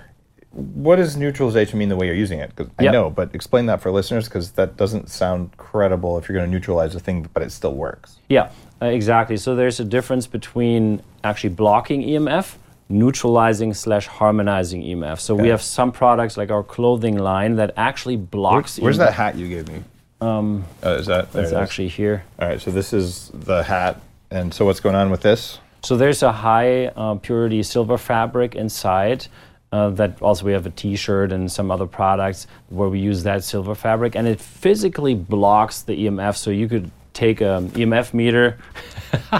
what 0.51 0.95
does 0.95 1.15
neutralization 1.15 1.77
mean 1.77 1.89
the 1.89 1.95
way 1.95 2.07
you're 2.07 2.15
using 2.15 2.39
it? 2.39 2.55
'Cause 2.55 2.67
I 2.79 2.83
Yep. 2.83 2.93
know, 2.93 3.09
but 3.09 3.29
explain 3.33 3.67
that 3.67 3.81
for 3.81 3.91
listeners 3.91 4.25
because 4.27 4.51
that 4.51 4.77
doesn't 4.77 5.09
sound 5.09 5.55
credible 5.57 6.17
if 6.17 6.27
you're 6.27 6.35
going 6.37 6.49
to 6.49 6.51
neutralize 6.51 6.95
a 6.95 6.99
thing, 6.99 7.27
but 7.33 7.43
it 7.43 7.51
still 7.51 7.73
works. 7.75 8.17
Yeah, 8.29 8.49
uh, 8.81 8.87
exactly. 8.87 9.37
So 9.37 9.55
there's 9.55 9.79
a 9.79 9.85
difference 9.85 10.25
between 10.27 11.01
actually 11.23 11.51
blocking 11.51 12.01
EMF, 12.01 12.57
neutralizing 12.89 13.73
slash 13.75 14.07
harmonizing 14.07 14.81
EMF. 14.81 15.19
So 15.19 15.35
we 15.35 15.49
have 15.49 15.61
some 15.61 15.91
products 15.91 16.35
like 16.37 16.49
our 16.49 16.63
clothing 16.63 17.17
line 17.19 17.55
that 17.57 17.71
actually 17.77 18.15
blocks. 18.15 18.79
Where's 18.79 18.97
EMF. 18.97 19.05
that 19.05 19.13
hat 19.13 19.35
you 19.35 19.47
gave 19.47 19.67
me? 19.69 19.83
Um, 20.21 20.65
is 20.83 21.05
that 21.05 21.27
It's 21.35 21.53
actually 21.53 21.87
here. 21.89 22.23
All 22.39 22.47
right, 22.47 22.59
so 22.59 22.71
this 22.71 22.91
is 22.91 23.31
the 23.33 23.63
hat, 23.63 24.01
and 24.31 24.51
so 24.53 24.65
what's 24.65 24.79
going 24.79 24.95
on 24.95 25.11
with 25.11 25.21
this? 25.21 25.59
So 25.83 25.95
there's 25.95 26.23
a 26.23 26.31
high 26.31 26.87
uh, 26.87 27.15
purity 27.15 27.63
silver 27.63 27.97
fabric 27.97 28.55
inside. 28.55 29.27
Uh, 29.71 29.89
that 29.91 30.19
also 30.19 30.45
we 30.45 30.51
have 30.51 30.65
a 30.65 30.71
T-shirt 30.71 31.31
and 31.31 31.51
some 31.51 31.69
other 31.69 31.85
products 31.85 32.47
where 32.69 32.89
we 32.89 32.99
use 32.99 33.21
that 33.23 33.43
silver 33.43 33.75
fabric, 33.75 34.15
and 34.15 34.27
it 34.27 34.41
physically 34.41 35.13
blocks 35.13 35.83
the 35.83 35.93
EMF. 36.05 36.37
So 36.37 36.49
you 36.49 36.67
could 36.67 36.89
take 37.13 37.41
an 37.41 37.69
EMF 37.71 38.13
meter. 38.13 38.57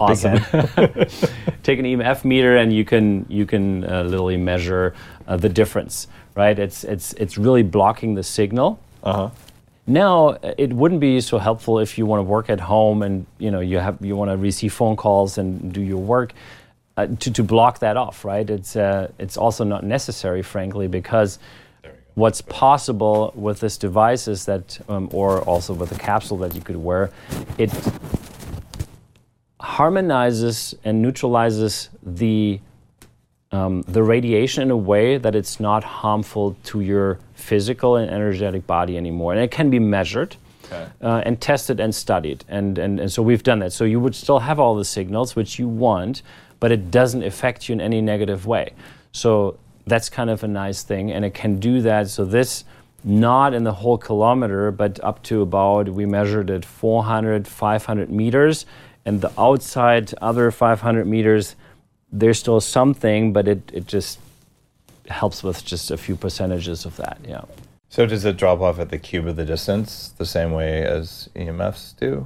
awesome. 0.00 0.36
take 1.62 1.78
an 1.78 1.86
EMF 1.86 2.24
meter, 2.24 2.56
and 2.58 2.74
you 2.74 2.84
can 2.84 3.24
you 3.30 3.46
can 3.46 3.84
uh, 3.84 4.02
literally 4.02 4.36
measure 4.36 4.94
uh, 5.26 5.38
the 5.38 5.48
difference. 5.48 6.08
Right? 6.34 6.58
It's 6.58 6.84
it's 6.84 7.14
it's 7.14 7.38
really 7.38 7.62
blocking 7.62 8.14
the 8.14 8.22
signal. 8.22 8.80
Uh 9.02 9.12
huh. 9.12 9.30
Now, 9.86 10.38
it 10.56 10.72
wouldn't 10.72 11.00
be 11.00 11.20
so 11.20 11.38
helpful 11.38 11.80
if 11.80 11.98
you 11.98 12.06
want 12.06 12.20
to 12.20 12.22
work 12.22 12.48
at 12.48 12.60
home 12.60 13.02
and 13.02 13.26
you 13.38 13.50
know 13.50 13.60
you 13.60 13.78
have 13.78 13.96
you 14.00 14.14
want 14.14 14.30
to 14.30 14.36
receive 14.36 14.72
phone 14.72 14.96
calls 14.96 15.38
and 15.38 15.72
do 15.72 15.80
your 15.80 15.98
work 15.98 16.34
uh, 16.96 17.06
to, 17.06 17.30
to 17.32 17.42
block 17.42 17.78
that 17.80 17.96
off, 17.96 18.24
right? 18.24 18.48
It's 18.48 18.76
uh, 18.76 19.10
it's 19.18 19.36
also 19.36 19.64
not 19.64 19.84
necessary, 19.84 20.42
frankly, 20.42 20.88
because 20.88 21.38
what's 22.14 22.42
possible 22.42 23.32
with 23.34 23.60
this 23.60 23.78
device 23.78 24.28
is 24.28 24.44
that, 24.44 24.78
um, 24.88 25.08
or 25.12 25.40
also 25.42 25.72
with 25.72 25.92
a 25.92 25.98
capsule 25.98 26.36
that 26.38 26.54
you 26.54 26.60
could 26.60 26.76
wear, 26.76 27.10
it 27.56 27.70
harmonizes 29.60 30.74
and 30.84 31.00
neutralizes 31.00 31.88
the 32.02 32.60
um, 33.52 33.82
the 33.82 34.02
radiation 34.02 34.62
in 34.62 34.70
a 34.70 34.76
way 34.76 35.18
that 35.18 35.34
it's 35.34 35.60
not 35.60 35.84
harmful 35.84 36.56
to 36.64 36.80
your 36.80 37.18
physical 37.34 37.96
and 37.96 38.10
energetic 38.10 38.66
body 38.66 38.96
anymore. 38.96 39.32
And 39.32 39.42
it 39.42 39.50
can 39.50 39.68
be 39.70 39.78
measured 39.78 40.36
uh, 41.02 41.22
and 41.26 41.40
tested 41.40 41.78
and 41.78 41.94
studied. 41.94 42.44
And, 42.48 42.78
and, 42.78 42.98
and 42.98 43.12
so 43.12 43.22
we've 43.22 43.42
done 43.42 43.58
that. 43.58 43.72
So 43.72 43.84
you 43.84 44.00
would 44.00 44.14
still 44.14 44.38
have 44.38 44.58
all 44.58 44.74
the 44.74 44.84
signals 44.84 45.36
which 45.36 45.58
you 45.58 45.68
want, 45.68 46.22
but 46.62 46.70
it 46.70 46.92
doesn't 46.92 47.24
affect 47.24 47.68
you 47.68 47.72
in 47.72 47.80
any 47.80 48.00
negative 48.00 48.46
way. 48.46 48.72
So 49.10 49.58
that's 49.84 50.08
kind 50.08 50.30
of 50.30 50.44
a 50.44 50.46
nice 50.46 50.84
thing. 50.84 51.10
And 51.10 51.24
it 51.24 51.34
can 51.34 51.58
do 51.58 51.82
that. 51.82 52.08
So 52.08 52.24
this, 52.24 52.62
not 53.02 53.52
in 53.52 53.64
the 53.64 53.72
whole 53.72 53.98
kilometer, 53.98 54.70
but 54.70 55.02
up 55.02 55.24
to 55.24 55.42
about, 55.42 55.88
we 55.88 56.06
measured 56.06 56.50
it 56.50 56.64
400, 56.64 57.48
500 57.48 58.10
meters. 58.10 58.64
And 59.04 59.20
the 59.20 59.32
outside 59.36 60.14
other 60.22 60.52
500 60.52 61.04
meters, 61.04 61.56
there's 62.12 62.38
still 62.38 62.60
something, 62.60 63.32
but 63.32 63.48
it, 63.48 63.68
it 63.74 63.88
just 63.88 64.20
helps 65.08 65.42
with 65.42 65.64
just 65.64 65.90
a 65.90 65.96
few 65.96 66.14
percentages 66.14 66.86
of 66.86 66.96
that. 66.98 67.18
Yeah. 67.26 67.42
So 67.88 68.06
does 68.06 68.24
it 68.24 68.36
drop 68.36 68.60
off 68.60 68.78
at 68.78 68.88
the 68.88 68.98
cube 69.00 69.26
of 69.26 69.34
the 69.34 69.44
distance 69.44 70.14
the 70.16 70.26
same 70.26 70.52
way 70.52 70.84
as 70.84 71.28
EMFs 71.34 71.98
do? 71.98 72.24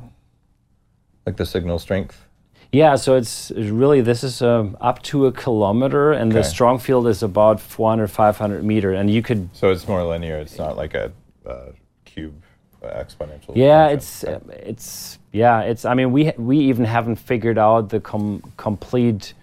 Like 1.25 1.39
the 1.39 1.47
signal 1.47 1.79
strength? 1.79 2.27
Yeah, 2.73 2.97
so 2.97 3.15
it's 3.17 3.51
really 3.53 4.01
this 4.01 4.25
is 4.25 4.43
um, 4.43 4.77
up 4.81 5.03
to 5.05 5.27
a 5.27 5.33
kilometer, 5.33 6.13
and 6.13 6.33
the 6.33 6.43
strong 6.43 6.79
field 6.79 7.07
is 7.07 7.23
about 7.23 7.61
400, 7.61 8.09
500 8.09 8.65
meter, 8.65 8.93
and 8.93 9.11
you 9.11 9.23
could. 9.23 9.49
So 9.53 9.71
it's 9.71 9.87
more 9.87 10.03
linear. 10.05 10.39
It's 10.39 10.59
not 10.59 10.77
like 10.77 10.95
a 10.95 11.13
uh, 11.47 11.73
cube 12.05 12.43
uh, 12.83 12.89
exponential. 12.89 13.55
Yeah, 13.55 13.89
function. 13.89 13.99
it's 13.99 14.25
uh, 14.25 14.41
it's 14.49 15.19
yeah, 15.33 15.61
it's. 15.61 15.85
I 15.85 15.95
mean, 15.95 16.13
we 16.13 16.33
we 16.37 16.59
even 16.59 16.85
haven't 16.85 17.17
figured 17.17 17.59
out 17.59 17.89
the 17.89 18.01
com- 18.01 18.43
complete 18.57 19.35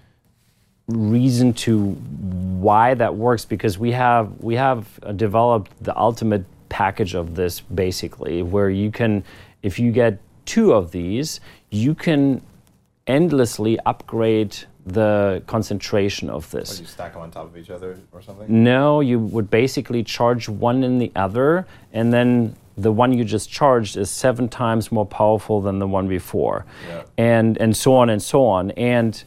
reason 0.88 1.54
to 1.54 1.92
why 1.92 2.94
that 2.94 3.16
works 3.16 3.46
because 3.46 3.80
we 3.80 3.92
have 3.92 4.32
we 4.42 4.56
have 4.56 5.00
developed 5.16 5.72
the 5.82 5.98
ultimate 5.98 6.44
package 6.68 7.14
of 7.16 7.36
this 7.36 7.62
basically 7.62 8.44
where 8.44 8.70
you 8.70 8.92
can 8.92 9.24
if 9.62 9.80
you 9.80 9.92
get 9.92 10.20
two 10.46 10.74
of 10.74 10.92
these 10.92 11.40
you 11.70 11.96
can 11.96 12.42
endlessly 13.08 13.80
upgrade 13.86 14.56
the 14.86 15.42
concentration 15.48 16.30
of 16.30 16.50
this 16.52 16.80
you 16.82 16.86
stack 16.86 17.14
them 17.14 17.22
on 17.22 17.32
top 17.32 17.46
of 17.46 17.56
each 17.58 17.70
other 17.70 17.98
or 18.12 18.22
something. 18.22 18.46
no, 18.64 19.00
you 19.00 19.18
would 19.20 19.50
basically 19.50 20.04
charge 20.04 20.50
one 20.50 20.84
in 20.84 21.00
the 21.00 21.12
other, 21.16 21.66
and 21.94 22.12
then 22.14 22.54
the 22.78 22.92
one 22.92 23.14
you 23.14 23.24
just 23.24 23.50
charged 23.50 23.96
is 23.96 24.10
seven 24.10 24.50
times 24.50 24.92
more 24.92 25.06
powerful 25.06 25.62
than 25.62 25.80
the 25.80 25.88
one 25.88 26.08
before, 26.08 26.66
Yeah. 26.90 27.04
and 27.18 27.58
and 27.60 27.78
so 27.78 27.94
on 27.96 28.10
and 28.10 28.22
so 28.22 28.46
on. 28.46 28.72
And 28.72 29.24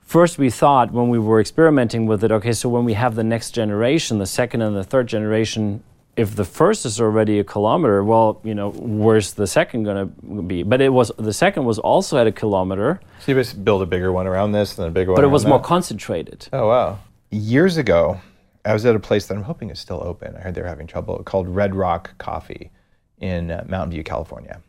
first, 0.00 0.38
we 0.38 0.50
thought 0.50 0.90
when 0.92 1.08
we 1.08 1.18
were 1.18 1.40
experimenting 1.40 2.06
with 2.06 2.24
it, 2.24 2.32
okay, 2.32 2.52
so 2.52 2.68
when 2.68 2.84
we 2.84 2.94
have 2.94 3.14
the 3.14 3.24
next 3.24 3.52
generation, 3.52 4.18
the 4.18 4.26
second 4.26 4.62
and 4.62 4.74
the 4.76 4.84
third 4.84 5.06
generation. 5.06 5.82
If 6.18 6.34
the 6.34 6.44
first 6.44 6.84
is 6.84 7.00
already 7.00 7.38
a 7.38 7.44
kilometer, 7.44 8.02
well, 8.02 8.40
you 8.42 8.54
know, 8.54 8.70
where's 8.72 9.34
the 9.34 9.46
second 9.46 9.84
going 9.84 9.96
to 9.96 10.42
be? 10.42 10.64
But 10.64 10.80
it 10.80 10.88
was 10.88 11.12
the 11.16 11.32
second 11.32 11.64
was 11.64 11.78
also 11.78 12.18
at 12.18 12.26
a 12.26 12.32
kilometer, 12.32 13.00
So 13.20 13.32
you 13.32 13.38
just 13.38 13.64
build 13.64 13.82
a 13.82 13.86
bigger 13.86 14.10
one 14.10 14.26
around 14.26 14.50
this, 14.52 14.76
and 14.78 14.88
a 14.88 14.90
bigger 14.90 15.12
one. 15.12 15.16
but 15.16 15.24
it 15.24 15.28
was 15.28 15.46
more 15.46 15.60
concentrated. 15.60 16.48
Oh 16.52 16.66
wow! 16.68 16.98
Years 17.30 17.76
ago, 17.76 18.20
I 18.64 18.72
was 18.72 18.84
at 18.84 18.96
a 18.96 19.00
place 19.00 19.26
that 19.26 19.36
I'm 19.36 19.44
hoping 19.44 19.70
is 19.70 19.78
still 19.78 20.02
open. 20.02 20.34
I 20.34 20.40
heard 20.40 20.54
they 20.56 20.60
were 20.62 20.66
having 20.68 20.88
trouble 20.88 21.22
called 21.22 21.48
Red 21.48 21.74
Rock 21.76 22.18
Coffee 22.18 22.72
in 23.18 23.50
uh, 23.52 23.64
Mountain 23.68 23.92
View, 23.92 24.02
California. 24.02 24.60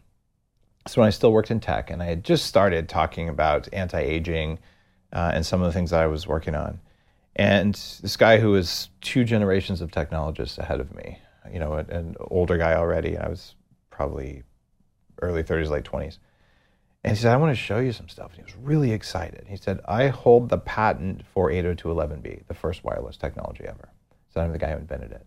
So 0.88 1.02
when 1.02 1.08
I 1.08 1.12
still 1.12 1.32
worked 1.34 1.52
in 1.52 1.60
tech, 1.60 1.90
and 1.90 2.02
I 2.02 2.06
had 2.06 2.24
just 2.24 2.46
started 2.46 2.88
talking 2.88 3.28
about 3.28 3.68
anti-aging 3.74 4.60
uh, 5.14 5.32
and 5.34 5.46
some 5.46 5.62
of 5.62 5.68
the 5.68 5.74
things 5.74 5.90
that 5.90 6.00
I 6.00 6.08
was 6.08 6.28
working 6.28 6.56
on, 6.56 6.80
and 7.36 7.74
this 8.02 8.18
guy 8.18 8.38
who 8.38 8.52
was 8.52 8.90
two 9.02 9.24
generations 9.24 9.82
of 9.82 9.92
technologists 9.92 10.58
ahead 10.58 10.80
of 10.80 10.96
me, 10.96 11.18
you 11.52 11.60
know, 11.60 11.74
an, 11.74 12.16
older 12.20 12.58
guy 12.58 12.74
already. 12.76 13.18
I 13.18 13.28
was 13.28 13.56
probably 13.90 14.44
early 15.22 15.44
30s, 15.44 15.70
late 15.70 15.86
20s. 15.86 16.18
And 17.04 17.16
he 17.16 17.22
said, 17.22 17.34
I 17.34 17.38
want 17.38 17.52
to 17.52 17.62
show 17.62 17.80
you 17.80 17.94
some 17.94 18.10
stuff. 18.10 18.32
And 18.32 18.38
he 18.38 18.44
was 18.44 18.56
really 18.62 18.92
excited. 18.92 19.46
He 19.48 19.56
said, 19.56 19.80
I 19.88 20.08
hold 20.08 20.50
the 20.50 20.58
patent 20.58 21.26
for 21.34 21.50
802.11b, 21.50 22.48
the 22.48 22.54
first 22.54 22.84
wireless 22.84 23.16
technology 23.16 23.66
ever. 23.66 23.90
So 24.34 24.42
I'm 24.42 24.52
the 24.52 24.58
guy 24.58 24.72
who 24.72 24.78
invented 24.78 25.12
it. 25.12 25.26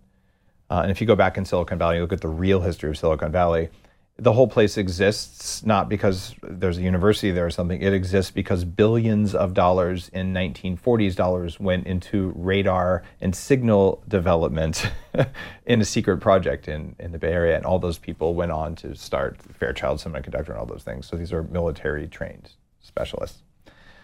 Uh, 0.70 0.80
and 0.82 0.90
if 0.90 1.00
you 1.00 1.06
go 1.06 1.16
back 1.16 1.36
in 1.36 1.44
Silicon 1.44 1.78
Valley, 1.78 1.96
you 1.96 2.02
look 2.02 2.12
at 2.12 2.20
the 2.20 2.28
real 2.28 2.60
history 2.60 2.90
of 2.90 2.98
Silicon 2.98 3.32
Valley, 3.32 3.68
the 4.16 4.32
whole 4.32 4.46
place 4.46 4.76
exists 4.76 5.64
not 5.64 5.88
because 5.88 6.34
there's 6.42 6.76
a 6.76 6.82
university 6.82 7.30
there 7.30 7.46
or 7.46 7.50
something. 7.50 7.80
It 7.80 7.94
exists 7.94 8.30
because 8.30 8.64
billions 8.64 9.34
of 9.34 9.54
dollars 9.54 10.10
in 10.12 10.34
1940s 10.34 11.16
dollars 11.16 11.58
went 11.58 11.86
into 11.86 12.32
radar 12.36 13.02
and 13.20 13.34
signal 13.34 14.02
development 14.08 14.90
in 15.66 15.80
a 15.80 15.84
secret 15.84 16.18
project 16.18 16.68
in, 16.68 16.94
in 16.98 17.12
the 17.12 17.18
Bay 17.18 17.32
Area. 17.32 17.56
And 17.56 17.64
all 17.64 17.78
those 17.78 17.98
people 17.98 18.34
went 18.34 18.52
on 18.52 18.76
to 18.76 18.94
start 18.94 19.40
Fairchild 19.40 19.98
Semiconductor 19.98 20.50
and 20.50 20.58
all 20.58 20.66
those 20.66 20.84
things. 20.84 21.06
So 21.06 21.16
these 21.16 21.32
are 21.32 21.42
military 21.44 22.06
trained 22.06 22.50
specialists. 22.80 23.42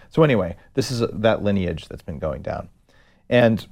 So 0.09 0.23
anyway, 0.23 0.57
this 0.73 0.91
is 0.91 1.03
that 1.13 1.43
lineage 1.43 1.87
that's 1.87 2.03
been 2.03 2.19
going 2.19 2.41
down. 2.41 2.71
And 3.29 3.67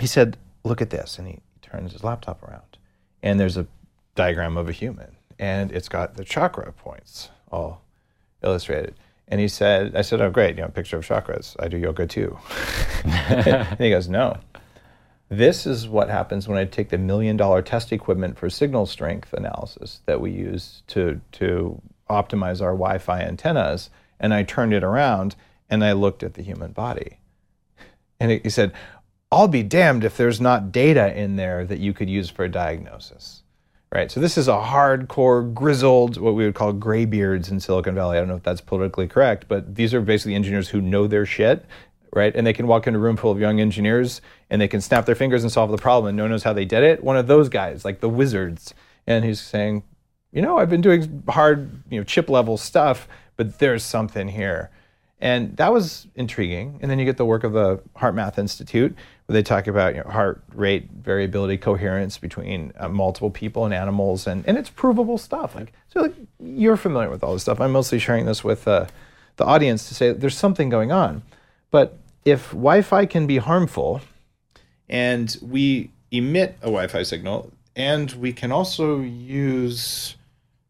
he 0.00 0.06
said, 0.06 0.38
look 0.64 0.80
at 0.80 0.88
this. 0.88 1.18
And 1.18 1.28
he 1.28 1.40
turns 1.60 1.92
his 1.92 2.02
laptop 2.02 2.42
around. 2.42 2.78
And 3.22 3.38
there's 3.38 3.58
a 3.58 3.66
diagram 4.14 4.56
of 4.56 4.68
a 4.68 4.72
human. 4.72 5.16
And 5.38 5.72
it's 5.72 5.88
got 5.88 6.16
the 6.16 6.24
chakra 6.24 6.72
points 6.72 7.30
all 7.50 7.82
illustrated. 8.42 8.94
And 9.28 9.40
he 9.40 9.48
said, 9.48 9.96
I 9.96 10.02
said, 10.02 10.20
oh, 10.20 10.30
great, 10.30 10.56
you 10.56 10.62
know, 10.62 10.68
picture 10.68 10.98
of 10.98 11.06
chakras. 11.06 11.56
I 11.58 11.68
do 11.68 11.76
yoga 11.76 12.06
too. 12.06 12.38
and 13.04 13.78
he 13.78 13.90
goes, 13.90 14.08
no. 14.08 14.38
This 15.28 15.66
is 15.66 15.88
what 15.88 16.08
happens 16.08 16.46
when 16.46 16.56
I 16.56 16.64
take 16.64 16.90
the 16.90 16.98
million 16.98 17.36
dollar 17.36 17.60
test 17.60 17.92
equipment 17.92 18.38
for 18.38 18.48
signal 18.48 18.86
strength 18.86 19.32
analysis 19.32 20.00
that 20.06 20.20
we 20.20 20.30
use 20.30 20.82
to, 20.88 21.20
to 21.32 21.82
optimize 22.08 22.62
our 22.62 22.72
Wi 22.72 22.98
Fi 22.98 23.22
antennas. 23.22 23.90
And 24.20 24.32
I 24.32 24.44
turned 24.44 24.72
it 24.72 24.84
around 24.84 25.34
and 25.68 25.84
I 25.84 25.92
looked 25.92 26.22
at 26.22 26.34
the 26.34 26.42
human 26.42 26.70
body. 26.70 27.18
And 28.20 28.30
he 28.30 28.40
he 28.44 28.50
said, 28.50 28.72
I'll 29.32 29.48
be 29.48 29.62
damned 29.62 30.04
if 30.04 30.16
there's 30.16 30.40
not 30.40 30.70
data 30.70 31.14
in 31.18 31.36
there 31.36 31.66
that 31.66 31.80
you 31.80 31.92
could 31.92 32.08
use 32.08 32.30
for 32.30 32.44
a 32.44 32.48
diagnosis. 32.48 33.42
Right. 33.92 34.10
So 34.10 34.20
this 34.20 34.36
is 34.36 34.48
a 34.48 34.52
hardcore, 34.52 35.54
grizzled, 35.54 36.20
what 36.20 36.34
we 36.34 36.44
would 36.44 36.54
call 36.54 36.72
graybeards 36.72 37.50
in 37.50 37.60
Silicon 37.60 37.94
Valley. 37.94 38.16
I 38.16 38.20
don't 38.20 38.28
know 38.28 38.36
if 38.36 38.42
that's 38.42 38.60
politically 38.60 39.06
correct, 39.06 39.46
but 39.48 39.76
these 39.76 39.94
are 39.94 40.00
basically 40.00 40.34
engineers 40.34 40.68
who 40.68 40.80
know 40.80 41.06
their 41.06 41.24
shit, 41.24 41.64
right? 42.12 42.34
And 42.34 42.46
they 42.46 42.52
can 42.52 42.66
walk 42.66 42.86
into 42.86 42.98
a 42.98 43.02
room 43.02 43.16
full 43.16 43.30
of 43.30 43.38
young 43.38 43.60
engineers 43.60 44.20
and 44.50 44.60
they 44.60 44.68
can 44.68 44.80
snap 44.80 45.06
their 45.06 45.14
fingers 45.14 45.44
and 45.44 45.52
solve 45.52 45.70
the 45.70 45.78
problem 45.78 46.08
and 46.08 46.16
no 46.16 46.24
one 46.24 46.30
knows 46.32 46.42
how 46.42 46.52
they 46.52 46.64
did 46.64 46.82
it. 46.82 47.02
One 47.04 47.16
of 47.16 47.28
those 47.28 47.48
guys, 47.48 47.84
like 47.84 48.00
the 48.00 48.08
wizards. 48.08 48.74
And 49.06 49.24
he's 49.24 49.40
saying, 49.40 49.84
you 50.32 50.42
know, 50.42 50.58
I've 50.58 50.68
been 50.68 50.80
doing 50.80 51.22
hard, 51.28 51.70
you 51.88 52.00
know, 52.00 52.04
chip 52.04 52.28
level 52.28 52.56
stuff, 52.56 53.06
but 53.36 53.60
there's 53.60 53.84
something 53.84 54.28
here. 54.28 54.70
And 55.20 55.56
that 55.56 55.72
was 55.72 56.08
intriguing. 56.14 56.78
And 56.82 56.90
then 56.90 56.98
you 56.98 57.04
get 57.04 57.16
the 57.16 57.24
work 57.24 57.44
of 57.44 57.52
the 57.52 57.80
HeartMath 57.96 58.36
Institute, 58.36 58.94
they 59.28 59.42
talk 59.42 59.66
about 59.66 59.94
you 59.94 60.02
know, 60.02 60.10
heart 60.10 60.42
rate 60.54 60.88
variability, 60.90 61.56
coherence 61.58 62.18
between 62.18 62.72
uh, 62.78 62.88
multiple 62.88 63.30
people 63.30 63.64
and 63.64 63.74
animals, 63.74 64.26
and, 64.26 64.46
and 64.46 64.56
it's 64.56 64.70
provable 64.70 65.18
stuff. 65.18 65.54
Like 65.54 65.72
so, 65.88 66.02
like, 66.02 66.14
you're 66.38 66.76
familiar 66.76 67.10
with 67.10 67.24
all 67.24 67.32
this 67.32 67.42
stuff. 67.42 67.60
I'm 67.60 67.72
mostly 67.72 67.98
sharing 67.98 68.26
this 68.26 68.44
with 68.44 68.68
uh, 68.68 68.86
the 69.36 69.44
audience 69.44 69.88
to 69.88 69.94
say 69.94 70.12
there's 70.12 70.36
something 70.36 70.68
going 70.68 70.92
on. 70.92 71.22
But 71.70 71.98
if 72.24 72.50
Wi-Fi 72.50 73.06
can 73.06 73.26
be 73.26 73.38
harmful, 73.38 74.00
and 74.88 75.36
we 75.42 75.90
emit 76.10 76.56
a 76.60 76.66
Wi-Fi 76.66 77.02
signal, 77.02 77.52
and 77.74 78.12
we 78.12 78.32
can 78.32 78.52
also 78.52 79.00
use 79.00 80.16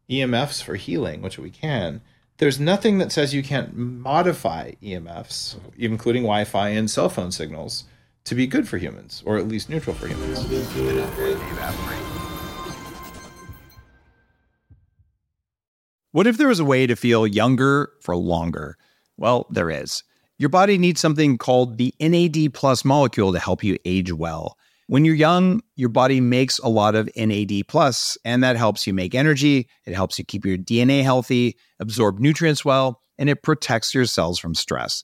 EMFs 0.09 0.63
for 0.63 0.75
healing, 0.75 1.21
which 1.21 1.37
we 1.37 1.49
can. 1.49 2.01
There's 2.37 2.59
nothing 2.59 2.97
that 2.99 3.11
says 3.11 3.33
you 3.33 3.43
can't 3.43 3.75
modify 3.75 4.73
EMFs, 4.83 5.57
including 5.77 6.23
Wi 6.23 6.43
Fi 6.43 6.69
and 6.69 6.89
cell 6.89 7.09
phone 7.09 7.31
signals, 7.31 7.85
to 8.27 8.35
be 8.35 8.45
good 8.45 8.67
for 8.67 8.77
humans, 8.77 9.23
or 9.25 9.37
at 9.37 9.47
least 9.47 9.69
neutral 9.69 9.95
for 9.95 10.07
humans. 10.07 10.45
What 16.11 16.27
if 16.27 16.37
there 16.37 16.47
was 16.47 16.59
a 16.59 16.65
way 16.65 16.87
to 16.87 16.95
feel 16.95 17.25
younger 17.25 17.91
for 18.01 18.15
longer? 18.15 18.77
Well, 19.17 19.47
there 19.49 19.69
is. 19.69 20.03
Your 20.37 20.49
body 20.49 20.77
needs 20.77 20.99
something 20.99 21.37
called 21.37 21.77
the 21.77 21.93
NAD 21.99 22.53
plus 22.53 22.83
molecule 22.83 23.31
to 23.31 23.39
help 23.39 23.63
you 23.63 23.77
age 23.85 24.11
well. 24.11 24.57
When 24.87 25.05
you're 25.05 25.15
young, 25.15 25.61
your 25.75 25.89
body 25.89 26.21
makes 26.21 26.59
a 26.59 26.69
lot 26.69 26.95
of 26.95 27.09
NAD 27.15 27.67
plus, 27.67 28.17
and 28.23 28.43
that 28.43 28.55
helps 28.55 28.85
you 28.85 28.93
make 28.93 29.15
energy. 29.15 29.67
It 29.85 29.93
helps 29.93 30.19
you 30.19 30.25
keep 30.25 30.45
your 30.45 30.57
DNA 30.57 31.01
healthy, 31.03 31.57
absorb 31.79 32.19
nutrients 32.19 32.63
well, 32.63 33.01
and 33.17 33.29
it 33.29 33.41
protects 33.41 33.93
your 33.93 34.05
cells 34.05 34.37
from 34.37 34.53
stress. 34.53 35.03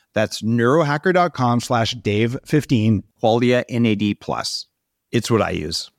That's 0.13 0.41
neurohacker.com 0.41 1.61
slash 1.61 1.95
dave15, 1.95 3.03
Qualia 3.21 3.63
NAD 3.69 4.19
Plus. 4.19 4.67
It's 5.11 5.29
what 5.31 5.41
I 5.41 5.51
use. 5.51 5.89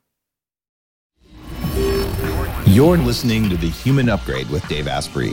You're 2.66 2.96
listening 2.96 3.50
to 3.50 3.56
The 3.56 3.68
Human 3.68 4.08
Upgrade 4.08 4.48
with 4.48 4.66
Dave 4.66 4.88
Asprey. 4.88 5.32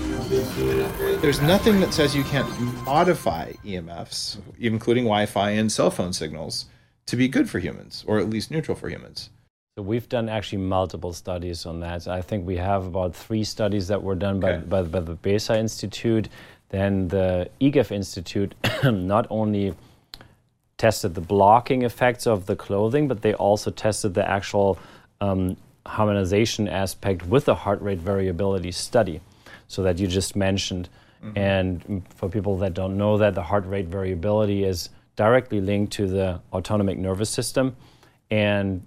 There's 1.22 1.42
nothing 1.42 1.80
that 1.80 1.94
says 1.94 2.14
you 2.16 2.24
can't 2.26 2.50
modify 2.84 3.54
EMFs, 3.64 4.40
including 4.60 5.06
Wi 5.06 5.26
Fi 5.26 5.52
and 5.52 5.72
cell 5.72 5.90
phone 5.90 6.12
signals, 6.12 6.66
to 7.06 7.16
be 7.16 7.30
good 7.30 7.50
for 7.50 7.60
humans, 7.60 8.04
or 8.08 8.20
at 8.20 8.30
least 8.30 8.52
neutral 8.52 8.76
for 8.76 8.90
humans. 8.90 9.30
So 9.78 9.84
we've 9.84 10.10
done 10.10 10.28
actually 10.28 10.58
multiple 10.64 11.14
studies 11.14 11.66
on 11.66 11.80
that. 11.80 12.08
I 12.10 12.22
think 12.22 12.46
we 12.46 12.58
have 12.58 12.86
about 12.86 13.16
three 13.16 13.46
studies 13.46 13.88
that 13.88 14.04
were 14.04 14.16
done 14.16 14.42
by, 14.42 14.54
Okay. 14.56 14.66
by, 14.66 14.82
by 14.84 15.00
the 15.00 15.16
BESA 15.16 15.58
Institute. 15.58 16.28
Then 16.70 17.08
the 17.08 17.50
IGEF 17.60 17.92
Institute 17.92 18.56
not 18.84 19.28
only 19.30 19.76
tested 20.78 21.14
the 21.16 21.22
blocking 21.22 21.82
effects 21.82 22.26
of 22.26 22.46
the 22.46 22.56
clothing, 22.56 23.08
but 23.08 23.22
they 23.22 23.34
also 23.34 23.70
tested 23.72 24.14
the 24.14 24.28
actual 24.28 24.80
um, 25.20 25.58
harmonization 25.86 26.68
aspect 26.68 27.26
with 27.26 27.46
the 27.46 27.56
heart 27.56 27.82
rate 27.82 28.00
variability 28.00 28.72
study, 28.72 29.20
so 29.68 29.84
that 29.84 30.00
you 30.00 30.08
just 30.08 30.36
mentioned. 30.36 30.90
And 31.36 31.86
mm, 31.86 32.02
for 32.16 32.30
people 32.30 32.58
that 32.58 32.74
don't 32.74 32.98
know 32.98 33.18
that, 33.18 33.36
the 33.36 33.44
heart 33.44 33.66
rate 33.66 33.88
variability 33.88 34.64
is 34.64 34.90
directly 35.16 35.60
linked 35.60 35.92
to 35.94 36.08
the 36.08 36.40
autonomic 36.54 36.98
nervous 36.98 37.30
system. 37.30 37.76
And 38.32 38.86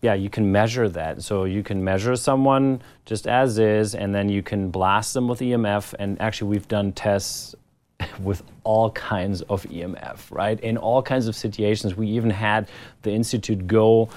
yeah, 0.00 0.14
you 0.14 0.30
can 0.30 0.50
measure 0.52 0.88
that. 0.88 1.22
So 1.22 1.44
you 1.44 1.62
can 1.62 1.82
measure 1.82 2.14
someone 2.16 2.80
just 3.04 3.26
as 3.26 3.58
is, 3.58 3.94
and 3.94 4.14
then 4.14 4.28
you 4.28 4.42
can 4.42 4.70
blast 4.70 5.14
them 5.14 5.28
with 5.28 5.40
EMF. 5.40 5.94
And 5.98 6.20
actually, 6.20 6.50
we've 6.50 6.68
done 6.68 6.92
tests 6.92 7.54
with 8.20 8.42
all 8.64 8.90
kinds 8.92 9.42
of 9.42 9.64
EMF, 9.64 10.30
right? 10.30 10.58
In 10.60 10.76
all 10.76 11.02
kinds 11.02 11.26
of 11.26 11.34
situations. 11.34 11.96
We 11.96 12.08
even 12.08 12.30
had 12.30 12.68
the 13.02 13.12
institute 13.12 13.66
go 13.66 14.08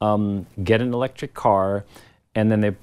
um, 0.00 0.46
get 0.62 0.80
an 0.82 0.92
electric 0.92 1.34
car, 1.34 1.84
and 2.34 2.50
then 2.50 2.60
they 2.60 2.76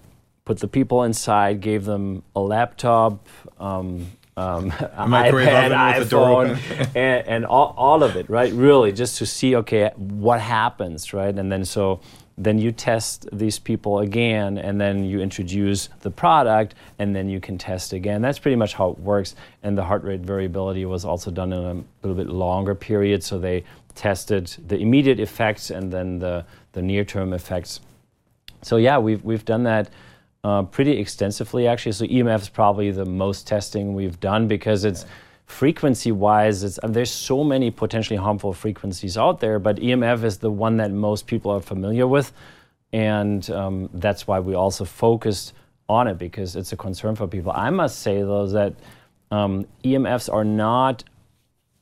put 0.46 0.60
the 0.60 0.68
people 0.68 1.04
inside, 1.04 1.62
gave 1.62 1.86
them 1.86 2.24
a 2.36 2.40
laptop. 2.40 3.28
Um, 3.60 4.08
um, 4.36 4.70
a 4.70 5.08
iPad, 5.08 5.72
oven 5.72 6.00
with 6.00 6.10
the 6.10 6.16
door 6.16 6.46
iPhone, 6.46 6.96
and, 6.96 7.28
and 7.28 7.46
all, 7.46 7.74
all 7.76 8.04
of 8.04 8.16
it, 8.16 8.30
right? 8.30 8.54
Really, 8.54 8.92
just 8.92 9.18
to 9.18 9.26
see, 9.26 9.56
okay, 9.56 9.90
what 9.96 10.40
happens, 10.40 11.12
right? 11.12 11.36
And 11.36 11.52
then 11.52 11.66
so 11.66 12.02
then 12.38 12.60
you 12.60 12.72
test 12.72 13.28
these 13.34 13.58
people 13.58 14.00
again, 14.00 14.58
and 14.58 14.80
then 14.80 15.04
you 15.04 15.20
introduce 15.20 15.90
the 16.02 16.12
product, 16.12 16.76
and 17.00 17.16
then 17.16 17.30
you 17.30 17.40
can 17.40 17.58
test 17.58 17.94
again. 17.94 18.22
That's 18.22 18.38
pretty 18.38 18.56
much 18.56 18.76
how 18.76 18.92
it 18.92 19.00
works. 19.00 19.36
And 19.64 19.78
the 19.78 19.84
heart 19.84 20.04
rate 20.04 20.22
variability 20.22 20.86
was 20.86 21.04
also 21.04 21.32
done 21.32 21.52
in 21.52 21.64
a 21.64 21.84
little 22.06 22.16
bit 22.16 22.32
longer 22.32 22.76
period, 22.76 23.24
so 23.24 23.40
they 23.40 23.64
tested 23.96 24.48
the 24.68 24.78
immediate 24.78 25.20
effects 25.20 25.72
and 25.72 25.92
then 25.92 26.20
the, 26.20 26.46
the 26.74 26.82
near-term 26.82 27.34
effects. 27.34 27.80
So 28.62 28.78
yeah, 28.78 28.98
we've 28.98 29.24
we've 29.24 29.46
done 29.46 29.64
that 29.64 29.90
uh, 30.44 30.64
pretty 30.64 30.98
extensively 31.00 31.68
actually. 31.68 31.92
So 31.92 32.06
EMF 32.06 32.42
is 32.42 32.50
probably 32.50 32.92
the 32.92 33.06
most 33.06 33.48
testing 33.48 33.94
we've 33.94 34.20
done 34.20 34.48
because 34.48 34.86
it's 34.86 35.06
frequency-wise, 35.27 35.27
it's 35.50 36.80
uh, 36.84 36.88
there's 36.88 37.12
so 37.12 37.44
many 37.44 37.72
potentially 37.72 38.18
harmful 38.18 38.54
frequencies 38.54 39.18
out 39.18 39.40
there, 39.40 39.60
but 39.60 39.78
EMF 39.78 40.24
is 40.24 40.38
the 40.38 40.52
one 40.52 40.78
that 40.78 40.92
most 40.92 41.28
people 41.28 41.52
are 41.52 41.62
familiar 41.62 42.08
with, 42.08 42.32
and 42.94 43.50
um, 43.50 43.90
that's 43.94 44.28
why 44.28 44.40
we 44.40 44.54
also 44.54 44.86
focused 44.86 45.54
on 45.90 46.08
it 46.08 46.18
because 46.18 46.56
it's 46.56 46.74
a 46.74 46.78
concern 46.78 47.16
for 47.16 47.28
people. 47.28 47.52
I 47.56 47.70
must 47.70 48.00
say 48.00 48.22
though 48.22 48.48
that 48.48 48.74
um, 49.32 49.66
EMFs 49.84 50.32
are 50.32 50.44
not 50.44 51.04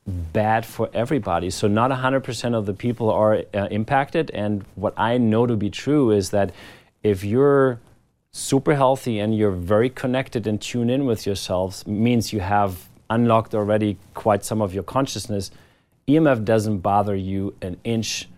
bad 0.06 0.64
for 0.64 0.88
everybody. 0.94 1.50
So 1.50 1.66
not 1.66 1.90
100% 1.90 2.54
of 2.54 2.66
the 2.66 2.74
people 2.74 3.10
are 3.10 3.42
uh, 3.52 3.66
impacted. 3.70 4.30
And 4.30 4.64
what 4.76 4.94
I 4.96 5.18
know 5.18 5.46
to 5.46 5.56
be 5.56 5.70
true 5.70 6.12
is 6.12 6.30
that 6.30 6.52
if 7.02 7.24
you're 7.24 7.80
super 8.32 8.74
healthy 8.74 9.18
and 9.18 9.36
you're 9.36 9.50
very 9.50 9.90
connected 9.90 10.46
and 10.46 10.60
tuned 10.60 10.90
in 10.90 11.06
with 11.06 11.26
yourselves, 11.26 11.86
means 11.86 12.32
you 12.32 12.40
have 12.40 12.88
unlocked 13.10 13.54
already 13.54 13.98
quite 14.14 14.44
some 14.44 14.60
of 14.60 14.74
your 14.74 14.82
consciousness. 14.82 15.50
EMF 16.08 16.44
doesn't 16.44 16.78
bother 16.78 17.14
you 17.14 17.54
an 17.62 17.76
inch 17.84 18.28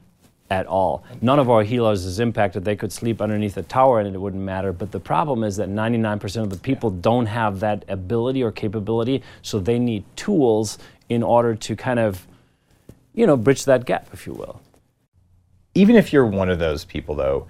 at 0.51 0.67
all. 0.67 1.05
None 1.21 1.39
of 1.39 1.51
our 1.51 1.63
healers 1.63 2.05
is 2.05 2.21
impacted. 2.21 2.65
They 2.65 2.77
could 2.77 2.93
sleep 2.93 3.21
underneath 3.21 3.57
a 3.57 3.63
tower 3.63 4.01
and 4.01 4.15
it 4.15 4.19
wouldn't 4.19 4.43
matter. 4.43 4.73
But 4.73 4.93
the 4.93 5.01
problem 5.01 5.45
is 5.45 5.57
that 5.57 5.69
99% 5.69 6.43
of 6.43 6.51
the 6.51 6.57
people 6.57 6.91
don't 6.91 7.27
have 7.27 7.61
that 7.61 7.85
ability 7.89 8.43
or 8.43 8.51
capability, 8.51 9.23
so 9.43 9.61
they 9.61 9.79
need 9.79 10.05
tools 10.17 10.79
in 11.09 11.23
order 11.23 11.55
to 11.55 11.77
kind 11.77 11.99
of, 11.99 12.27
you 13.15 13.27
know, 13.27 13.37
bridge 13.37 13.65
that 13.67 13.85
gap, 13.85 14.09
if 14.13 14.27
you 14.27 14.33
will. 14.33 14.61
Even 15.75 15.97
if 15.97 16.13
you're 16.13 16.27
one 16.27 16.49
of 16.49 16.59
those 16.59 16.85
people, 16.85 17.15
though, 17.15 17.47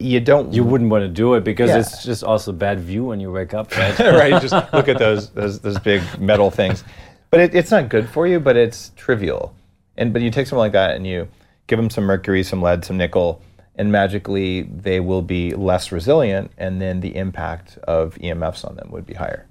you 0.00 0.18
don't. 0.20 0.52
You 0.52 0.64
wouldn't 0.64 0.90
want 0.90 1.02
to 1.02 1.08
do 1.08 1.34
it 1.34 1.44
because 1.44 1.68
Yeah. 1.70 1.78
it's 1.80 2.02
just 2.04 2.24
also 2.24 2.52
bad 2.52 2.80
view 2.80 3.04
when 3.04 3.20
you 3.20 3.30
wake 3.30 3.54
up, 3.54 3.76
right? 3.76 3.98
right? 3.98 4.40
Just 4.42 4.54
look 4.72 4.88
at 4.88 4.98
those 4.98 5.30
those 5.30 5.60
those 5.60 5.78
big 5.78 6.02
metal 6.18 6.50
things. 6.50 6.82
But 7.30 7.40
it, 7.40 7.54
it's 7.54 7.70
not 7.70 7.88
good 7.88 8.08
for 8.08 8.26
you. 8.26 8.40
But 8.40 8.56
it's 8.56 8.92
trivial. 8.96 9.54
And 9.96 10.12
but 10.12 10.22
you 10.22 10.30
take 10.30 10.46
someone 10.46 10.64
like 10.64 10.72
that 10.72 10.96
and 10.96 11.06
you 11.06 11.28
give 11.66 11.78
them 11.78 11.90
some 11.90 12.04
mercury, 12.04 12.42
some 12.42 12.62
lead, 12.62 12.84
some 12.84 12.96
nickel, 12.96 13.42
and 13.76 13.92
magically 13.92 14.62
they 14.62 15.00
will 15.00 15.22
be 15.22 15.54
less 15.54 15.92
resilient, 15.92 16.50
and 16.58 16.80
then 16.80 17.00
the 17.00 17.14
impact 17.14 17.76
of 17.84 18.14
EMFs 18.16 18.64
on 18.64 18.76
them 18.76 18.90
would 18.90 19.06
be 19.06 19.14
higher. 19.14 19.46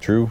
True. 0.00 0.30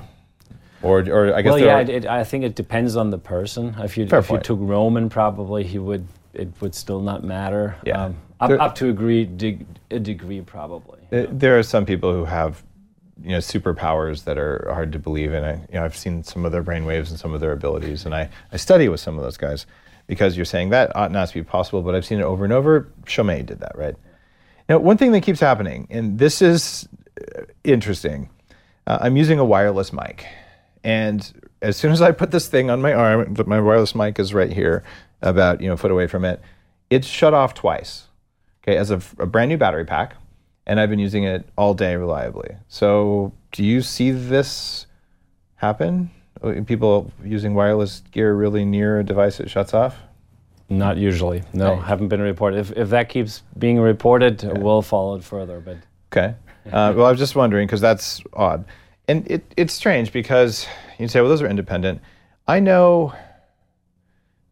Or, 0.81 0.99
or 1.01 1.35
I 1.35 1.41
guess 1.41 1.51
well, 1.51 1.59
yeah, 1.59 1.75
are- 1.75 1.81
it, 1.81 1.89
it, 1.89 2.05
I 2.07 2.23
think 2.23 2.43
it 2.45 2.55
depends 2.55 2.95
on 2.95 3.09
the 3.09 3.17
person. 3.17 3.75
If 3.79 3.97
you 3.97 4.07
Fair 4.07 4.19
if 4.19 4.29
you 4.31 4.39
took 4.39 4.59
Roman, 4.61 5.09
probably 5.09 5.63
he 5.63 5.77
would 5.77 6.07
it 6.33 6.49
would 6.61 6.73
still 6.73 7.01
not 7.01 7.23
matter. 7.23 7.75
Yeah. 7.85 8.05
Um, 8.05 8.15
up, 8.39 8.49
There- 8.49 8.61
up 8.61 8.75
to 8.75 8.85
a 8.85 8.87
degree, 8.89 9.25
dig, 9.25 9.65
a 9.91 9.99
degree 9.99 10.41
probably. 10.41 10.99
Uh, 11.11 11.25
There 11.31 11.57
are 11.57 11.63
some 11.63 11.85
people 11.85 12.13
who 12.13 12.25
have, 12.25 12.63
you 13.21 13.31
know, 13.31 13.37
superpowers 13.39 14.23
that 14.25 14.37
are 14.37 14.69
hard 14.73 14.91
to 14.93 14.99
believe 14.99 15.33
in. 15.33 15.43
I, 15.43 15.53
you 15.55 15.61
know, 15.73 15.83
I've 15.85 15.95
seen 15.97 16.23
some 16.23 16.45
of 16.45 16.51
their 16.51 16.63
brainwaves 16.63 17.09
and 17.09 17.19
some 17.19 17.33
of 17.33 17.41
their 17.41 17.51
abilities, 17.51 18.05
and 18.05 18.15
I, 18.15 18.29
I 18.51 18.57
study 18.57 18.87
with 18.89 18.99
some 18.99 19.17
of 19.17 19.23
those 19.23 19.37
guys 19.37 19.65
because 20.07 20.35
you're 20.35 20.45
saying 20.45 20.69
that 20.69 20.95
ought 20.95 21.11
not 21.11 21.27
to 21.29 21.33
be 21.33 21.43
possible, 21.43 21.81
but 21.81 21.95
I've 21.95 22.05
seen 22.05 22.19
it 22.19 22.23
over 22.23 22.43
and 22.43 22.53
over. 22.53 22.87
Chomay 23.05 23.45
did 23.45 23.59
that, 23.59 23.77
right? 23.77 23.95
Now, 24.67 24.77
one 24.79 24.97
thing 24.97 25.11
that 25.13 25.21
keeps 25.21 25.39
happening, 25.39 25.87
and 25.89 26.17
this 26.19 26.41
is 26.41 26.87
uh, 27.37 27.41
interesting. 27.63 28.29
Uh, 28.87 28.99
I'm 29.01 29.17
using 29.17 29.37
a 29.39 29.45
wireless 29.45 29.91
mic, 29.91 30.25
and 30.83 31.31
as 31.61 31.75
soon 31.75 31.91
as 31.91 32.01
I 32.01 32.11
put 32.11 32.31
this 32.31 32.47
thing 32.47 32.69
on 32.69 32.81
my 32.81 32.93
arm, 32.93 33.33
but 33.33 33.47
my 33.47 33.59
wireless 33.59 33.93
mic 33.95 34.17
is 34.19 34.33
right 34.33 34.51
here, 34.51 34.83
about 35.21 35.59
you 35.59 35.67
know 35.67 35.73
a 35.73 35.77
foot 35.77 35.91
away 35.91 36.07
from 36.07 36.23
it. 36.23 36.39
it's 36.89 37.05
shut 37.07 37.33
off 37.33 37.53
twice. 37.53 38.07
Okay, 38.69 38.77
as 38.77 38.91
a, 38.91 39.01
a 39.17 39.25
brand 39.25 39.49
new 39.49 39.57
battery 39.57 39.83
pack, 39.85 40.15
and 40.67 40.79
I've 40.79 40.91
been 40.91 40.99
using 40.99 41.23
it 41.23 41.49
all 41.57 41.73
day 41.73 41.95
reliably. 41.95 42.55
So, 42.67 43.33
do 43.51 43.63
you 43.63 43.81
see 43.81 44.11
this 44.11 44.85
happen? 45.55 46.11
Uh, 46.43 46.61
People 46.67 47.11
using 47.23 47.55
wireless 47.55 48.03
gear 48.11 48.35
really 48.35 48.65
near 48.65 48.99
a 48.99 49.03
device 49.03 49.37
that 49.37 49.49
shuts 49.49 49.73
off? 49.73 49.97
Not 50.69 50.97
usually. 50.97 51.41
No, 51.51 51.73
Right. 51.73 51.81
haven't 51.83 52.09
been 52.09 52.21
reported. 52.21 52.59
If, 52.59 52.71
if 52.77 52.89
that 52.89 53.09
keeps 53.09 53.41
being 53.57 53.79
reported, 53.79 54.43
we'll 54.61 54.83
follow 54.83 55.15
it 55.15 55.23
further. 55.23 55.59
But 55.59 55.77
Okay. 56.13 56.35
Uh, 56.67 56.93
well, 56.95 57.07
I 57.07 57.09
was 57.09 57.17
just 57.17 57.35
wondering 57.35 57.65
because 57.65 57.81
that's 57.81 58.21
odd, 58.33 58.65
and 59.07 59.25
it, 59.31 59.51
it's 59.57 59.73
strange 59.73 60.13
because 60.13 60.67
you 60.99 61.07
say, 61.07 61.21
well, 61.21 61.29
those 61.29 61.41
are 61.41 61.47
independent. 61.47 62.01
I 62.47 62.59
know 62.59 63.13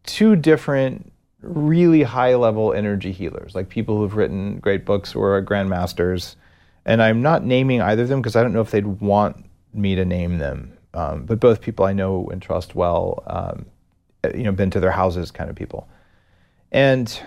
two 0.02 0.34
different 0.34 1.12
really 1.40 2.02
high 2.02 2.34
level 2.34 2.72
energy 2.72 3.12
healers, 3.12 3.54
like 3.54 3.68
people 3.68 3.98
who've 3.98 4.16
written 4.16 4.58
great 4.58 4.84
books 4.84 5.14
or 5.14 5.36
are 5.36 5.42
grandmasters, 5.42 6.36
and 6.84 7.02
I'm 7.02 7.22
not 7.22 7.44
naming 7.44 7.80
either 7.80 8.02
of 8.02 8.08
them 8.08 8.20
because 8.20 8.36
I 8.36 8.42
don't 8.42 8.52
know 8.52 8.60
if 8.60 8.70
they'd 8.70 9.00
want 9.00 9.44
me 9.72 9.94
to 9.94 10.04
name 10.04 10.38
them. 10.38 10.76
Um, 10.94 11.26
but 11.26 11.38
both 11.38 11.60
people 11.60 11.84
I 11.84 11.92
know 11.92 12.28
and 12.32 12.40
trust 12.40 12.74
well, 12.74 13.22
um, 13.26 13.66
you 14.34 14.42
know, 14.42 14.52
been 14.52 14.70
to 14.70 14.80
their 14.80 14.90
houses 14.90 15.30
kind 15.30 15.50
of 15.50 15.54
people, 15.54 15.88
and 16.72 17.20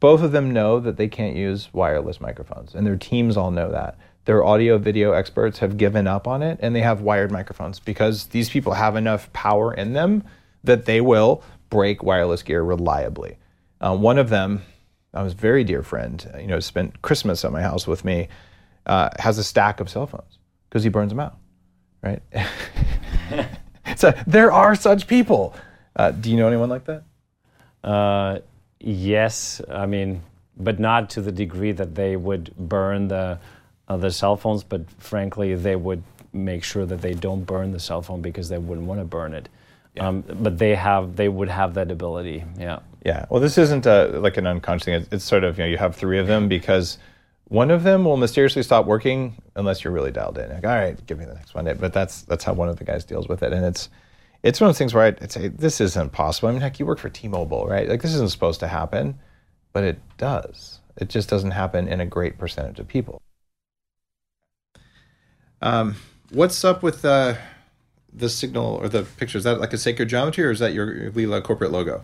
both 0.00 0.22
of 0.22 0.32
them 0.32 0.52
know 0.52 0.80
that 0.80 0.96
they 0.96 1.08
can't 1.08 1.36
use 1.36 1.68
wireless 1.72 2.20
microphones, 2.20 2.74
and 2.74 2.86
their 2.86 2.96
teams 2.96 3.36
all 3.36 3.50
know 3.50 3.70
that. 3.72 3.98
Their 4.24 4.42
audio 4.42 4.78
video 4.78 5.12
experts 5.12 5.58
have 5.58 5.76
given 5.76 6.06
up 6.06 6.26
on 6.26 6.42
it, 6.42 6.58
and 6.62 6.74
they 6.74 6.80
have 6.80 7.02
wired 7.02 7.30
microphones 7.30 7.78
because 7.78 8.26
these 8.26 8.48
people 8.48 8.72
have 8.72 8.96
enough 8.96 9.30
power 9.34 9.74
in 9.74 9.92
them 9.92 10.24
that 10.62 10.86
they 10.86 11.00
will 11.00 11.42
break 11.70 12.02
wireless 12.02 12.42
gear 12.42 12.62
reliably. 12.62 13.38
Uh, 13.80 13.96
one 13.96 14.18
of 14.18 14.28
them, 14.28 14.62
I 15.12 15.22
was 15.22 15.32
a 15.32 15.36
very 15.36 15.64
dear 15.64 15.82
friend, 15.82 16.30
uh, 16.34 16.38
you 16.38 16.46
know, 16.46 16.60
spent 16.60 17.02
Christmas 17.02 17.44
at 17.44 17.52
my 17.52 17.62
house 17.62 17.86
with 17.86 18.04
me, 18.04 18.28
uh, 18.86 19.10
has 19.18 19.38
a 19.38 19.44
stack 19.44 19.80
of 19.80 19.88
cell 19.88 20.06
phones 20.06 20.38
because 20.68 20.82
he 20.82 20.90
burns 20.90 21.10
them 21.10 21.20
out, 21.20 21.36
right? 22.02 22.22
so 23.96 24.12
there 24.26 24.52
are 24.52 24.74
such 24.74 25.06
people. 25.06 25.54
Uh, 25.96 26.10
do 26.10 26.30
you 26.30 26.36
know 26.36 26.48
anyone 26.48 26.68
like 26.68 26.84
that? 26.84 27.04
Uh, 27.82 28.38
yes, 28.80 29.60
I 29.68 29.86
mean, 29.86 30.22
but 30.56 30.78
not 30.78 31.10
to 31.10 31.20
the 31.20 31.32
degree 31.32 31.72
that 31.72 31.94
they 31.94 32.16
would 32.16 32.54
burn 32.56 33.08
the 33.08 33.38
the 33.88 34.10
cell 34.10 34.36
phones. 34.36 34.64
But 34.64 34.90
frankly, 34.98 35.54
they 35.54 35.76
would 35.76 36.02
make 36.32 36.64
sure 36.64 36.86
that 36.86 37.00
they 37.00 37.14
don't 37.14 37.44
burn 37.44 37.72
the 37.72 37.80
cell 37.80 38.02
phone 38.02 38.20
because 38.20 38.48
they 38.48 38.58
wouldn't 38.58 38.86
want 38.86 39.00
to 39.00 39.04
burn 39.04 39.34
it. 39.34 39.48
Um, 39.98 40.22
but 40.22 40.58
they 40.58 40.74
have, 40.74 41.16
they 41.16 41.28
would 41.28 41.48
have 41.48 41.74
that 41.74 41.90
ability. 41.90 42.44
Yeah. 42.58 42.80
Yeah. 43.04 43.26
Well, 43.30 43.40
this 43.40 43.58
isn't 43.58 43.86
a, 43.86 44.06
like 44.18 44.36
an 44.36 44.46
unconscious 44.46 44.84
thing. 44.86 44.94
It's, 44.94 45.08
it's 45.12 45.24
sort 45.24 45.44
of, 45.44 45.58
you 45.58 45.64
know, 45.64 45.70
you 45.70 45.76
have 45.76 45.94
three 45.94 46.18
of 46.18 46.26
them 46.26 46.48
because 46.48 46.98
one 47.48 47.70
of 47.70 47.82
them 47.82 48.04
will 48.04 48.16
mysteriously 48.16 48.62
stop 48.62 48.86
working 48.86 49.36
unless 49.54 49.84
you're 49.84 49.92
really 49.92 50.10
dialed 50.10 50.38
in. 50.38 50.48
Like, 50.48 50.64
all 50.64 50.74
right, 50.74 51.06
give 51.06 51.18
me 51.18 51.26
the 51.26 51.34
next 51.34 51.54
one. 51.54 51.66
But 51.78 51.92
that's 51.92 52.22
that's 52.22 52.42
how 52.42 52.54
one 52.54 52.68
of 52.68 52.78
the 52.78 52.84
guys 52.84 53.04
deals 53.04 53.28
with 53.28 53.42
it. 53.42 53.52
And 53.52 53.64
it's 53.64 53.90
it's 54.42 54.60
one 54.60 54.68
of 54.68 54.74
those 54.74 54.78
things 54.78 54.94
where 54.94 55.04
I'd, 55.04 55.22
I'd 55.22 55.30
say, 55.30 55.48
this 55.48 55.80
isn't 55.80 56.12
possible. 56.12 56.48
I 56.48 56.52
mean, 56.52 56.60
heck, 56.60 56.80
you 56.80 56.86
work 56.86 56.98
for 56.98 57.08
T-Mobile, 57.08 57.66
right? 57.66 57.88
Like, 57.88 58.02
this 58.02 58.14
isn't 58.14 58.30
supposed 58.30 58.60
to 58.60 58.68
happen, 58.68 59.18
but 59.72 59.84
it 59.84 59.98
does. 60.18 60.80
It 60.96 61.08
just 61.08 61.28
doesn't 61.28 61.52
happen 61.52 61.88
in 61.88 62.00
a 62.00 62.06
great 62.06 62.36
percentage 62.38 62.78
of 62.78 62.88
people. 62.88 63.20
Um, 65.62 65.96
what's 66.30 66.64
up 66.64 66.82
with 66.82 67.04
uh, 67.04 67.36
the 68.14 68.28
signal 68.28 68.78
or 68.80 68.88
the 68.88 69.02
picture? 69.02 69.38
Is 69.38 69.44
that 69.44 69.60
like 69.60 69.72
a 69.72 69.78
sacred 69.78 70.08
geometry 70.08 70.44
or 70.44 70.50
is 70.50 70.60
that 70.60 70.72
your, 70.72 71.10
Leela 71.12 71.42
corporate 71.42 71.72
logo? 71.72 72.02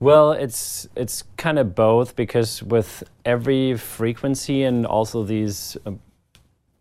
Well, 0.00 0.32
it's 0.32 0.88
it's 0.96 1.22
kind 1.36 1.58
of 1.60 1.76
both 1.76 2.16
because 2.16 2.60
with 2.62 3.04
every 3.24 3.76
frequency 3.76 4.64
and 4.64 4.84
also 4.84 5.22
these 5.22 5.76
uh, 5.86 5.92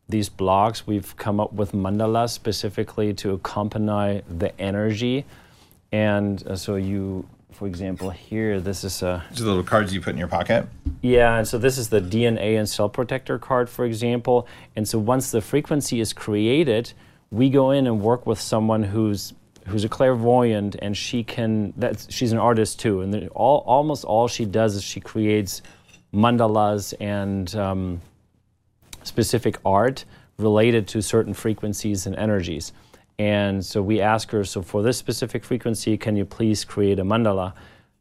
these 0.10 0.28
blocks, 0.28 0.88
we've 0.88 1.16
come 1.18 1.40
up 1.40 1.54
with 1.54 1.72
mandalas 1.72 2.32
specifically 2.32 3.14
to 3.14 3.34
accompany 3.34 4.24
the 4.28 4.60
energy, 4.60 5.26
and 5.92 6.46
uh, 6.48 6.56
so 6.56 6.76
you, 6.76 7.28
for 7.52 7.68
example, 7.68 8.10
here 8.10 8.60
this 8.60 8.84
is 8.84 9.04
a 9.04 9.24
These 9.30 9.42
little 9.42 9.64
cards 9.64 9.94
you 9.94 10.02
put 10.02 10.14
in 10.14 10.18
your 10.18 10.28
pocket. 10.28 10.68
yeah, 11.02 11.38
and 11.38 11.48
so 11.48 11.60
this 11.60 11.78
is 11.78 11.90
the 11.90 12.02
DNA 12.02 12.58
and 12.58 12.68
cell 12.68 12.90
protector 12.90 13.38
card, 13.38 13.70
for 13.70 13.86
example. 13.86 14.48
And 14.76 14.88
so 14.88 14.98
once 14.98 15.30
the 15.30 15.42
frequency 15.42 16.00
is 16.00 16.12
created, 16.12 16.94
we 17.32 17.50
go 17.50 17.72
in 17.72 17.88
and 17.88 18.02
work 18.02 18.28
with 18.28 18.40
someone 18.40 18.84
who's 18.84 19.34
who's 19.68 19.84
a 19.84 19.90
clairvoyant, 19.90 20.76
and 20.82 20.96
she 20.96 21.24
can. 21.24 21.74
That's 21.78 22.12
she's 22.14 22.32
an 22.32 22.38
artist 22.38 22.80
too, 22.80 23.02
and 23.02 23.30
all 23.30 23.64
almost 23.66 24.04
all 24.04 24.28
she 24.28 24.46
does 24.46 24.76
is 24.76 24.84
she 24.84 25.00
creates 25.00 25.62
mandalas 26.14 26.94
and 27.00 27.56
um, 27.56 28.02
specific 29.04 29.58
art 29.66 30.04
related 30.38 30.88
to 30.90 31.02
certain 31.02 31.34
frequencies 31.34 32.06
and 32.06 32.16
energies. 32.16 32.74
And 33.18 33.64
so 33.64 33.82
we 33.82 34.02
ask 34.02 34.32
her, 34.32 34.44
so 34.44 34.62
for 34.62 34.82
this 34.82 34.98
specific 34.98 35.46
frequency, 35.46 35.96
can 35.96 36.16
you 36.16 36.26
please 36.26 36.66
create 36.66 37.00
a 37.00 37.04
mandala? 37.04 37.54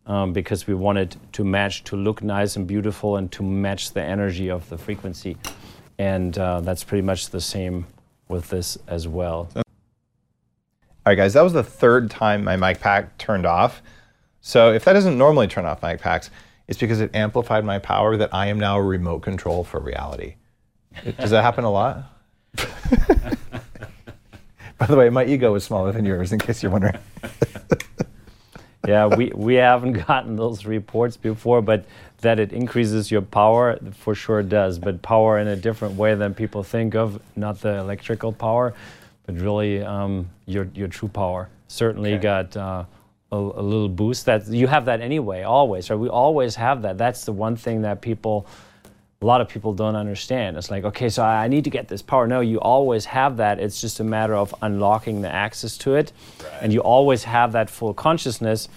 Um, 0.06 0.32
because 0.32 0.66
we 0.66 0.74
want 0.74 0.98
it 0.98 1.16
to 1.32 1.44
match, 1.44 1.84
to 1.84 1.96
look 1.96 2.22
nice 2.22 2.56
and 2.56 2.66
beautiful, 2.66 3.16
and 3.16 3.30
to 3.32 3.42
match 3.42 3.92
the 3.92 4.02
energy 4.02 4.50
of 4.50 4.68
the 4.70 4.78
frequency. 4.78 5.36
And 5.98 6.36
uh, 6.38 6.62
that's 6.62 6.82
pretty 6.82 7.02
much 7.02 7.28
the 7.28 7.40
same 7.40 7.86
with 8.30 8.48
this 8.48 8.78
as 8.86 9.06
well. 9.06 9.50
All 9.54 9.62
right, 11.06 11.16
guys, 11.16 11.34
that 11.34 11.42
was 11.42 11.52
the 11.52 11.64
third 11.64 12.10
time 12.10 12.44
my 12.44 12.56
mic 12.56 12.80
pack 12.80 13.18
turned 13.18 13.44
off. 13.44 13.82
So 14.40 14.72
if 14.72 14.84
that 14.84 14.94
doesn't 14.94 15.18
normally 15.18 15.48
turn 15.48 15.66
off 15.66 15.82
mic 15.82 16.00
packs, 16.00 16.30
it's 16.68 16.78
because 16.78 17.00
it 17.00 17.14
amplified 17.14 17.64
my 17.64 17.78
power 17.78 18.16
that 18.16 18.32
I 18.32 18.46
am 18.46 18.58
now 18.58 18.78
a 18.78 18.82
remote 18.82 19.20
control 19.20 19.64
for 19.64 19.80
reality. 19.80 20.36
Does 21.18 21.30
that 21.30 21.42
happen 21.42 21.64
a 21.64 21.70
lot? 21.70 22.04
By 24.78 24.86
the 24.86 24.96
way, 24.96 25.10
my 25.10 25.24
ego 25.24 25.54
is 25.56 25.64
smaller 25.64 25.92
than 25.92 26.04
yours, 26.04 26.32
in 26.32 26.38
case 26.38 26.62
you're 26.62 26.72
wondering. 26.72 26.96
yeah, 28.86 29.06
we, 29.06 29.32
we 29.34 29.54
haven't 29.54 30.04
gotten 30.06 30.36
those 30.36 30.64
reports 30.64 31.16
before, 31.16 31.60
but 31.60 31.84
that 32.20 32.38
it 32.38 32.52
increases 32.52 33.10
your 33.10 33.22
power 33.22 33.78
for 33.92 34.14
sure 34.14 34.42
does. 34.42 34.78
But 34.78 35.02
power 35.02 35.38
in 35.38 35.48
a 35.48 35.56
different 35.56 35.96
way 35.96 36.14
than 36.14 36.34
people 36.34 36.62
think 36.62 36.94
of, 36.94 37.20
not 37.36 37.60
the 37.60 37.76
electrical 37.78 38.32
power, 38.32 38.74
but 39.26 39.36
really 39.40 39.82
um, 39.82 40.28
your 40.46 40.68
your 40.74 40.88
true 40.88 41.08
power. 41.08 41.48
Certainly 41.68 42.14
Okay. 42.14 42.22
got 42.22 42.56
uh, 42.56 42.84
a, 43.32 43.36
a 43.36 43.62
little 43.62 43.88
boost. 43.88 44.26
That 44.26 44.46
you 44.48 44.66
have 44.66 44.84
that 44.86 45.00
anyway, 45.00 45.42
always. 45.42 45.88
Right? 45.90 45.98
We 45.98 46.08
always 46.08 46.56
have 46.56 46.82
that. 46.82 46.98
That's 46.98 47.24
the 47.24 47.32
one 47.32 47.56
thing 47.56 47.82
that 47.82 48.00
people. 48.00 48.46
A 49.22 49.26
lot 49.26 49.42
of 49.42 49.48
people 49.50 49.74
don't 49.74 49.96
understand. 49.96 50.56
It's 50.56 50.70
like, 50.70 50.82
okay, 50.84 51.10
so 51.10 51.22
I 51.22 51.44
I 51.44 51.48
need 51.48 51.64
to 51.64 51.70
get 51.70 51.88
this 51.88 52.00
power. 52.00 52.26
No, 52.26 52.40
you 52.40 52.58
always 52.58 53.04
have 53.04 53.36
that. 53.36 53.60
It's 53.60 53.78
just 53.78 54.00
a 54.00 54.04
matter 54.04 54.34
of 54.34 54.54
unlocking 54.62 55.20
the 55.20 55.28
access 55.30 55.76
to 55.78 55.94
it. 55.94 56.10
And 56.62 56.72
you 56.72 56.80
always 56.80 57.24
have 57.24 57.52
that 57.52 57.68
full 57.68 57.92
consciousness 57.92 58.70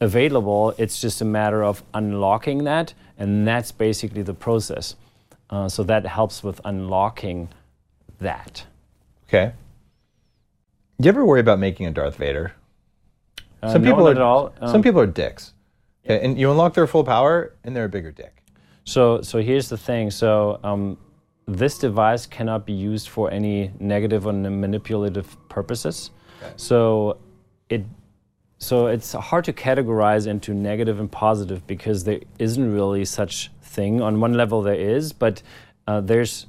available. 0.00 0.74
It's 0.78 1.00
just 1.00 1.20
a 1.20 1.24
matter 1.24 1.62
of 1.64 1.82
unlocking 1.94 2.64
that, 2.64 2.94
and 3.18 3.46
that's 3.46 3.72
basically 3.72 4.22
the 4.22 4.34
process. 4.34 4.96
Uh, 5.50 5.68
so 5.68 5.82
that 5.84 6.06
helps 6.06 6.42
with 6.42 6.60
unlocking 6.64 7.48
that. 8.18 8.64
Okay. 9.28 9.52
Do 11.00 11.06
you 11.06 11.08
ever 11.08 11.24
worry 11.24 11.40
about 11.40 11.58
making 11.58 11.86
a 11.86 11.90
Darth 11.90 12.16
Vader? 12.16 12.52
Uh, 13.62 13.72
Some 13.72 13.82
people 13.82 14.06
are 14.08 14.12
at 14.12 14.20
all. 14.20 14.52
some 14.60 14.76
Um, 14.76 14.82
people 14.82 15.00
are 15.00 15.06
dicks. 15.06 15.52
Okay, 16.04 16.24
and 16.24 16.38
you 16.38 16.50
unlock 16.50 16.74
their 16.74 16.86
full 16.86 17.04
power, 17.04 17.54
and 17.64 17.74
they're 17.74 17.86
a 17.86 17.88
bigger 17.88 18.12
dick. 18.12 18.42
So, 18.84 19.22
so 19.22 19.38
here's 19.40 19.68
the 19.68 19.78
thing. 19.78 20.10
So, 20.10 20.60
um, 20.62 20.98
this 21.46 21.78
device 21.78 22.26
cannot 22.26 22.66
be 22.66 22.72
used 22.74 23.08
for 23.08 23.30
any 23.30 23.70
negative 23.80 24.26
or 24.26 24.32
manipulative 24.32 25.36
purposes. 25.48 26.10
So, 26.56 27.16
it 27.70 27.84
so 28.64 28.86
it's 28.86 29.12
hard 29.12 29.44
to 29.44 29.52
categorize 29.52 30.26
into 30.26 30.54
negative 30.54 30.98
and 30.98 31.12
positive 31.12 31.66
because 31.66 32.04
there 32.04 32.20
isn't 32.38 32.72
really 32.72 33.04
such 33.04 33.50
thing. 33.60 34.00
On 34.00 34.20
one 34.20 34.32
level, 34.32 34.62
there 34.62 34.74
is, 34.74 35.12
but 35.12 35.42
uh, 35.86 36.00
there's 36.00 36.46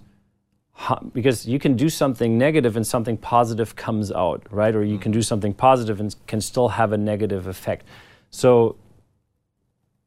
because 1.14 1.46
you 1.46 1.60
can 1.60 1.76
do 1.76 1.90
something 1.90 2.38
negative 2.38 2.78
and 2.78 2.88
something 2.88 3.18
positive 3.18 3.76
comes 3.76 4.14
out, 4.14 4.46
right? 4.50 4.74
Or 4.74 4.84
you 4.84 4.98
can 4.98 5.12
do 5.12 5.22
something 5.22 5.54
positive 5.54 6.00
and 6.00 6.16
can 6.28 6.40
still 6.40 6.70
have 6.70 6.94
a 6.94 6.98
negative 6.98 7.48
effect. 7.48 7.86
So 8.30 8.78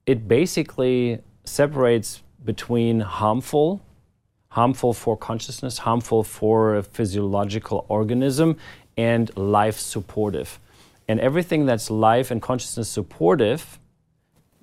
it 0.07 0.29
basically 0.29 1.21
separates 1.45 2.23
between 2.43 3.01
harmful, 3.01 3.83
harmful 4.49 4.95
for 4.95 5.15
consciousness, 5.17 5.79
harmful 5.79 6.23
for 6.23 6.77
a 6.77 6.83
physiological 6.83 7.85
organism, 7.89 8.57
and 8.97 9.35
life 9.37 9.79
supportive. 9.79 10.59
And 11.09 11.21
everything 11.21 11.67
that's 11.67 11.91
life 11.91 12.31
and 12.31 12.41
consciousness 12.43 12.89
supportive 12.89 13.79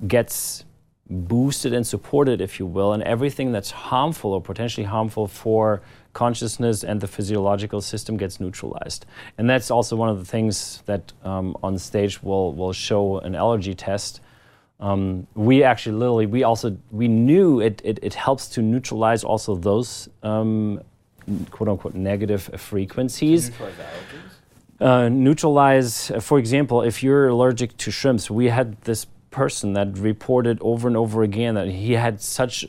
gets 0.08 0.64
boosted 1.10 1.74
and 1.74 1.86
supported, 1.86 2.42
if 2.42 2.60
you 2.60 2.66
will, 2.66 2.94
and 2.94 3.04
everything 3.04 3.52
that's 3.52 3.72
harmful 3.72 4.34
or 4.34 4.42
potentially 4.42 4.86
harmful 4.86 5.28
for 5.28 5.82
consciousness 6.14 6.84
and 6.84 7.02
the 7.02 7.08
physiological 7.08 7.82
system 7.82 8.18
gets 8.18 8.40
neutralized. 8.40 9.06
And 9.38 9.50
that's 9.50 9.70
also 9.70 9.96
one 9.96 10.10
of 10.10 10.18
the 10.20 10.26
things 10.26 10.82
that 10.86 11.14
um, 11.24 11.56
on 11.62 11.78
stage 11.78 12.24
will 12.24 12.54
will 12.54 12.74
show 12.74 13.20
an 13.20 13.36
allergy 13.36 13.74
test 13.76 14.22
Um, 14.80 15.28
we 15.36 15.64
actually 15.64 15.98
literally 15.98 16.26
we 16.26 16.44
also 16.44 16.78
we 16.92 17.08
knew 17.08 17.62
it, 17.62 17.82
it, 17.84 18.00
it 18.02 18.14
helps 18.14 18.50
to 18.50 18.62
neutralize 18.62 19.24
also 19.24 19.56
those 19.56 20.10
um, 20.22 20.82
quote 21.50 21.70
unquote 21.70 21.96
negative 21.96 22.44
frequencies. 22.58 23.52
Uh, 24.80 25.08
neutralize, 25.08 26.12
uh, 26.12 26.20
for 26.20 26.38
example, 26.38 26.82
if 26.82 27.02
you're 27.02 27.30
allergic 27.30 27.78
to 27.78 27.92
shrimps, 27.92 28.30
we 28.30 28.50
had 28.50 28.82
this 28.82 29.06
person 29.32 29.74
that 29.74 29.98
reported 29.98 30.58
over 30.62 30.88
and 30.88 30.98
over 30.98 31.24
again 31.24 31.56
that 31.56 31.68
he 31.68 31.94
had 31.94 32.22
such 32.22 32.66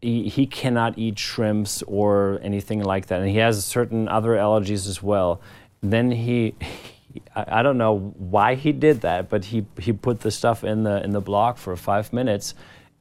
he, 0.00 0.28
he 0.28 0.46
cannot 0.46 0.98
eat 0.98 1.18
shrimps 1.18 1.82
or 1.82 2.38
anything 2.42 2.82
like 2.82 3.06
that, 3.06 3.20
and 3.20 3.28
he 3.28 3.36
has 3.36 3.64
certain 3.64 4.08
other 4.08 4.30
allergies 4.30 4.88
as 4.88 5.02
well. 5.02 5.40
Then 5.82 6.10
he, 6.10 6.54
he 6.60 7.22
I, 7.34 7.62
don't 7.62 7.76
know 7.76 8.14
why 8.16 8.54
he 8.54 8.72
did 8.72 9.02
that, 9.02 9.28
but 9.28 9.44
he 9.44 9.66
he 9.78 9.92
put 9.92 10.20
the 10.20 10.30
stuff 10.30 10.64
in 10.64 10.84
the 10.84 11.02
in 11.02 11.10
the 11.10 11.20
block 11.20 11.58
for 11.58 11.76
five 11.76 12.12
minutes, 12.12 12.54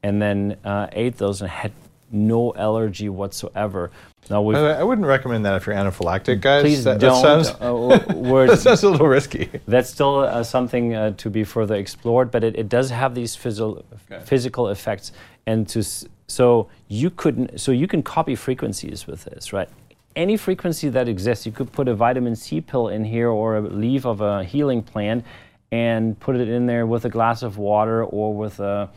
and 0.03 0.21
then 0.21 0.57
uh, 0.65 0.87
ate 0.91 1.17
those 1.17 1.41
and 1.41 1.49
had 1.49 1.71
no 2.11 2.53
allergy 2.55 3.07
whatsoever. 3.07 3.91
Now 4.29 4.41
we 4.43 4.55
I 4.55 4.83
wouldn't 4.83 5.07
recommend 5.07 5.45
that 5.45 5.55
if 5.55 5.65
you're 5.65 5.75
anaphylactic, 5.75 6.41
guys. 6.41 6.63
Please 6.63 6.83
that, 6.83 6.99
don't. 6.99 7.21
That 7.23 7.45
sounds, 7.45 7.61
uh, 7.61 8.45
that 8.47 8.59
sounds 8.59 8.83
a 8.83 8.89
little 8.89 9.07
risky. 9.07 9.49
That's 9.67 9.89
still 9.89 10.19
uh, 10.19 10.43
something 10.43 10.93
uh, 10.93 11.11
to 11.17 11.29
be 11.29 11.43
further 11.43 11.75
explored, 11.75 12.29
but 12.29 12.43
it, 12.43 12.55
it 12.55 12.69
does 12.69 12.91
have 12.91 13.15
these 13.15 13.35
physio- 13.35 13.83
okay. 14.11 14.23
physical 14.23 14.69
effects, 14.69 15.11
and 15.47 15.67
to 15.69 15.83
so 16.27 16.69
you 16.87 17.09
couldn't 17.09 17.59
so 17.59 17.71
you 17.71 17.87
can 17.87 18.03
copy 18.03 18.35
frequencies 18.35 19.07
with 19.07 19.23
this, 19.25 19.51
right? 19.51 19.69
Any 20.15 20.37
frequency 20.37 20.89
that 20.89 21.07
exists, 21.07 21.45
you 21.45 21.51
could 21.51 21.71
put 21.71 21.87
a 21.87 21.95
vitamin 21.95 22.35
C 22.35 22.61
pill 22.61 22.89
in 22.89 23.05
here 23.05 23.29
or 23.29 23.57
a 23.57 23.61
leaf 23.61 24.05
of 24.05 24.21
a 24.21 24.43
healing 24.43 24.83
plant, 24.83 25.25
and 25.71 26.19
put 26.19 26.35
it 26.35 26.49
in 26.49 26.67
there 26.67 26.85
with 26.85 27.05
a 27.05 27.09
glass 27.09 27.41
of 27.41 27.57
water 27.57 28.03
or 28.03 28.33
with 28.35 28.59
a 28.59 28.89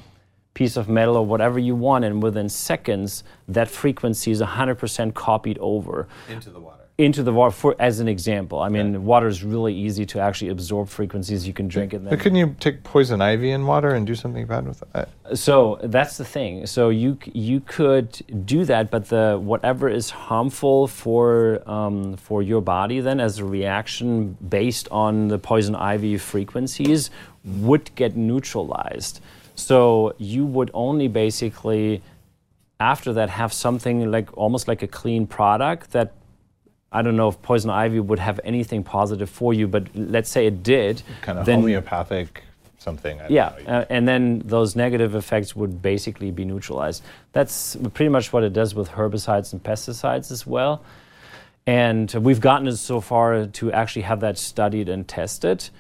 piece 0.55 0.77
of 0.77 0.89
metal 0.89 1.17
or 1.17 1.25
whatever 1.25 1.59
you 1.59 1.75
want, 1.75 2.05
and 2.05 2.23
within 2.23 2.49
seconds, 2.49 3.25
that 3.49 3.69
frequency 3.69 4.31
is 4.31 4.41
100% 4.41 5.15
copied 5.15 5.59
over 5.59 6.09
into 6.29 6.51
the 6.51 6.61
water. 6.61 6.79
Into 6.99 7.23
the 7.23 7.33
water, 7.33 7.53
for, 7.53 7.75
as 7.79 8.01
an 8.01 8.07
example. 8.07 8.61
I 8.61 8.69
mean, 8.69 8.93
yeah. 8.93 8.99
water 8.99 9.27
is 9.27 9.43
really 9.43 9.75
easy 9.75 10.05
to 10.07 10.21
actually 10.21 10.51
absorb 10.51 10.89
frequencies. 10.89 11.47
You 11.47 11.55
can 11.55 11.67
drink 11.67 11.95
it. 11.95 12.05
But 12.05 12.21
couldn't 12.21 12.37
you 12.37 12.55
take 12.61 12.85
poison 12.85 13.23
ivy 13.23 13.51
in 13.51 13.67
water 13.67 13.95
and 13.95 14.07
do 14.07 14.15
something 14.15 14.47
bad 14.47 14.69
with 14.69 14.85
it? 14.95 15.09
So 15.37 15.81
that's 15.83 16.19
the 16.19 16.25
thing. 16.25 16.67
So 16.67 16.91
you 16.91 17.19
you 17.25 17.61
could 17.61 18.23
do 18.45 18.67
that, 18.67 18.91
but 18.91 19.09
the 19.09 19.41
whatever 19.43 19.89
is 19.89 20.11
harmful 20.11 20.87
for 20.87 21.63
um, 21.69 22.17
for 22.19 22.43
your 22.43 22.61
body 22.61 23.01
then 23.01 23.21
as 23.21 23.39
a 23.39 23.45
reaction 23.45 24.37
based 24.47 24.87
on 24.91 25.29
the 25.29 25.39
poison 25.39 25.75
ivy 25.75 26.19
frequencies 26.19 27.11
would 27.43 27.93
get 27.95 28.17
neutralized. 28.17 29.21
So 29.55 30.15
you 30.19 30.45
would 30.47 30.71
only 30.75 31.09
basically, 31.09 32.03
after 32.81 33.13
that, 33.13 33.31
have 33.31 33.53
something 33.53 34.11
like 34.11 34.37
almost 34.37 34.69
like 34.69 34.83
a 34.83 34.89
clean 34.89 35.27
product 35.27 35.93
that 35.93 36.13
I 36.91 37.01
don't 37.01 37.17
know 37.17 37.29
if 37.29 37.41
poison 37.41 37.71
ivy 37.71 38.01
would 38.01 38.19
have 38.19 38.39
anything 38.45 38.85
positive 38.85 39.31
for 39.31 39.55
you, 39.55 39.67
but 39.67 39.89
let's 39.95 40.31
say 40.31 40.47
it 40.47 40.63
did. 40.63 41.03
Kind 41.23 41.39
of 41.39 41.47
then, 41.47 41.61
homeopathic 41.61 42.43
something. 42.79 43.21
I 43.21 43.29
yeah, 43.29 43.55
uh, 43.67 43.85
and 43.89 44.07
then 44.07 44.43
those 44.45 44.77
negative 44.77 45.15
effects 45.15 45.57
would 45.57 45.81
basically 45.81 46.31
be 46.31 46.45
neutralized. 46.45 47.03
That's 47.33 47.77
pretty 47.95 48.11
much 48.11 48.33
what 48.33 48.43
it 48.43 48.53
does 48.53 48.75
with 48.75 48.91
herbicides 48.91 49.53
and 49.53 49.63
pesticides 49.63 50.31
as 50.31 50.47
well. 50.47 50.83
And 51.67 52.13
we've 52.13 52.41
gotten 52.41 52.67
it 52.67 52.77
so 52.77 53.01
far 53.01 53.47
to 53.47 53.73
actually 53.73 54.03
have 54.03 54.21
that 54.21 54.37
studied 54.37 54.89
and 54.89 55.07
tested. 55.07 55.71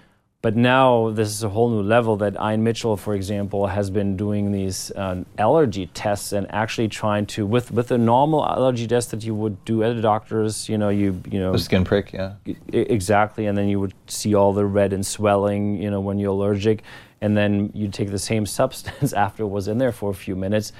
But 0.42 0.56
now 0.56 1.10
this 1.10 1.28
is 1.28 1.44
a 1.44 1.48
whole 1.48 1.70
new 1.70 1.82
level 1.82 2.16
that 2.16 2.34
Ian 2.34 2.64
Mitchell, 2.64 2.96
for 2.96 3.14
example, 3.14 3.68
has 3.68 3.90
been 3.90 4.16
doing 4.16 4.50
these 4.50 4.90
uh, 4.90 5.22
allergy 5.38 5.86
tests 5.94 6.32
and 6.32 6.52
actually 6.52 6.88
trying 6.88 7.26
to 7.26 7.46
with 7.46 7.70
with 7.70 7.92
a 7.92 7.98
normal 7.98 8.44
allergy 8.44 8.88
test 8.88 9.12
that 9.12 9.22
you 9.22 9.36
would 9.36 9.64
do 9.64 9.84
at 9.84 9.92
a 9.92 10.02
doctor's. 10.02 10.68
You 10.68 10.78
know, 10.78 10.88
you 10.88 11.22
you 11.30 11.38
know 11.38 11.52
the 11.52 11.60
skin 11.60 11.84
prick, 11.84 12.12
yeah, 12.12 12.32
exactly, 12.72 13.46
and 13.46 13.56
then 13.56 13.68
you 13.68 13.78
would 13.78 13.94
see 14.08 14.34
all 14.34 14.52
the 14.52 14.66
red 14.66 14.92
and 14.92 15.06
swelling. 15.06 15.80
You 15.80 15.92
know, 15.92 16.00
when 16.00 16.18
you're 16.18 16.32
allergic, 16.32 16.82
and 17.20 17.36
then 17.36 17.70
you 17.72 17.86
take 17.88 18.10
the 18.10 18.18
same 18.18 18.44
substance 18.60 19.12
after 19.12 19.44
it 19.44 19.48
was 19.48 19.68
in 19.68 19.78
there 19.78 19.92
for 19.92 20.10
a 20.10 20.14
few 20.14 20.34
minutes, 20.34 20.72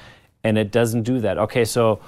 and 0.42 0.58
it 0.58 0.72
doesn't 0.72 1.04
do 1.04 1.20
that. 1.20 1.38
Okay, 1.38 1.64
so 1.64 2.00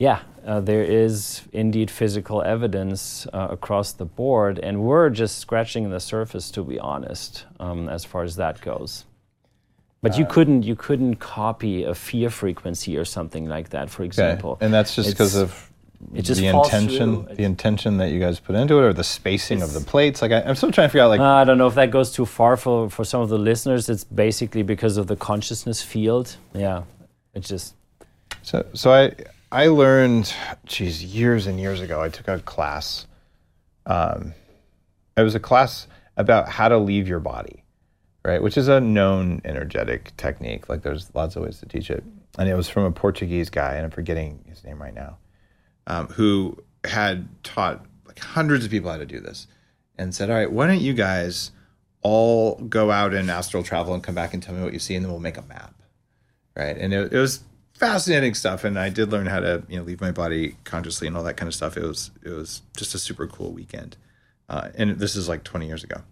yeah, 0.00 0.22
uh, 0.46 0.60
there 0.60 0.82
is 0.82 1.42
indeed 1.52 1.90
physical 1.90 2.42
evidence 2.42 3.26
uh, 3.34 3.48
across 3.50 3.92
the 3.92 4.06
board, 4.06 4.58
and 4.58 4.82
we're 4.82 5.10
just 5.10 5.38
scratching 5.38 5.90
the 5.90 6.00
surface, 6.00 6.50
to 6.52 6.64
be 6.64 6.78
honest, 6.78 7.44
um, 7.60 7.86
as 7.86 8.02
far 8.06 8.22
as 8.22 8.36
that 8.36 8.62
goes. 8.62 9.04
But 10.00 10.16
you 10.16 10.24
uh, 10.24 10.28
couldn't 10.28 10.62
you 10.62 10.74
couldn't 10.74 11.16
copy 11.16 11.84
a 11.84 11.94
fear 11.94 12.30
frequency 12.30 12.96
or 12.96 13.04
something 13.04 13.44
like 13.44 13.68
that, 13.68 13.90
for 13.90 14.02
example. 14.02 14.52
Okay. 14.52 14.64
And 14.64 14.72
that's 14.72 14.96
just 14.96 15.10
because 15.10 15.34
of 15.34 15.70
the 16.12 16.46
intention, 16.46 17.26
the 17.26 17.44
intention 17.44 17.98
that 17.98 18.10
you 18.10 18.20
guys 18.20 18.40
put 18.40 18.56
into 18.56 18.78
it, 18.78 18.82
or 18.82 18.94
the 18.94 19.04
spacing 19.04 19.60
of 19.60 19.74
the 19.74 19.80
plates. 19.80 20.22
Like 20.22 20.32
I, 20.32 20.40
am 20.40 20.54
still 20.54 20.72
trying 20.72 20.86
to 20.86 20.92
figure 20.92 21.04
out. 21.04 21.10
Like 21.10 21.20
uh, 21.20 21.24
I 21.24 21.44
don't 21.44 21.58
know 21.58 21.66
if 21.66 21.74
that 21.74 21.90
goes 21.90 22.10
too 22.10 22.24
far 22.24 22.56
for 22.56 22.88
for 22.88 23.04
some 23.04 23.20
of 23.20 23.28
the 23.28 23.38
listeners. 23.38 23.90
It's 23.90 24.04
basically 24.04 24.62
because 24.62 24.96
of 24.96 25.08
the 25.08 25.16
consciousness 25.16 25.82
field. 25.82 26.38
Yeah, 26.54 26.84
it's 27.34 27.50
just. 27.50 27.74
So 28.42 28.64
so 28.72 28.94
I 28.94 29.12
I 29.52 29.66
learned, 29.66 30.32
geez, 30.64 31.02
years 31.02 31.46
and 31.46 31.58
years 31.58 31.80
ago, 31.80 32.00
I 32.00 32.08
took 32.08 32.28
a 32.28 32.38
class. 32.38 33.06
Um, 33.84 34.34
it 35.16 35.22
was 35.22 35.34
a 35.34 35.40
class 35.40 35.88
about 36.16 36.48
how 36.48 36.68
to 36.68 36.78
leave 36.78 37.08
your 37.08 37.18
body, 37.18 37.64
right? 38.24 38.40
Which 38.40 38.56
is 38.56 38.68
a 38.68 38.80
known 38.80 39.40
energetic 39.44 40.16
technique. 40.16 40.68
Like 40.68 40.82
there's 40.82 41.12
lots 41.14 41.34
of 41.34 41.42
ways 41.42 41.58
to 41.60 41.66
teach 41.66 41.90
it. 41.90 42.04
And 42.38 42.48
it 42.48 42.54
was 42.54 42.68
from 42.68 42.84
a 42.84 42.92
Portuguese 42.92 43.50
guy, 43.50 43.74
and 43.74 43.84
I'm 43.84 43.90
forgetting 43.90 44.44
his 44.48 44.62
name 44.62 44.80
right 44.80 44.94
now, 44.94 45.18
um, 45.88 46.06
who 46.08 46.56
had 46.84 47.28
taught 47.42 47.84
like 48.06 48.20
hundreds 48.20 48.64
of 48.64 48.70
people 48.70 48.90
how 48.90 48.98
to 48.98 49.06
do 49.06 49.18
this 49.18 49.48
and 49.98 50.14
said, 50.14 50.30
all 50.30 50.36
right, 50.36 50.50
why 50.50 50.68
don't 50.68 50.80
you 50.80 50.94
guys 50.94 51.50
all 52.02 52.54
go 52.54 52.90
out 52.90 53.14
and 53.14 53.30
astral 53.30 53.62
travel 53.62 53.94
and 53.94 54.02
come 54.02 54.14
back 54.14 54.32
and 54.32 54.42
tell 54.42 54.54
me 54.54 54.62
what 54.62 54.72
you 54.72 54.78
see, 54.78 54.94
and 54.94 55.04
then 55.04 55.10
we'll 55.10 55.20
make 55.20 55.36
a 55.36 55.42
map. 55.42 55.74
Right. 56.56 56.76
And 56.76 56.94
it, 56.94 57.12
it 57.12 57.18
was 57.18 57.42
fascinating 57.80 58.34
stuff 58.34 58.62
and 58.62 58.78
i 58.78 58.90
did 58.90 59.10
learn 59.10 59.24
how 59.24 59.40
to 59.40 59.62
you 59.66 59.78
know 59.78 59.82
leave 59.82 60.02
my 60.02 60.10
body 60.10 60.54
consciously 60.64 61.08
and 61.08 61.16
all 61.16 61.22
that 61.22 61.38
kind 61.38 61.48
of 61.48 61.54
stuff. 61.54 61.78
It 61.78 61.82
was 61.82 62.10
it 62.22 62.28
was 62.28 62.60
just 62.76 62.94
a 62.94 62.98
super 62.98 63.26
cool 63.26 63.52
weekend 63.52 63.96
uh, 64.50 64.68
and 64.74 64.98
this 64.98 65.16
is 65.16 65.30
like 65.30 65.44
20 65.44 65.66
years 65.66 65.82
ago. 65.82 66.02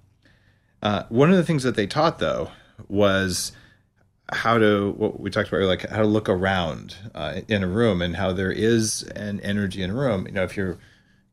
Uh, 0.83 1.03
one 1.11 1.31
of 1.31 1.37
the 1.37 1.45
things 1.45 1.65
that 1.65 1.77
they 1.77 1.87
taught 1.87 2.21
though 2.21 2.51
was 2.89 3.53
how 4.33 4.57
to 4.57 4.93
what 4.93 5.21
we 5.21 5.29
talked 5.29 5.49
about 5.49 5.61
like 5.63 5.87
how 5.91 5.99
to 5.99 6.07
look 6.07 6.31
around 6.31 6.97
uh, 7.15 7.43
in 7.49 7.63
a 7.63 7.67
room 7.67 8.01
and 8.01 8.17
how 8.17 8.33
there 8.33 8.53
is 8.53 9.03
an 9.15 9.39
energy 9.41 9.83
in 9.83 9.91
a 9.91 9.95
room. 9.95 10.27
You 10.27 10.33
know 10.33 10.45
if 10.45 10.57
you're 10.57 10.79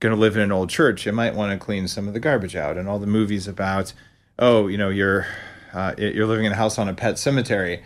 going 0.02 0.14
to 0.14 0.20
live 0.20 0.36
in 0.36 0.42
an 0.42 0.52
old 0.52 0.70
church 0.70 1.06
you 1.06 1.14
might 1.14 1.34
want 1.34 1.58
to 1.58 1.66
clean 1.66 1.88
some 1.88 2.10
of 2.10 2.14
the 2.14 2.20
garbage 2.20 2.58
out 2.58 2.78
and 2.78 2.90
all 2.90 3.00
the 3.00 3.08
movies 3.08 3.48
about 3.48 3.94
oh 4.38 4.68
you 4.68 4.78
know 4.78 4.90
you're 4.90 5.26
uh, 5.74 5.96
you're 5.98 6.28
living 6.28 6.46
in 6.46 6.52
a 6.52 6.56
house 6.56 6.78
on 6.78 6.90
a 6.90 6.94
pet 6.94 7.18
cemetery 7.18 7.82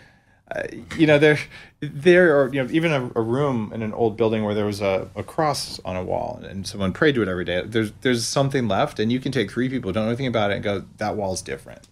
uh, 0.56 0.64
you 0.98 1.06
know, 1.06 1.20
there, 1.20 1.38
there, 1.80 2.40
or 2.40 2.52
you 2.52 2.64
know, 2.64 2.70
even 2.72 2.92
a, 2.92 3.12
a, 3.16 3.22
room 3.22 3.72
in 3.74 3.84
an 3.84 3.94
old 3.94 4.18
building 4.18 4.44
where 4.44 4.56
there 4.56 4.66
was 4.66 4.82
a, 4.82 5.08
a 5.16 5.22
cross 5.22 5.80
on 5.86 5.96
a 5.96 6.04
wall 6.04 6.42
and 6.44 6.66
someone 6.66 6.92
prayed 6.92 7.14
to 7.16 7.22
it 7.22 7.28
every 7.28 7.46
day. 7.46 7.62
There's 7.64 7.92
there's 8.02 8.26
something 8.26 8.68
left, 8.68 9.00
and 9.00 9.12
you 9.12 9.20
can 9.20 9.32
take 9.32 9.52
three 9.52 9.70
people 9.70 9.92
don't 9.92 10.06
know 10.06 10.10
anything 10.10 10.28
about 10.28 10.50
it 10.50 10.56
and 10.56 10.64
go, 10.64 10.86
that 10.98 11.16
wall's 11.16 11.44
different, 11.44 11.88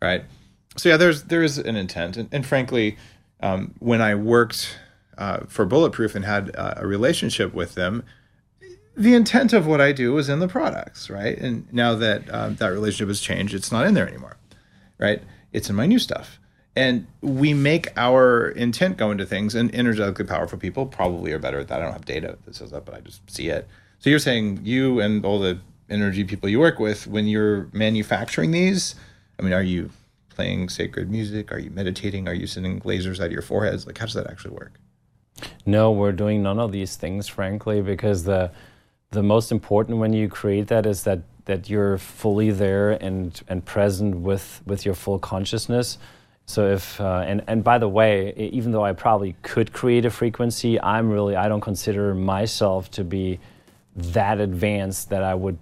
right? 0.00 0.24
So 0.78 0.88
yeah, 0.88 0.96
there's 0.96 1.24
there 1.24 1.42
is 1.42 1.58
an 1.58 1.76
intent, 1.76 2.16
and, 2.16 2.28
and 2.32 2.46
frankly, 2.46 2.96
um, 3.40 3.74
when 3.80 4.00
I 4.00 4.14
worked 4.14 4.78
uh, 5.18 5.40
for 5.46 5.66
Bulletproof 5.66 6.14
and 6.14 6.24
had 6.24 6.56
uh, 6.56 6.74
a 6.78 6.86
relationship 6.86 7.52
with 7.52 7.74
them, 7.74 8.02
the 8.96 9.14
intent 9.14 9.52
of 9.52 9.66
what 9.66 9.82
I 9.82 9.92
do 9.92 10.14
was 10.14 10.30
in 10.30 10.38
the 10.38 10.48
products, 10.48 11.10
right? 11.10 11.36
And 11.36 11.70
now 11.70 11.94
that 11.96 12.32
um, 12.32 12.56
that 12.56 12.68
relationship 12.68 13.08
has 13.08 13.20
changed, 13.20 13.52
it's 13.52 13.70
not 13.70 13.86
in 13.86 13.92
there 13.92 14.08
anymore, 14.08 14.38
right? 14.96 15.22
It's 15.52 15.68
in 15.68 15.76
my 15.76 15.84
new 15.84 15.98
stuff 15.98 16.39
and 16.80 17.06
we 17.20 17.52
make 17.52 17.88
our 17.98 18.48
intent 18.48 18.96
go 18.96 19.10
into 19.10 19.26
things 19.26 19.54
and 19.54 19.74
energetically 19.74 20.24
powerful 20.24 20.58
people 20.58 20.86
probably 20.86 21.30
are 21.32 21.38
better 21.38 21.60
at 21.60 21.68
that. 21.68 21.82
I 21.82 21.84
don't 21.84 21.92
have 21.92 22.06
data 22.06 22.38
that 22.46 22.54
says 22.54 22.70
that 22.70 22.86
but 22.86 22.94
i 22.94 23.00
just 23.00 23.30
see 23.30 23.48
it. 23.48 23.68
So 23.98 24.08
you're 24.08 24.18
saying 24.18 24.60
you 24.62 24.98
and 25.00 25.22
all 25.26 25.38
the 25.38 25.58
energy 25.90 26.24
people 26.24 26.48
you 26.48 26.58
work 26.58 26.78
with 26.78 27.06
when 27.06 27.26
you're 27.26 27.68
manufacturing 27.72 28.52
these 28.52 28.94
i 29.38 29.42
mean 29.42 29.52
are 29.52 29.62
you 29.62 29.90
playing 30.28 30.68
sacred 30.68 31.10
music? 31.10 31.52
Are 31.52 31.58
you 31.58 31.70
meditating? 31.70 32.28
Are 32.28 32.32
you 32.32 32.46
sending 32.46 32.80
lasers 32.82 33.18
out 33.18 33.26
of 33.26 33.32
your 33.32 33.42
foreheads? 33.42 33.86
Like 33.86 33.98
how 33.98 34.06
does 34.06 34.14
that 34.14 34.28
actually 34.30 34.54
work? 34.54 34.72
No 35.66 35.90
we're 35.90 36.12
doing 36.12 36.42
none 36.42 36.58
of 36.58 36.72
these 36.72 36.96
things 36.96 37.28
frankly 37.28 37.82
because 37.82 38.24
the 38.24 38.52
the 39.10 39.22
most 39.22 39.52
important 39.52 39.98
when 39.98 40.14
you 40.14 40.28
create 40.30 40.68
that 40.68 40.86
is 40.86 41.02
that 41.02 41.20
that 41.44 41.68
you're 41.68 41.98
fully 41.98 42.50
there 42.50 42.92
and 42.92 43.42
and 43.48 43.66
present 43.66 44.16
with 44.28 44.62
with 44.64 44.86
your 44.86 44.94
full 44.94 45.18
consciousness 45.18 45.98
so 46.50 46.72
if 46.72 47.00
uh, 47.00 47.24
and 47.26 47.42
and 47.46 47.62
by 47.62 47.78
the 47.78 47.88
way, 47.88 48.34
even 48.36 48.72
though 48.72 48.84
I 48.84 48.92
probably 48.92 49.36
could 49.42 49.72
create 49.72 50.04
a 50.04 50.10
frequency, 50.10 50.80
I'm 50.80 51.08
really 51.10 51.36
I 51.36 51.48
don't 51.48 51.60
consider 51.60 52.14
myself 52.14 52.90
to 52.92 53.04
be 53.04 53.38
that 53.94 54.40
advanced 54.40 55.10
that 55.10 55.22
I 55.22 55.34
would 55.34 55.58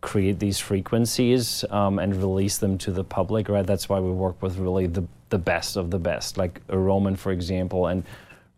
create 0.00 0.38
these 0.38 0.58
frequencies 0.58 1.64
um, 1.70 1.98
and 1.98 2.14
release 2.14 2.58
them 2.58 2.76
to 2.78 2.92
the 2.92 3.04
public. 3.04 3.48
Right. 3.48 3.66
That's 3.66 3.88
why 3.88 4.00
we 4.00 4.10
work 4.10 4.42
with 4.42 4.58
really 4.58 4.86
the 4.86 5.04
the 5.30 5.38
best 5.38 5.76
of 5.76 5.90
the 5.90 5.98
best, 5.98 6.36
like 6.36 6.60
a 6.68 6.78
Roman, 6.78 7.16
for 7.16 7.32
example. 7.32 7.86
And 7.86 8.04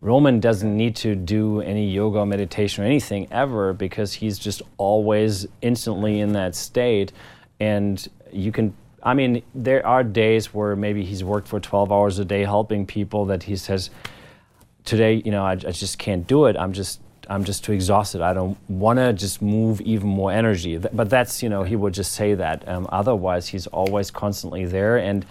Roman 0.01 0.39
doesn't 0.39 0.75
need 0.75 0.95
to 0.97 1.15
do 1.15 1.61
any 1.61 1.89
yoga, 1.89 2.25
meditation, 2.25 2.83
or 2.83 2.87
anything 2.87 3.27
ever 3.31 3.73
because 3.73 4.13
he's 4.13 4.37
just 4.37 4.61
always 4.77 5.47
instantly 5.61 6.19
in 6.19 6.33
that 6.33 6.53
state. 6.53 7.13
And 7.59 8.07
you 8.31 8.51
can, 8.51 8.75
I 9.03 9.13
mean, 9.13 9.43
there 9.53 9.85
are 9.85 10.03
days 10.03 10.53
where 10.53 10.75
maybe 10.75 11.03
he's 11.03 11.23
worked 11.23 11.47
for 11.47 11.59
12 11.59 11.91
hours 11.91 12.19
a 12.19 12.25
day 12.25 12.43
helping 12.43 12.85
people 12.85 13.25
that 13.25 13.43
he 13.43 13.55
says, 13.55 13.89
today, 14.85 15.21
you 15.23 15.31
know, 15.31 15.43
I, 15.43 15.51
I 15.51 15.71
just 15.71 15.99
can't 15.99 16.25
do 16.25 16.45
it. 16.45 16.57
I'm 16.57 16.73
just 16.73 17.01
I'm 17.29 17.43
just 17.43 17.63
too 17.63 17.73
exhausted. 17.73 18.21
I 18.21 18.33
don't 18.33 18.57
want 18.69 18.99
to 18.99 19.11
just 19.13 19.41
move 19.41 19.81
even 19.81 20.07
more 20.07 20.31
energy. 20.31 20.77
But 20.77 21.09
that's, 21.09 21.43
you 21.43 21.49
know, 21.49 21.63
he 21.63 21.75
would 21.75 21.93
just 21.93 22.13
say 22.13 22.33
that. 22.35 22.67
Um, 22.67 22.87
otherwise, 22.89 23.49
he's 23.49 23.67
always 23.67 24.11
constantly 24.11 24.65
there 24.65 24.97
and 24.97 25.25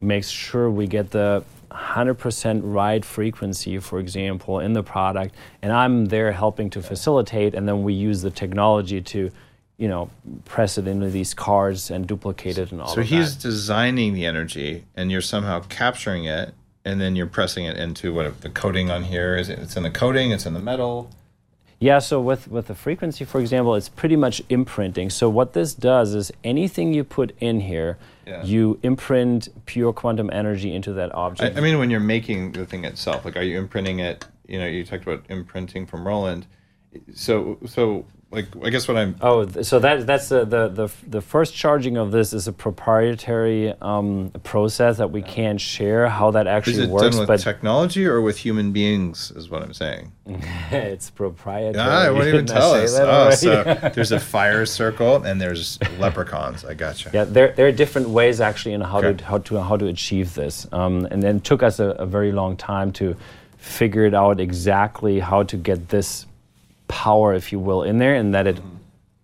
makes 0.00 0.30
sure 0.30 0.70
we 0.70 0.86
get 0.86 1.10
the 1.10 1.44
100% 1.70 2.60
right 2.62 3.04
frequency, 3.04 3.78
for 3.78 3.98
example, 3.98 4.60
in 4.60 4.72
the 4.72 4.82
product. 4.82 5.34
And 5.60 5.72
I'm 5.72 6.06
there 6.06 6.32
helping 6.32 6.70
to 6.70 6.82
facilitate, 6.82 7.54
and 7.54 7.68
then 7.68 7.82
we 7.82 7.92
use 7.92 8.22
the 8.22 8.30
technology 8.30 9.00
to, 9.02 9.30
you 9.76 9.88
know, 9.88 10.08
press 10.44 10.78
it 10.78 10.86
into 10.86 11.10
these 11.10 11.34
cards 11.34 11.90
and 11.90 12.06
duplicate 12.06 12.58
it 12.58 12.70
and 12.70 12.80
all 12.80 12.88
So 12.88 13.02
he's 13.02 13.36
that. 13.36 13.42
designing 13.42 14.14
the 14.14 14.24
energy, 14.26 14.84
and 14.94 15.10
you're 15.10 15.20
somehow 15.20 15.60
capturing 15.68 16.24
it, 16.24 16.54
and 16.84 17.00
then 17.00 17.16
you're 17.16 17.26
pressing 17.26 17.64
it 17.64 17.76
into 17.76 18.12
what 18.14 18.40
the 18.42 18.50
coating 18.50 18.90
on 18.90 19.04
here 19.04 19.36
is. 19.36 19.48
It, 19.48 19.58
it's 19.58 19.76
in 19.76 19.82
the 19.82 19.90
coating. 19.90 20.30
It's 20.30 20.46
in 20.46 20.54
the 20.54 20.60
metal. 20.60 21.10
Yeah, 21.80 21.98
so 21.98 22.20
with, 22.20 22.48
with 22.48 22.68
the 22.68 22.74
frequency, 22.74 23.24
for 23.24 23.40
example, 23.40 23.74
it's 23.74 23.88
pretty 23.88 24.16
much 24.16 24.40
imprinting. 24.48 25.10
So 25.10 25.28
what 25.28 25.52
this 25.54 25.74
does 25.74 26.14
is 26.14 26.32
anything 26.44 26.94
you 26.94 27.02
put 27.04 27.34
in 27.40 27.60
here, 27.60 27.98
Yeah. 28.26 28.44
you 28.44 28.78
imprint 28.82 29.48
pure 29.66 29.92
quantum 29.92 30.30
energy 30.32 30.72
into 30.72 30.92
that 30.94 31.14
I, 31.14 31.18
object. 31.18 31.58
I 31.58 31.60
mean, 31.60 31.78
when 31.78 31.90
you're 31.90 32.00
making 32.00 32.52
the 32.52 32.64
thing 32.64 32.84
itself, 32.84 33.24
like, 33.24 33.36
are 33.36 33.42
you 33.42 33.58
imprinting 33.58 33.98
it? 33.98 34.24
You 34.46 34.60
know, 34.60 34.66
you 34.66 34.84
talked 34.84 35.02
about 35.02 35.24
imprinting 35.28 35.84
from 35.84 36.06
Roland. 36.06 36.46
So, 37.12 37.58
so 37.66 38.06
like, 38.34 38.46
I 38.62 38.70
guess 38.70 38.86
what 38.88 38.96
I'm 38.96 39.16
Oh, 39.20 39.46
so 39.62 39.78
that 39.78 40.06
that's 40.06 40.28
the, 40.28 40.44
the 40.44 40.68
the 40.68 40.88
the 41.06 41.20
first 41.20 41.54
charging 41.54 41.96
of 41.96 42.10
this 42.10 42.32
is 42.32 42.48
a 42.48 42.52
proprietary 42.52 43.72
um, 43.80 44.30
process 44.42 44.98
that 44.98 45.10
we 45.10 45.22
can't 45.22 45.60
share 45.60 46.08
how 46.08 46.30
that 46.32 46.46
actually 46.46 46.84
it 46.84 46.90
works, 46.90 47.10
done 47.10 47.20
with 47.20 47.28
but 47.28 47.40
technology 47.40 48.04
or 48.06 48.20
with 48.20 48.36
human 48.38 48.72
beings? 48.72 49.32
Is 49.36 49.48
what 49.50 49.62
I'm 49.62 49.72
saying. 49.74 50.12
it's 50.70 51.10
proprietary. 51.10 51.76
Ah, 51.78 52.04
I 52.06 52.10
won't 52.10 52.26
even 52.28 52.46
tell 52.58 52.72
us. 52.74 52.94
Oh, 52.98 53.06
already? 53.08 53.36
so 53.36 53.90
there's 53.94 54.12
a 54.12 54.20
fire 54.20 54.66
circle 54.66 55.22
and 55.24 55.40
there's 55.40 55.78
leprechauns. 55.98 56.64
I 56.64 56.74
gotcha. 56.74 57.10
Yeah, 57.12 57.24
there, 57.24 57.52
there 57.52 57.66
are 57.66 57.72
different 57.72 58.08
ways 58.08 58.40
actually 58.40 58.74
in 58.74 58.80
how 58.80 58.98
Okay. 58.98 59.14
to 59.18 59.24
how 59.24 59.38
to 59.38 59.62
how 59.62 59.76
to 59.76 59.86
achieve 59.86 60.34
this, 60.34 60.66
um, 60.72 61.06
and 61.10 61.22
then 61.22 61.36
it 61.36 61.44
took 61.44 61.62
us 61.62 61.78
a, 61.78 61.90
a 61.90 62.06
very 62.06 62.32
long 62.32 62.56
time 62.56 62.92
to 62.92 63.16
figure 63.58 64.04
it 64.04 64.14
out 64.14 64.40
exactly 64.40 65.20
how 65.20 65.42
to 65.42 65.56
get 65.56 65.88
this 65.88 66.26
power, 66.94 67.34
if 67.34 67.50
you 67.50 67.58
will, 67.58 67.82
in 67.82 67.98
there, 67.98 68.14
and 68.14 68.32
that 68.34 68.46
it 68.46 68.58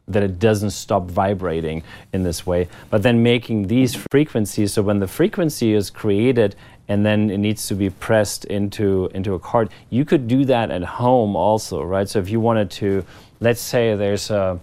that 0.09 0.25
it 0.25 0.41
doesn't 0.41 0.71
stop 0.71 1.05
vibrating 1.05 1.85
in 2.13 2.25
this 2.25 2.45
way. 2.45 2.67
But 2.91 3.05
then 3.05 3.23
making 3.23 3.69
these 3.69 3.95
frequencies, 4.11 4.73
so 4.73 4.83
when 4.83 4.99
the 4.99 5.07
frequency 5.07 5.73
is 5.73 5.89
created 5.89 6.57
and 6.89 7.07
then 7.07 7.31
it 7.31 7.39
needs 7.39 7.69
to 7.69 7.77
be 7.77 7.91
pressed 7.91 8.45
into 8.47 9.09
into 9.15 9.35
a 9.35 9.39
card, 9.39 9.71
you 9.89 10.05
could 10.05 10.27
do 10.27 10.45
that 10.47 10.73
at 10.73 10.83
home 10.83 11.37
also, 11.37 11.85
right? 11.85 12.09
So 12.09 12.19
if 12.19 12.29
you 12.29 12.41
wanted 12.41 12.71
to, 12.83 13.05
let's 13.39 13.61
say 13.61 13.95
there's 13.95 14.31
a 14.31 14.59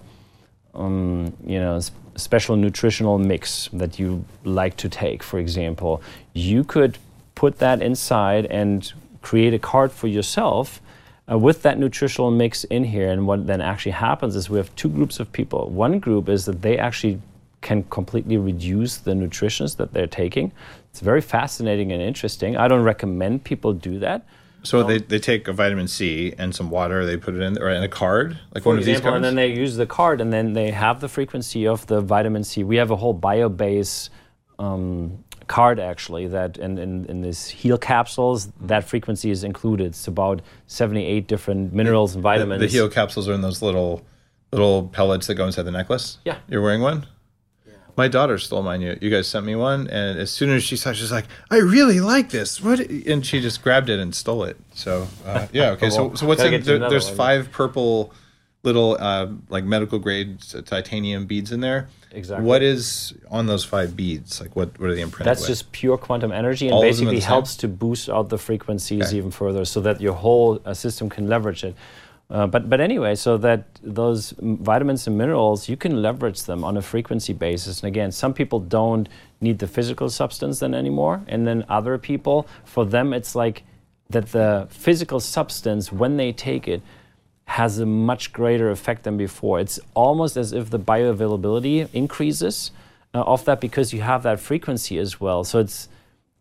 um, 0.76 1.34
you 1.45 1.60
know, 1.60 1.80
special 2.18 2.55
nutritional 2.58 3.18
mix 3.18 3.70
that 3.74 3.97
you 3.97 4.26
like 4.43 4.76
to 4.78 4.89
take, 4.89 5.24
for 5.24 5.39
example, 5.39 6.01
you 6.34 6.64
could 6.64 6.97
put 7.36 7.60
that 7.60 7.82
inside 7.82 8.45
and 8.47 8.93
create 9.22 9.53
a 9.53 9.60
card 9.60 9.91
for 9.91 10.08
yourself 10.08 10.82
uh, 11.32 11.38
with 11.38 11.62
that 11.64 11.78
nutritional 11.78 12.32
mix 12.32 12.64
in 12.66 12.84
here. 12.84 13.10
And 13.10 13.28
what 13.28 13.48
then 13.48 13.62
actually 13.62 13.94
happens 13.94 14.36
is 14.36 14.50
we 14.50 14.58
have 14.58 14.74
two 14.76 14.90
groups 14.90 15.20
of 15.20 15.32
people. 15.32 15.70
One 15.70 16.00
group 16.00 16.30
is 16.30 16.46
that 16.46 16.62
they 16.62 16.78
actually 16.78 17.22
can 17.62 17.84
completely 17.84 18.38
reduce 18.38 18.98
the 18.98 19.16
nutritions 19.16 19.76
that 19.76 19.94
they're 19.94 20.08
taking. 20.08 20.52
It's 20.92 21.00
very 21.00 21.22
fascinating 21.22 21.92
and 21.92 22.02
interesting. 22.02 22.56
I 22.56 22.68
don't 22.68 22.84
recommend 22.84 23.44
people 23.44 23.74
do 23.74 24.00
that. 24.00 24.26
So 24.64 24.84
they, 24.84 24.98
they 24.98 25.20
take 25.20 25.48
a 25.48 25.54
vitamin 25.54 25.88
C 25.88 26.34
and 26.38 26.54
some 26.54 26.70
water. 26.70 27.06
They 27.06 27.16
put 27.16 27.36
it 27.36 27.42
in 27.42 27.58
or 27.58 27.70
in 27.70 27.84
a 27.84 27.88
card, 27.88 28.38
like 28.54 28.66
one 28.66 28.78
of 28.78 28.84
these 28.84 29.00
cards. 29.00 29.16
and 29.16 29.24
then 29.24 29.36
they 29.36 29.48
use 29.48 29.78
the 29.78 29.86
card, 29.86 30.20
and 30.20 30.34
then 30.34 30.54
they 30.54 30.72
have 30.72 31.00
the 31.00 31.08
frequency 31.08 31.68
of 31.68 31.88
the 31.88 32.02
vitamin 32.02 32.44
C. 32.44 32.64
We 32.64 32.76
have 32.78 32.92
a 32.92 32.96
whole 32.96 33.18
biobase 33.18 34.10
um, 34.60 35.24
card 35.48 35.80
actually 35.80 36.28
that 36.28 36.58
in, 36.58 36.78
in, 36.78 37.06
in 37.06 37.22
these 37.22 37.48
heal 37.48 37.78
capsules 37.78 38.50
that 38.62 38.84
frequency 38.84 39.32
is 39.32 39.43
included. 39.43 39.88
It's 39.88 40.08
about 40.08 40.41
78 40.68 41.28
different 41.28 41.74
minerals 41.74 42.16
and 42.16 42.24
vitamins. 42.24 42.62
the 42.62 42.78
Heo 42.78 42.91
capsules 42.91 43.28
are 43.28 43.34
in 43.34 43.41
those 43.41 43.62
little 43.62 44.04
little 44.52 44.88
pellets 44.88 45.28
that 45.28 45.36
go 45.36 45.45
inside 45.45 45.64
the 45.64 45.72
necklace. 45.72 46.20
Yeah. 46.26 46.38
You're 46.48 46.62
wearing 46.62 46.82
one. 46.82 47.06
My 47.98 48.08
daughter 48.08 48.38
stole 48.38 48.62
mine. 48.62 48.82
You, 48.82 48.95
you 49.02 49.10
guys 49.10 49.28
sent 49.28 49.43
me 49.43 49.56
one, 49.56 49.88
and 49.88 50.20
as 50.20 50.30
soon 50.30 50.52
as 50.52 50.64
she 50.64 50.78
saw, 50.78 50.91
it, 50.91 50.98
she's 50.98 51.12
like, 51.12 51.26
"I 51.50 51.58
really 51.58 52.00
like 52.00 52.30
this." 52.30 52.62
What? 52.62 52.80
And 52.80 53.26
she 53.26 53.41
just 53.41 53.64
grabbed 53.64 53.89
it 53.89 54.00
and 54.00 54.14
stole 54.14 54.43
it. 54.43 54.56
So 54.76 55.08
uh, 55.26 55.48
yeah, 55.52 55.72
okay. 55.72 55.89
So 55.98 56.14
so 56.14 56.28
what's 56.28 56.43
in 56.43 56.62
there, 56.62 56.78
there's 56.89 57.08
one. 57.08 57.16
five 57.16 57.52
purple 57.52 58.14
little 58.64 58.97
uh, 58.99 59.28
like 59.49 59.64
medical 59.64 59.99
grade 59.99 60.39
titanium 60.66 61.26
beads 61.26 61.51
in 61.51 61.62
there. 61.62 61.89
Exactly. 62.12 62.45
What 62.45 62.62
is 62.62 63.14
on 63.30 63.45
those 63.47 63.64
five 63.64 63.95
beads? 63.95 64.41
Like 64.41 64.55
what? 64.55 64.80
What 64.80 64.89
are 64.89 64.95
they 64.95 65.01
imprinted 65.01 65.30
That's 65.30 65.41
with? 65.41 65.49
just 65.49 65.72
pure 65.72 65.97
quantum 65.97 66.32
energy 66.32 66.68
and 66.68 66.74
All 66.74 66.80
of 66.80 66.97
them 66.97 67.08
are 67.08 67.12
basically 67.12 67.20
helps 67.20 67.55
to 67.58 67.68
boost 67.68 68.10
out 68.10 68.30
the 68.30 68.38
frequencies 68.38 69.08
Okay. 69.08 69.18
even 69.18 69.32
further 69.32 69.66
so 69.66 69.82
that 69.82 70.01
your 70.01 70.14
whole 70.14 70.60
uh, 70.66 70.74
system 70.74 71.10
can 71.10 71.28
leverage 71.28 71.64
it. 71.64 71.76
Uh, 72.30 72.45
but, 72.45 72.70
but 72.70 72.82
anyway, 72.82 73.16
so 73.16 73.38
that 73.38 73.64
those 73.82 74.34
vitamins 74.39 75.08
and 75.08 75.18
minerals, 75.18 75.70
you 75.70 75.78
can 75.78 76.01
leverage 76.01 76.43
them 76.43 76.62
on 76.64 76.76
a 76.76 76.82
frequency 76.82 77.32
basis. 77.32 77.82
And 77.82 77.88
again, 77.88 78.12
some 78.12 78.34
people 78.34 78.60
don't 78.60 79.08
need 79.39 79.60
the 79.60 79.68
physical 79.68 80.10
substance 80.10 80.60
then 80.60 80.74
anymore. 80.74 81.24
And 81.28 81.47
then 81.47 81.64
other 81.70 81.97
people, 81.97 82.45
for 82.66 82.86
them, 82.86 83.14
it's 83.14 83.34
like 83.34 83.64
that 84.10 84.34
the 84.34 84.68
physical 84.70 85.22
substance, 85.22 85.89
when 85.91 86.18
they 86.18 86.34
take 86.34 86.68
it, 86.68 86.82
has 87.48 87.80
a 87.80 87.86
much 87.86 88.34
greater 88.34 88.70
effect 88.70 89.04
than 89.04 89.18
before. 89.18 89.60
It's 89.60 89.80
almost 89.93 90.36
as 90.38 90.52
if 90.52 90.70
the 90.70 90.80
bioavailability 90.80 91.88
increases 91.93 92.72
uh, 93.14 93.22
of 93.22 93.45
that 93.45 93.62
because 93.62 93.93
you 93.93 94.02
have 94.02 94.24
that 94.24 94.39
frequency 94.39 94.98
as 95.00 95.20
well. 95.20 95.43
So 95.43 95.60
it's 95.60 95.88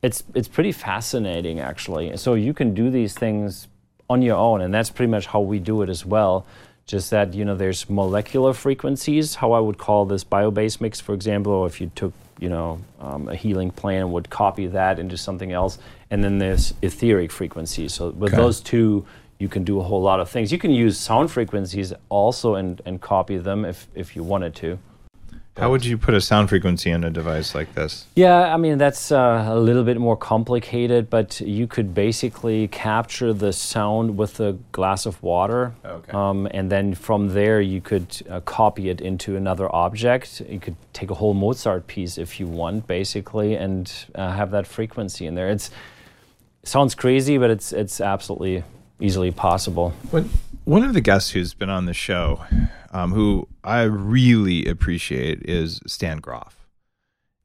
it's 0.03 0.25
it's 0.35 0.49
pretty 0.49 0.73
fascinating 0.73 1.61
actually. 1.61 2.17
So 2.17 2.35
you 2.35 2.53
can 2.53 2.75
do 2.75 2.91
these 2.91 3.15
things 3.15 3.69
on 4.11 4.21
your 4.21 4.37
own, 4.37 4.61
and 4.61 4.75
that's 4.75 4.91
pretty 4.91 5.11
much 5.11 5.27
how 5.27 5.41
we 5.41 5.59
do 5.59 5.83
it 5.83 5.89
as 5.89 6.05
well. 6.05 6.45
Just 6.87 7.11
that 7.11 7.35
you 7.35 7.45
know, 7.45 7.55
there's 7.57 7.89
molecular 7.89 8.53
frequencies, 8.53 9.37
how 9.37 9.53
I 9.53 9.61
would 9.61 9.79
call 9.79 10.07
this 10.07 10.25
biobase 10.25 10.81
mix, 10.81 11.01
for 11.01 11.15
example, 11.15 11.53
or 11.53 11.67
if 11.67 11.81
you 11.81 11.91
took 11.95 12.13
you 12.41 12.49
know 12.49 12.81
um, 13.01 13.29
a 13.29 13.37
healing 13.37 13.71
plan 13.71 14.03
and 14.03 14.13
would 14.13 14.29
copy 14.29 14.67
that 14.67 14.99
into 14.99 15.17
something 15.17 15.53
else, 15.53 15.79
and 16.11 16.23
then 16.25 16.39
there's 16.39 16.75
etheric 16.83 17.31
frequencies. 17.31 17.95
So 17.95 18.11
with 18.11 18.33
Okay. 18.35 18.43
those 18.43 18.61
two, 18.61 19.07
you 19.39 19.49
can 19.49 19.65
do 19.65 19.81
a 19.81 19.83
whole 19.83 20.03
lot 20.03 20.21
of 20.21 20.31
things. 20.31 20.51
You 20.51 20.59
can 20.59 20.71
use 20.71 20.99
sound 20.99 21.31
frequencies 21.31 21.93
also 22.09 22.55
and, 22.55 22.81
and 22.87 23.01
copy 23.01 23.37
them 23.37 23.65
if 23.65 23.89
if 23.95 24.17
you 24.17 24.23
wanted 24.23 24.55
to. 24.57 24.79
How 25.59 25.71
would 25.71 25.87
you 25.87 25.97
put 25.97 26.13
a 26.13 26.21
sound 26.21 26.51
frequency 26.51 26.93
on 26.93 27.03
a 27.03 27.09
device 27.09 27.55
like 27.55 27.75
this? 27.75 28.07
Yeah, 28.15 28.53
I 28.53 28.59
mean, 28.59 28.77
that's 28.77 29.11
uh, 29.11 29.47
a 29.49 29.59
little 29.59 29.85
bit 29.85 29.99
more 29.99 30.17
complicated, 30.17 31.09
but 31.09 31.41
you 31.41 31.67
could 31.67 31.95
basically 31.95 32.69
capture 32.69 33.33
the 33.33 33.55
sound 33.55 34.19
with 34.19 34.39
a 34.39 34.53
glass 34.73 35.07
of 35.07 35.23
water. 35.23 35.73
Okay. 35.83 36.13
Um, 36.13 36.47
and 36.51 36.71
then 36.71 36.95
from 36.95 37.29
there, 37.29 37.63
you 37.63 37.81
could 37.81 38.23
uh, 38.29 38.41
copy 38.41 38.91
it 38.91 39.01
into 39.01 39.37
another 39.37 39.75
object. 39.75 40.43
You 40.47 40.61
could 40.61 40.77
take 40.93 41.11
a 41.11 41.15
whole 41.15 41.33
Mozart 41.33 41.87
piece 41.87 42.19
if 42.19 42.39
you 42.39 42.47
want, 42.47 42.87
basically, 42.87 43.55
and 43.55 43.91
uh, 44.15 44.33
have 44.33 44.51
that 44.51 44.67
frequency 44.67 45.25
in 45.25 45.37
there. 45.37 45.49
It's 45.49 45.71
sounds 46.65 46.95
crazy, 46.95 47.39
but 47.39 47.49
it's 47.49 47.73
it's 47.73 48.03
absolutely 48.03 48.63
easily 49.01 49.31
possible. 49.31 49.91
When, 50.11 50.31
one 50.65 50.83
of 50.83 50.95
the 50.95 51.01
guests 51.01 51.31
who's 51.31 51.55
been 51.55 51.71
on 51.71 51.87
the 51.87 51.95
show, 51.95 52.45
um, 52.93 53.13
who 53.13 53.49
I 53.63 53.83
really 53.83 54.67
appreciate, 54.67 55.43
is 55.43 55.81
Stan 55.87 56.19
Grof. 56.19 56.67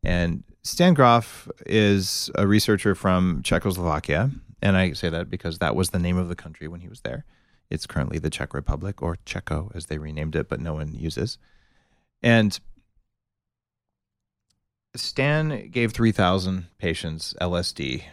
And 0.03 0.43
Stan 0.63 0.93
Grof 0.93 1.49
is 1.65 2.31
a 2.35 2.47
researcher 2.47 2.95
from 2.95 3.41
Czechoslovakia. 3.43 4.31
And 4.61 4.77
I 4.77 4.93
say 4.93 5.09
that 5.09 5.29
because 5.29 5.57
that 5.57 5.75
was 5.75 5.89
the 5.89 5.99
name 5.99 6.17
of 6.17 6.29
the 6.29 6.35
country 6.35 6.67
when 6.67 6.81
he 6.81 6.87
was 6.87 7.01
there. 7.01 7.25
It's 7.69 7.87
currently 7.87 8.19
the 8.19 8.29
Czech 8.29 8.53
Republic, 8.53 9.01
or 9.01 9.17
Czechos 9.25 9.71
as 9.75 9.85
they 9.85 9.97
renamed 9.97 10.35
it, 10.35 10.49
but 10.49 10.59
no 10.59 10.73
one 10.73 10.93
uses. 10.93 11.37
And 12.21 12.59
Stan 14.95 15.69
gave 15.69 15.93
3,000 15.93 16.67
patients 16.77 17.33
LSD 17.39 18.03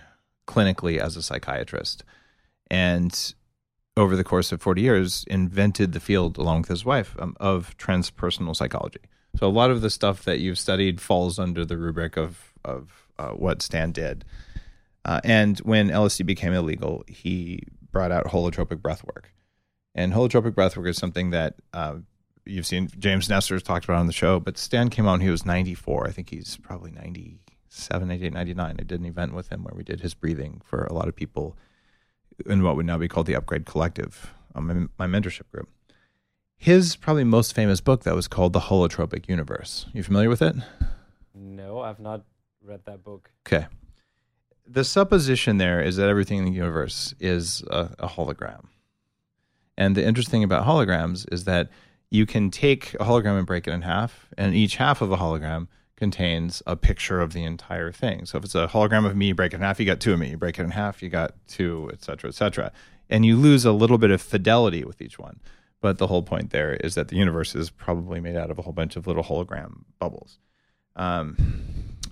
clinically 0.46 0.98
as 0.98 1.16
a 1.16 1.22
psychiatrist. 1.22 2.04
And 2.70 3.34
over 3.96 4.16
the 4.16 4.24
course 4.24 4.52
of 4.52 4.62
40 4.62 4.80
years, 4.80 5.24
invented 5.28 5.92
the 5.92 6.00
field 6.00 6.38
along 6.38 6.62
with 6.62 6.68
his 6.68 6.84
wife 6.84 7.16
um, 7.18 7.36
of 7.40 7.76
transpersonal 7.78 8.54
psychology. 8.54 9.00
So 9.36 9.46
a 9.46 9.50
lot 9.50 9.70
of 9.70 9.80
the 9.80 9.90
stuff 9.90 10.24
that 10.24 10.40
you've 10.40 10.58
studied 10.58 11.00
falls 11.00 11.38
under 11.38 11.64
the 11.64 11.76
rubric 11.76 12.16
of, 12.16 12.52
of 12.64 13.08
uh, 13.18 13.30
what 13.30 13.62
Stan 13.62 13.92
did. 13.92 14.24
Uh, 15.04 15.20
and 15.24 15.58
when 15.60 15.88
LSD 15.88 16.26
became 16.26 16.52
illegal, 16.52 17.04
he 17.06 17.62
brought 17.90 18.12
out 18.12 18.26
holotropic 18.26 18.82
breath 18.82 19.04
work. 19.04 19.32
And 19.94 20.12
holotropic 20.12 20.54
breath 20.54 20.76
work 20.76 20.86
is 20.86 20.96
something 20.96 21.30
that 21.30 21.54
uh, 21.72 21.96
you've 22.44 22.66
seen 22.66 22.88
James 22.98 23.28
Nestor's 23.28 23.62
talked 23.62 23.84
about 23.84 23.98
on 23.98 24.06
the 24.06 24.12
show, 24.12 24.40
but 24.40 24.58
Stan 24.58 24.90
came 24.90 25.06
on, 25.06 25.20
he 25.20 25.30
was 25.30 25.46
94. 25.46 26.06
I 26.06 26.10
think 26.10 26.30
he's 26.30 26.56
probably 26.56 26.90
97, 26.90 28.08
98, 28.08 28.32
99. 28.32 28.76
I 28.78 28.82
did 28.82 29.00
an 29.00 29.06
event 29.06 29.34
with 29.34 29.50
him 29.50 29.64
where 29.64 29.74
we 29.74 29.82
did 29.82 30.00
his 30.00 30.14
breathing 30.14 30.60
for 30.64 30.84
a 30.84 30.92
lot 30.92 31.08
of 31.08 31.16
people 31.16 31.56
in 32.46 32.62
what 32.62 32.76
would 32.76 32.86
now 32.86 32.98
be 32.98 33.08
called 33.08 33.26
the 33.26 33.36
Upgrade 33.36 33.66
Collective, 33.66 34.32
um, 34.54 34.90
my 34.98 35.06
mentorship 35.06 35.50
group. 35.50 35.68
His 36.56 36.96
probably 36.96 37.24
most 37.24 37.54
famous 37.54 37.80
book 37.80 38.02
that 38.02 38.14
was 38.14 38.26
called 38.26 38.52
The 38.52 38.60
Holotropic 38.60 39.28
Universe. 39.28 39.86
You 39.92 40.02
familiar 40.02 40.28
with 40.28 40.42
it? 40.42 40.56
No, 41.34 41.80
I've 41.80 42.00
not 42.00 42.24
read 42.62 42.80
that 42.86 43.04
book. 43.04 43.30
Okay. 43.46 43.66
The 44.66 44.84
supposition 44.84 45.58
there 45.58 45.80
is 45.80 45.96
that 45.96 46.08
everything 46.08 46.38
in 46.38 46.44
the 46.44 46.50
universe 46.50 47.14
is 47.20 47.62
a, 47.70 47.90
a 48.00 48.08
hologram. 48.08 48.66
And 49.76 49.96
the 49.96 50.04
interesting 50.04 50.42
about 50.42 50.66
holograms 50.66 51.32
is 51.32 51.44
that 51.44 51.70
you 52.10 52.26
can 52.26 52.50
take 52.50 52.94
a 52.94 53.04
hologram 53.04 53.38
and 53.38 53.46
break 53.46 53.68
it 53.68 53.72
in 53.72 53.82
half, 53.82 54.28
and 54.36 54.54
each 54.54 54.76
half 54.76 55.00
of 55.00 55.12
a 55.12 55.16
hologram 55.16 55.68
contains 55.98 56.62
a 56.66 56.76
picture 56.76 57.20
of 57.20 57.32
the 57.32 57.44
entire 57.44 57.90
thing. 57.92 58.24
So 58.24 58.38
if 58.38 58.44
it's 58.44 58.54
a 58.54 58.68
hologram 58.68 59.04
of 59.04 59.16
me, 59.16 59.32
break 59.32 59.52
it 59.52 59.56
in 59.56 59.62
half, 59.62 59.78
you 59.80 59.84
got 59.86 60.00
two 60.00 60.12
of 60.12 60.18
me. 60.18 60.30
You 60.30 60.36
break 60.36 60.58
it 60.58 60.62
in 60.62 60.70
half, 60.70 61.02
you 61.02 61.08
got 61.08 61.34
two, 61.48 61.90
et 61.92 62.02
cetera, 62.02 62.28
et 62.28 62.34
cetera. 62.34 62.72
And 63.10 63.26
you 63.26 63.36
lose 63.36 63.64
a 63.64 63.72
little 63.72 63.98
bit 63.98 64.10
of 64.10 64.20
fidelity 64.22 64.84
with 64.84 65.00
each 65.02 65.18
one. 65.18 65.40
But 65.80 65.98
the 65.98 66.06
whole 66.06 66.22
point 66.22 66.50
there 66.50 66.74
is 66.74 66.94
that 66.94 67.08
the 67.08 67.16
universe 67.16 67.54
is 67.54 67.70
probably 67.70 68.20
made 68.20 68.36
out 68.36 68.50
of 68.50 68.58
a 68.58 68.62
whole 68.62 68.72
bunch 68.72 68.96
of 68.96 69.06
little 69.06 69.22
hologram 69.24 69.82
bubbles. 69.98 70.38
Um, 70.96 71.36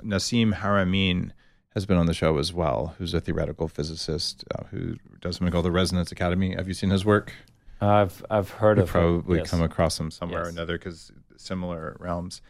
Nassim 0.05 0.53
Haramein 0.55 1.33
has 1.75 1.85
been 1.87 1.97
on 1.97 2.07
the 2.07 2.15
show 2.15 2.39
as 2.39 2.53
well, 2.53 2.95
who's 2.99 3.13
a 3.15 3.21
theoretical 3.21 3.69
physicist 3.69 4.45
uh, 4.55 4.65
who 4.71 4.97
does 5.21 5.37
something 5.37 5.53
called 5.53 5.65
the 5.65 5.71
Resonance 5.73 6.13
Academy. 6.13 6.55
Have 6.55 6.69
you 6.69 6.75
seen 6.75 6.91
his 6.91 7.05
work? 7.05 7.33
I've 7.81 8.25
I've 8.31 8.51
heard 8.51 8.79
You've 8.79 8.85
of 8.85 8.91
probably 8.91 9.39
him. 9.39 9.45
Yes. 9.45 9.51
come 9.51 9.63
across 9.63 9.99
him 10.01 10.11
somewhere 10.11 10.41
Yes. 10.41 10.47
or 10.47 10.51
another 10.51 10.79
because 10.79 11.13
similar 11.37 11.97
realms. 12.01 12.41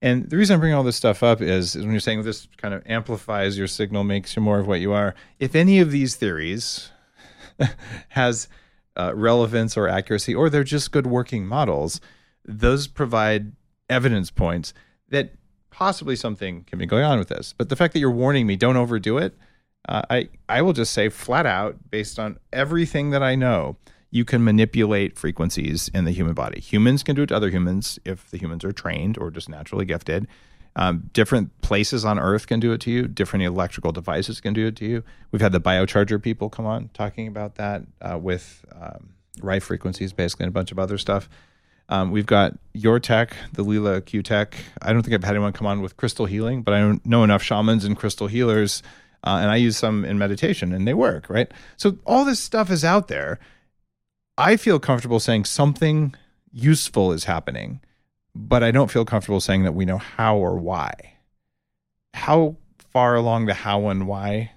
And 0.00 0.30
the 0.30 0.36
reason 0.36 0.54
I'm 0.54 0.60
bringing 0.60 0.76
all 0.76 0.84
this 0.84 0.96
stuff 0.96 1.22
up 1.22 1.40
is, 1.40 1.74
is 1.74 1.82
when 1.82 1.90
you're 1.90 2.00
saying 2.00 2.22
this 2.22 2.46
kind 2.56 2.72
of 2.72 2.82
amplifies 2.86 3.58
your 3.58 3.66
signal, 3.66 4.04
makes 4.04 4.36
you 4.36 4.42
more 4.42 4.60
of 4.60 4.66
what 4.66 4.80
you 4.80 4.92
are. 4.92 5.14
If 5.40 5.56
any 5.56 5.80
of 5.80 5.90
these 5.90 6.14
theories 6.14 6.90
has 8.10 8.48
uh, 8.96 9.14
relevance 9.14 9.76
or 9.76 9.88
accuracy, 9.88 10.34
or 10.34 10.50
they're 10.50 10.64
just 10.64 10.92
good 10.92 11.06
working 11.06 11.46
models, 11.46 12.00
those 12.44 12.86
provide 12.86 13.52
evidence 13.90 14.30
points 14.30 14.72
that 15.08 15.34
possibly 15.70 16.16
something 16.16 16.64
can 16.64 16.78
be 16.78 16.86
going 16.86 17.04
on 17.04 17.18
with 17.18 17.28
this. 17.28 17.54
But 17.56 17.68
the 17.68 17.76
fact 17.76 17.92
that 17.94 18.00
you're 18.00 18.10
warning 18.10 18.46
me, 18.46 18.56
don't 18.56 18.76
overdo 18.76 19.18
it, 19.18 19.36
uh, 19.88 20.02
I 20.10 20.28
I 20.48 20.62
will 20.62 20.72
just 20.72 20.92
say 20.92 21.08
flat 21.08 21.46
out, 21.46 21.90
based 21.90 22.18
on 22.18 22.38
everything 22.52 23.10
that 23.10 23.22
I 23.22 23.34
know, 23.34 23.76
you 24.10 24.24
can 24.24 24.42
manipulate 24.42 25.18
frequencies 25.18 25.90
in 25.92 26.04
the 26.04 26.10
human 26.12 26.34
body. 26.34 26.60
Humans 26.60 27.02
can 27.02 27.14
do 27.14 27.22
it 27.22 27.26
to 27.26 27.36
other 27.36 27.50
humans 27.50 27.98
if 28.04 28.30
the 28.30 28.38
humans 28.38 28.64
are 28.64 28.72
trained 28.72 29.18
or 29.18 29.30
just 29.30 29.48
naturally 29.48 29.84
gifted. 29.84 30.26
Um, 30.76 31.10
different 31.12 31.60
places 31.60 32.04
on 32.04 32.18
Earth 32.18 32.46
can 32.46 32.60
do 32.60 32.72
it 32.72 32.80
to 32.82 32.90
you. 32.90 33.08
Different 33.08 33.44
electrical 33.44 33.90
devices 33.92 34.40
can 34.40 34.54
do 34.54 34.66
it 34.68 34.76
to 34.76 34.86
you. 34.86 35.02
We've 35.32 35.42
had 35.42 35.52
the 35.52 35.60
biocharger 35.60 36.22
people 36.22 36.48
come 36.48 36.66
on 36.66 36.90
talking 36.94 37.26
about 37.26 37.56
that 37.56 37.82
uh, 38.00 38.18
with 38.18 38.64
um, 38.80 39.10
frequencies, 39.60 40.12
basically, 40.12 40.44
and 40.44 40.50
a 40.50 40.54
bunch 40.54 40.72
of 40.72 40.78
other 40.78 40.96
stuff. 40.96 41.28
Um, 41.88 42.10
we've 42.10 42.26
got 42.26 42.56
your 42.74 43.00
tech, 43.00 43.34
the 43.52 43.64
Leela 43.64 44.04
Q 44.04 44.22
Tech. 44.22 44.54
I 44.82 44.92
don't 44.92 45.02
think 45.02 45.14
I've 45.14 45.24
had 45.24 45.34
anyone 45.34 45.52
come 45.52 45.66
on 45.66 45.80
with 45.80 45.96
crystal 45.96 46.26
healing, 46.26 46.62
but 46.62 46.74
I 46.74 46.80
don't 46.80 47.04
know 47.04 47.24
enough 47.24 47.42
shamans 47.42 47.84
and 47.84 47.96
crystal 47.96 48.26
healers, 48.26 48.82
uh, 49.24 49.38
and 49.40 49.50
I 49.50 49.56
use 49.56 49.76
some 49.76 50.04
in 50.04 50.18
meditation, 50.18 50.72
and 50.72 50.86
they 50.86 50.94
work, 50.94 51.28
right? 51.30 51.50
So 51.76 51.98
all 52.06 52.24
this 52.24 52.40
stuff 52.40 52.70
is 52.70 52.84
out 52.84 53.08
there. 53.08 53.38
I 54.38 54.56
feel 54.56 54.78
comfortable 54.78 55.18
saying 55.18 55.46
something 55.46 56.14
useful 56.52 57.12
is 57.12 57.24
happening, 57.24 57.80
but 58.36 58.62
I 58.62 58.70
don't 58.70 58.88
feel 58.88 59.04
comfortable 59.04 59.40
saying 59.40 59.64
that 59.64 59.72
we 59.72 59.84
know 59.84 59.98
how 59.98 60.36
or 60.36 60.56
why. 60.56 60.92
How 62.14 62.54
far 62.92 63.16
along 63.16 63.46
the 63.46 63.54
how 63.54 63.88
and 63.88 64.06
why 64.06 64.52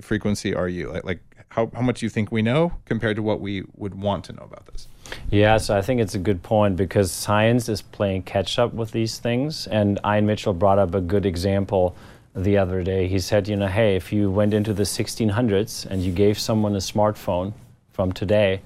frequency 0.00 0.54
are 0.54 0.68
you? 0.68 0.90
Like, 0.90 1.04
like 1.04 1.20
how, 1.50 1.70
how 1.74 1.82
much 1.82 2.00
do 2.00 2.06
you 2.06 2.10
think 2.10 2.32
we 2.32 2.40
know 2.40 2.72
compared 2.86 3.16
to 3.16 3.22
what 3.22 3.42
we 3.42 3.64
would 3.74 3.94
want 3.94 4.24
to 4.24 4.32
know 4.32 4.42
about 4.42 4.64
this? 4.72 4.88
Yeah, 5.30 5.58
so 5.58 5.76
I 5.76 5.82
think 5.82 6.00
it's 6.00 6.14
a 6.14 6.18
good 6.18 6.42
point 6.42 6.76
because 6.76 7.12
science 7.12 7.68
is 7.68 7.82
playing 7.82 8.22
catch 8.22 8.58
up 8.58 8.72
with 8.72 8.92
these 8.92 9.18
things. 9.18 9.66
And 9.66 10.00
Ian 10.02 10.24
Mitchell 10.24 10.54
brought 10.54 10.78
up 10.78 10.94
a 10.94 11.00
good 11.02 11.26
example 11.26 11.94
the 12.34 12.56
other 12.56 12.82
day. 12.82 13.06
He 13.06 13.18
said, 13.18 13.48
you 13.48 13.56
know, 13.56 13.66
hey, 13.66 13.96
if 13.96 14.14
you 14.14 14.30
went 14.30 14.54
into 14.54 14.72
the 14.72 14.84
1600s 14.84 15.84
and 15.84 16.02
you 16.02 16.10
gave 16.10 16.38
someone 16.38 16.74
a 16.74 16.78
smartphone 16.78 17.52
from 17.92 18.12
today, 18.12 18.62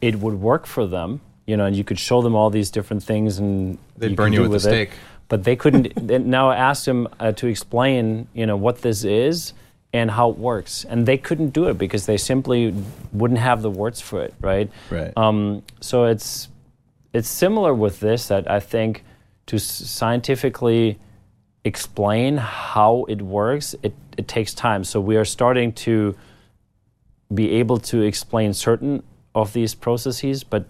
it 0.00 0.16
would 0.16 0.34
work 0.34 0.66
for 0.66 0.86
them, 0.86 1.20
you 1.46 1.56
know, 1.56 1.64
and 1.64 1.76
you 1.76 1.84
could 1.84 1.98
show 1.98 2.22
them 2.22 2.34
all 2.34 2.50
these 2.50 2.70
different 2.70 3.02
things 3.02 3.38
and 3.38 3.78
They'd 3.96 4.10
you 4.10 4.16
burn 4.16 4.32
you 4.32 4.44
do 4.44 4.48
with 4.48 4.56
a 4.56 4.60
stake. 4.60 4.90
But 5.28 5.44
they 5.44 5.56
couldn't. 5.56 5.96
now 6.26 6.50
asked 6.50 6.86
him 6.88 7.08
uh, 7.20 7.32
to 7.32 7.46
explain, 7.46 8.28
you 8.32 8.46
know, 8.46 8.56
what 8.56 8.82
this 8.82 9.04
is 9.04 9.52
and 9.92 10.10
how 10.10 10.30
it 10.30 10.38
works, 10.38 10.84
and 10.84 11.06
they 11.06 11.16
couldn't 11.16 11.50
do 11.50 11.68
it 11.68 11.78
because 11.78 12.06
they 12.06 12.18
simply 12.18 12.74
wouldn't 13.12 13.40
have 13.40 13.62
the 13.62 13.70
words 13.70 14.00
for 14.00 14.22
it, 14.22 14.34
right? 14.40 14.70
Right. 14.90 15.12
Um, 15.16 15.62
so 15.80 16.04
it's 16.04 16.48
it's 17.12 17.28
similar 17.28 17.74
with 17.74 18.00
this 18.00 18.28
that 18.28 18.50
I 18.50 18.60
think 18.60 19.04
to 19.46 19.58
scientifically 19.58 20.98
explain 21.64 22.36
how 22.36 23.04
it 23.08 23.22
works, 23.22 23.74
it, 23.82 23.94
it 24.16 24.28
takes 24.28 24.54
time. 24.54 24.84
So 24.84 25.00
we 25.00 25.16
are 25.16 25.24
starting 25.24 25.72
to 25.72 26.16
be 27.32 27.52
able 27.52 27.78
to 27.78 28.02
explain 28.02 28.52
certain 28.54 29.02
of 29.34 29.52
these 29.52 29.74
processes, 29.74 30.44
but 30.44 30.66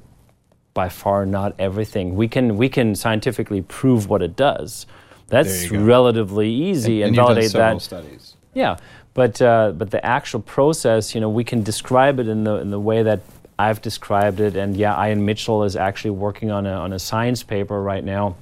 by 0.74 0.88
far 0.88 1.26
not 1.26 1.54
everything. 1.58 2.14
We 2.14 2.28
can 2.28 2.56
we 2.56 2.68
can 2.68 2.94
scientifically 2.94 3.62
prove 3.62 4.08
what 4.08 4.22
it 4.22 4.36
does. 4.36 4.86
That's 5.28 5.70
relatively 5.70 6.50
easy 6.50 7.02
and, 7.02 7.14
you've 7.14 7.16
done 7.16 7.34
validate 7.34 7.52
that. 7.52 7.82
studies. 7.82 8.36
Yeah, 8.54 8.76
but 9.12 9.42
uh, 9.42 9.72
but 9.72 9.90
the 9.90 10.04
actual 10.04 10.40
process, 10.40 11.14
you 11.14 11.20
know, 11.20 11.28
we 11.28 11.44
can 11.44 11.62
describe 11.62 12.18
it 12.20 12.28
in 12.28 12.44
the 12.44 12.54
in 12.56 12.70
the 12.70 12.80
way 12.80 13.02
that 13.02 13.20
I've 13.58 13.82
described 13.82 14.40
it, 14.40 14.56
and 14.56 14.76
yeah, 14.76 15.04
Ian 15.04 15.24
Mitchell 15.24 15.64
is 15.64 15.74
actually 15.74 16.12
working 16.12 16.50
on 16.50 16.64
a 16.66 16.72
on 16.72 16.92
a 16.92 16.98
science 16.98 17.42
paper 17.42 17.82
right 17.82 18.04
now, 18.04 18.36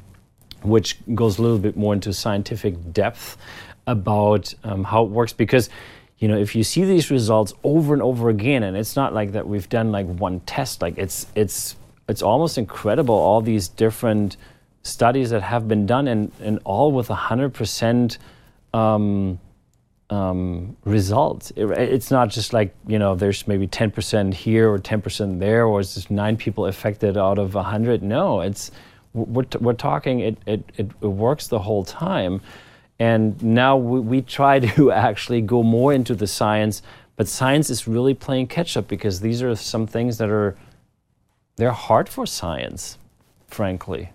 which 0.63 0.99
goes 1.15 1.39
a 1.39 1.43
little 1.43 1.59
bit 1.59 1.77
more 1.77 1.95
into 1.95 2.13
scientific 2.13 2.93
depth 2.93 3.37
about 3.87 4.53
um, 4.65 4.85
how 4.85 5.05
it 5.05 5.11
works 5.11 5.33
because. 5.33 5.71
You 6.19 6.29
know, 6.29 6.37
if 6.39 6.55
you 6.57 6.65
see 6.65 6.85
these 6.85 7.11
results 7.11 7.53
over 7.63 7.93
and 7.93 8.03
over 8.03 8.31
again, 8.31 8.63
and 8.63 8.77
it's 8.77 8.97
not 8.97 9.13
like 9.13 9.33
that 9.33 9.47
we've 9.47 9.69
done 9.69 9.93
like 9.93 10.07
one 10.07 10.41
test, 10.41 10.81
like 10.81 10.97
it's 10.99 11.27
it's 11.35 11.77
it's 12.09 12.23
almost 12.23 12.57
incredible 12.57 13.15
all 13.15 13.41
these 13.43 13.69
different 13.69 14.37
studies 14.83 15.31
that 15.31 15.43
have 15.43 15.69
been 15.69 15.85
done, 15.85 16.09
and 16.09 16.33
and 16.41 16.59
all 16.65 16.91
with 16.91 17.09
hundred 17.09 17.53
percent 17.53 18.17
um, 18.73 19.39
um, 20.09 20.77
results. 20.85 21.51
It- 21.55 21.71
it's 21.71 22.11
not 22.11 22.31
just 22.31 22.53
like 22.55 22.75
you 22.87 22.99
know, 22.99 23.15
there's 23.15 23.47
maybe 23.47 23.67
10% 23.67 24.33
here 24.33 24.71
or 24.71 24.79
10% 24.79 25.39
there, 25.39 25.67
or 25.67 25.81
it's 25.81 25.95
just 25.95 26.11
nine 26.11 26.37
people 26.37 26.67
affected 26.67 27.17
out 27.19 27.39
of 27.39 27.55
100. 27.55 28.03
No, 28.03 28.41
it's 28.41 28.71
we're, 29.13 29.45
we're 29.61 29.73
talking. 29.75 30.21
It 30.21 30.39
it 30.47 30.65
it 30.79 30.87
works 31.03 31.49
the 31.49 31.59
whole 31.59 31.85
time, 31.85 32.41
and 32.99 33.43
now 33.43 33.77
we, 33.77 34.01
we 34.01 34.23
try 34.23 34.59
to 34.77 34.93
actually 34.93 35.41
go 35.41 35.63
more 35.63 35.93
into 35.93 36.15
the 36.15 36.27
science. 36.27 36.83
But 37.17 37.29
science 37.29 37.71
is 37.71 37.89
really 37.89 38.15
playing 38.15 38.49
catch 38.49 38.77
up 38.77 38.89
because 38.89 39.21
these 39.21 39.43
are 39.43 39.55
some 39.57 39.87
things 39.87 40.19
that 40.19 40.29
are 40.29 40.57
they're 41.57 41.71
hard 41.71 42.09
for 42.09 42.27
science, 42.27 42.99
frankly. 43.49 44.11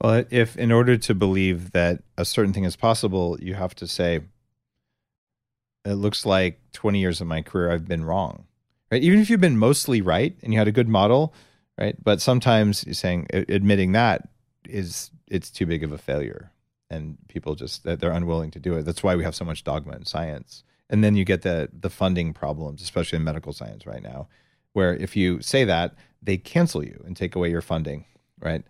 Well, 0.00 0.24
if 0.30 0.56
in 0.56 0.70
order 0.70 0.96
to 0.96 1.14
believe 1.14 1.72
that 1.72 2.02
a 2.16 2.24
certain 2.24 2.52
thing 2.52 2.64
is 2.64 2.76
possible, 2.76 3.36
you 3.40 3.54
have 3.54 3.74
to 3.76 3.88
say, 3.88 4.20
it 5.84 5.94
looks 5.94 6.24
like 6.24 6.60
20 6.72 6.98
years 6.98 7.20
of 7.20 7.26
my 7.26 7.42
career 7.42 7.72
I've 7.72 7.88
been 7.88 8.04
wrong. 8.04 8.44
Right? 8.92 9.02
Even 9.02 9.18
if 9.18 9.28
you've 9.28 9.40
been 9.40 9.58
mostly 9.58 10.00
right 10.00 10.36
and 10.42 10.52
you 10.52 10.58
had 10.58 10.68
a 10.68 10.72
good 10.72 10.88
model, 10.88 11.34
right? 11.78 11.96
But 12.02 12.20
sometimes 12.20 12.96
saying 12.96 13.26
admitting 13.32 13.92
that 13.92 14.28
is 14.68 15.10
it's 15.26 15.50
too 15.50 15.66
big 15.66 15.82
of 15.82 15.90
a 15.90 15.98
failure 15.98 16.52
and 16.94 17.18
people 17.28 17.54
just 17.54 17.84
they're 17.84 18.10
unwilling 18.10 18.50
to 18.52 18.58
do 18.58 18.76
it. 18.76 18.82
That's 18.84 19.02
why 19.02 19.16
we 19.16 19.24
have 19.24 19.34
so 19.34 19.44
much 19.44 19.64
dogma 19.64 19.94
in 19.96 20.04
science. 20.04 20.64
And 20.90 21.02
then 21.02 21.16
you 21.16 21.24
get 21.24 21.42
the 21.42 21.68
the 21.72 21.90
funding 21.90 22.32
problems, 22.32 22.82
especially 22.82 23.16
in 23.16 23.24
medical 23.24 23.52
science 23.52 23.86
right 23.86 24.02
now, 24.02 24.28
where 24.72 24.94
if 24.94 25.16
you 25.16 25.40
say 25.40 25.64
that, 25.64 25.94
they 26.22 26.36
cancel 26.36 26.84
you 26.84 27.02
and 27.06 27.16
take 27.16 27.34
away 27.34 27.50
your 27.50 27.62
funding, 27.62 28.04
right? 28.40 28.62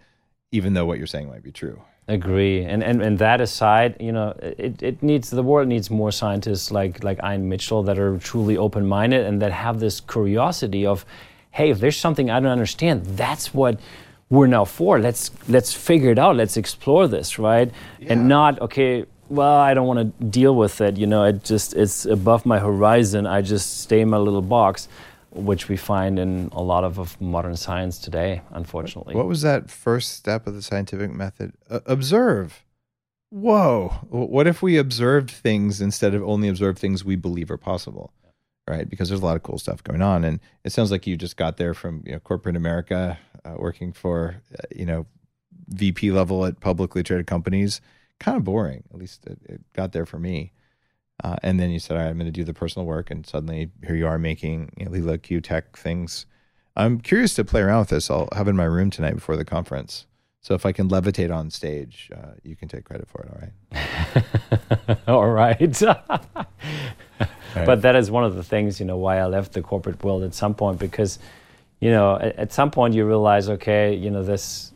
Even 0.50 0.74
though 0.74 0.86
what 0.86 0.98
you're 0.98 1.06
saying 1.06 1.28
might 1.28 1.42
be 1.42 1.52
true. 1.52 1.82
Agree, 2.06 2.62
and 2.62 2.84
and 2.84 3.00
and 3.00 3.18
that 3.18 3.40
aside, 3.40 3.96
you 3.98 4.12
know, 4.12 4.36
it, 4.42 4.82
it 4.82 5.02
needs 5.02 5.30
the 5.30 5.42
world 5.42 5.68
needs 5.68 5.90
more 5.90 6.12
scientists 6.12 6.70
like 6.70 7.02
like 7.02 7.18
Ian 7.24 7.48
Mitchell 7.48 7.82
that 7.84 7.98
are 7.98 8.18
truly 8.18 8.58
open 8.58 8.86
minded 8.86 9.24
and 9.24 9.40
that 9.40 9.52
have 9.52 9.80
this 9.80 10.00
curiosity 10.00 10.84
of, 10.84 11.06
hey, 11.50 11.70
if 11.70 11.80
there's 11.80 11.96
something 11.96 12.28
I 12.28 12.40
don't 12.40 12.52
understand, 12.52 13.06
that's 13.06 13.54
what 13.54 13.80
we're 14.30 14.46
now 14.46 14.64
for. 14.64 14.98
Let's 14.98 15.30
let's 15.48 15.72
figure 15.72 16.10
it 16.10 16.18
out. 16.18 16.36
Let's 16.36 16.56
explore 16.56 17.08
this, 17.08 17.38
right? 17.38 17.70
And 18.06 18.28
not 18.28 18.60
okay. 18.60 19.04
well, 19.28 19.56
I 19.56 19.74
don't 19.74 19.86
want 19.86 20.18
to 20.18 20.24
deal 20.24 20.54
with 20.54 20.80
it. 20.80 20.96
You 20.96 21.06
know, 21.06 21.24
it 21.24 21.44
just 21.44 21.74
it's 21.74 22.04
above 22.06 22.44
my 22.46 22.58
horizon. 22.58 23.26
I 23.26 23.42
just 23.42 23.80
stay 23.80 24.00
in 24.00 24.10
my 24.10 24.18
little 24.18 24.42
box, 24.42 24.88
which 25.30 25.68
we 25.68 25.76
find 25.76 26.18
in 26.18 26.48
a 26.52 26.62
lot 26.62 26.84
of, 26.84 26.98
of 26.98 27.20
modern 27.20 27.56
science 27.56 27.98
today, 27.98 28.42
unfortunately. 28.50 29.14
What 29.14 29.26
was 29.26 29.42
that 29.42 29.70
first 29.70 30.14
step 30.14 30.46
of 30.46 30.54
the 30.54 30.62
scientific 30.62 31.10
method? 31.10 31.52
Uh, 31.68 31.80
observe. 31.86 32.64
Whoa. 33.30 33.88
What 34.10 34.46
if 34.46 34.62
we 34.62 34.76
observed 34.76 35.30
things 35.30 35.80
instead 35.80 36.14
of 36.14 36.22
only 36.22 36.48
observe 36.48 36.78
things 36.78 37.04
we 37.04 37.16
believe 37.16 37.50
are 37.50 37.58
possible? 37.58 38.12
Right? 38.68 38.88
Because 38.88 39.08
there's 39.08 39.20
a 39.20 39.24
lot 39.24 39.36
of 39.36 39.42
cool 39.42 39.58
stuff 39.58 39.82
going 39.82 40.02
on. 40.02 40.24
And 40.24 40.38
it 40.62 40.70
sounds 40.70 40.90
like 40.90 41.06
you 41.06 41.16
just 41.16 41.36
got 41.36 41.56
there 41.56 41.74
from 41.74 42.02
you 42.06 42.12
know, 42.12 42.20
corporate 42.20 42.56
America, 42.56 43.18
uh, 43.44 43.54
working 43.56 43.92
for, 43.92 44.42
uh, 44.52 44.62
you 44.74 44.86
know, 44.86 45.06
VP 45.68 46.10
level 46.10 46.44
at 46.44 46.60
publicly 46.60 47.02
traded 47.02 47.26
companies. 47.26 47.80
Kind 48.20 48.36
of 48.36 48.44
boring. 48.44 48.84
At 48.92 48.98
least 48.98 49.26
it, 49.26 49.38
it 49.44 49.60
got 49.72 49.92
there 49.92 50.06
for 50.06 50.18
me. 50.18 50.52
Uh, 51.22 51.36
and 51.42 51.60
then 51.60 51.70
you 51.70 51.78
said, 51.78 51.96
All 51.96 52.02
right, 52.02 52.08
I'm 52.08 52.18
going 52.18 52.26
to 52.26 52.32
do 52.32 52.44
the 52.44 52.54
personal 52.54 52.86
work. 52.86 53.10
And 53.10 53.26
suddenly 53.26 53.70
here 53.86 53.96
you 53.96 54.06
are 54.06 54.18
making 54.18 54.72
you 54.76 54.86
know, 54.86 54.90
Leela 54.90 55.22
Q 55.22 55.40
Tech 55.40 55.76
things. 55.76 56.26
I'm 56.76 57.00
curious 57.00 57.34
to 57.34 57.44
play 57.44 57.60
around 57.60 57.80
with 57.80 57.88
this. 57.90 58.10
I'll 58.10 58.28
have 58.32 58.48
it 58.48 58.50
in 58.50 58.56
my 58.56 58.64
room 58.64 58.90
tonight 58.90 59.14
before 59.14 59.36
the 59.36 59.44
conference. 59.44 60.06
So 60.40 60.54
if 60.54 60.66
I 60.66 60.72
can 60.72 60.90
levitate 60.90 61.34
on 61.34 61.50
stage, 61.50 62.10
uh, 62.14 62.32
you 62.42 62.54
can 62.54 62.68
take 62.68 62.84
credit 62.84 63.08
for 63.08 63.22
it. 63.22 63.30
All 63.30 63.40
right. 63.40 64.98
all 66.10 66.46
right. 67.56 67.64
But 67.64 67.80
that 67.82 67.96
is 67.96 68.10
one 68.10 68.24
of 68.24 68.34
the 68.34 68.42
things, 68.42 68.78
you 68.78 68.84
know, 68.84 68.98
why 68.98 69.18
I 69.18 69.26
left 69.26 69.52
the 69.54 69.62
corporate 69.62 70.04
world 70.04 70.22
at 70.22 70.34
some 70.34 70.54
point 70.54 70.78
because, 70.78 71.18
you 71.80 71.90
know, 71.90 72.16
at, 72.16 72.36
at 72.36 72.52
some 72.52 72.70
point 72.70 72.94
you 72.94 73.06
realize, 73.06 73.48
okay, 73.48 73.94
you 73.94 74.10
know, 74.10 74.22
this, 74.22 74.72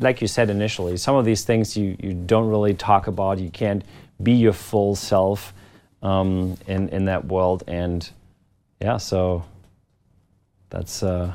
like 0.00 0.20
you 0.20 0.28
said 0.28 0.50
initially, 0.50 0.96
some 0.96 1.16
of 1.16 1.24
these 1.24 1.44
things 1.44 1.76
you, 1.76 1.96
you 1.98 2.12
don't 2.14 2.48
really 2.48 2.74
talk 2.74 3.06
about. 3.06 3.38
You 3.38 3.50
can't 3.50 3.84
be 4.22 4.32
your 4.32 4.52
full 4.52 4.96
self 4.96 5.54
um, 6.02 6.56
in 6.66 6.88
in 6.90 7.06
that 7.06 7.26
world, 7.26 7.64
and 7.66 8.08
yeah, 8.80 8.98
so 8.98 9.44
that's 10.70 11.02
uh, 11.02 11.32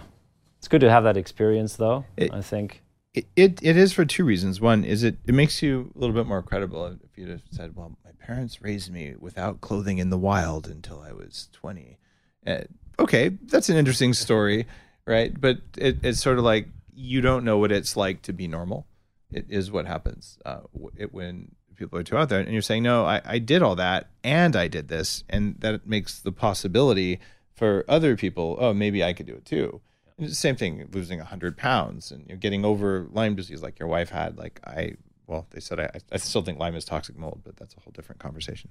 it's 0.60 0.68
good 0.68 0.82
to 0.82 0.90
have 0.90 1.04
that 1.06 1.18
experience, 1.18 1.76
though. 1.76 2.06
It, 2.16 2.34
I 2.34 2.42
think 2.42 2.82
it, 3.14 3.28
it, 3.36 3.60
it 3.62 3.78
is 3.78 3.94
for 3.94 4.06
two 4.06 4.24
reasons. 4.24 4.62
One 4.62 4.84
is 4.84 5.04
it, 5.04 5.18
it 5.26 5.34
makes 5.34 5.62
you 5.62 5.92
a 5.96 6.00
little 6.00 6.16
bit 6.16 6.28
more 6.28 6.42
credible 6.42 6.86
if 6.86 7.18
you'd 7.18 7.30
have 7.30 7.42
said, 7.50 7.76
well, 7.76 7.98
my 8.06 8.12
parents 8.20 8.62
raised 8.62 8.92
me 8.92 9.16
without 9.20 9.60
clothing 9.60 9.98
in 9.98 10.10
the 10.10 10.18
wild 10.18 10.68
until 10.68 11.02
I 11.02 11.12
was 11.12 11.50
20. 11.52 11.98
Uh, 12.46 12.60
okay, 13.00 13.30
that's 13.44 13.70
an 13.70 13.78
interesting 13.78 14.14
story, 14.14 14.68
right? 15.06 15.40
But 15.40 15.58
it, 15.78 15.98
it's 16.04 16.22
sort 16.22 16.38
of 16.38 16.44
like 16.44 16.68
you 16.94 17.22
don't 17.22 17.44
know 17.44 17.58
what 17.58 17.72
it's 17.72 17.96
like 17.96 18.22
to 18.24 18.34
be 18.34 18.48
normal. 18.48 18.86
It 19.32 19.46
is 19.50 19.72
what 19.72 19.86
happens 19.86 20.38
uh, 20.46 20.60
it, 20.98 21.14
when 21.14 21.56
people 21.76 21.98
are 21.98 22.04
too 22.04 22.18
out 22.18 22.30
there. 22.30 22.40
And 22.40 22.52
you're 22.52 22.62
saying, 22.62 22.84
no, 22.84 23.06
I, 23.06 23.22
I 23.26 23.40
did 23.40 23.64
all 23.64 23.76
that 23.76 24.10
and 24.24 24.56
I 24.56 24.68
did 24.68 24.90
this. 24.90 25.24
And 25.30 25.56
that 25.60 25.88
makes 25.88 26.20
the 26.20 26.32
possibility 26.32 27.20
for 27.54 27.86
other 27.88 28.18
people, 28.18 28.58
oh, 28.60 28.74
maybe 28.74 29.04
I 29.04 29.14
could 29.14 29.26
do 29.26 29.34
it 29.34 29.46
too 29.46 29.82
same 30.30 30.56
thing, 30.56 30.88
losing 30.92 31.18
100 31.20 31.58
pounds 31.58 32.12
and 32.12 32.40
getting 32.40 32.64
over 32.64 33.08
Lyme 33.12 33.36
disease 33.36 33.62
like 33.62 33.80
your 33.80 33.88
wife 33.88 34.10
had. 34.10 34.38
Like 34.38 34.60
I, 34.66 34.96
well, 35.28 35.48
they 35.52 35.60
said 35.60 35.80
I, 35.80 36.00
I 36.12 36.18
still 36.18 36.42
think 36.42 36.60
Lyme 36.60 36.76
is 36.76 36.86
toxic 36.86 37.18
mold, 37.18 37.42
but 37.44 37.58
that's 37.58 37.76
a 37.76 37.80
whole 37.80 37.92
different 37.94 38.20
conversation. 38.20 38.70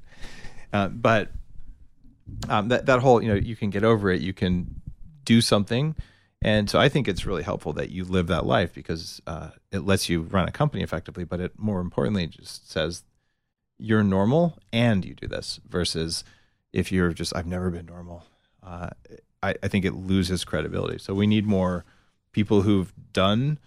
Uh, 0.73 0.89
but 0.89 1.31
um, 2.49 2.69
that 2.69 2.87
that 2.87 3.01
whole, 3.01 3.23
you 3.23 3.29
know, 3.29 3.35
you 3.35 3.57
can 3.57 3.71
get 3.71 3.85
over 3.85 4.11
it. 4.11 4.21
You 4.21 4.33
can 4.33 4.81
do 5.25 5.41
something, 5.41 5.95
and 6.43 6.69
so 6.69 6.79
I 6.79 6.89
think 6.89 7.09
it's 7.09 7.27
really 7.27 7.43
helpful 7.43 7.73
that 7.75 7.91
you 7.91 8.05
live 8.05 8.27
that 8.29 8.47
life 8.47 8.73
because 8.73 9.21
uh, 9.27 9.51
it 9.73 9.81
lets 9.81 10.09
you 10.09 10.23
run 10.23 10.49
a 10.49 10.53
company 10.53 10.83
effectively. 10.83 11.25
But 11.25 11.41
it 11.41 11.59
more 11.59 11.81
importantly 11.81 12.27
just 12.27 12.71
says 12.71 13.05
you're 13.79 14.05
normal 14.05 14.59
and 14.73 15.05
you 15.05 15.15
do 15.15 15.27
this 15.27 15.59
versus 15.69 16.23
if 16.73 16.93
you're 16.93 17.13
just 17.13 17.35
I've 17.35 17.47
never 17.47 17.71
been 17.71 17.87
normal. 17.87 18.25
Uh, 18.63 18.91
I, 19.43 19.55
I 19.63 19.69
think 19.69 19.85
it 19.85 19.95
loses 19.95 20.45
credibility. 20.45 20.99
So 20.99 21.15
we 21.15 21.27
need 21.27 21.47
more 21.47 21.85
people 22.33 22.63
who've 22.63 22.93
done 23.13 23.59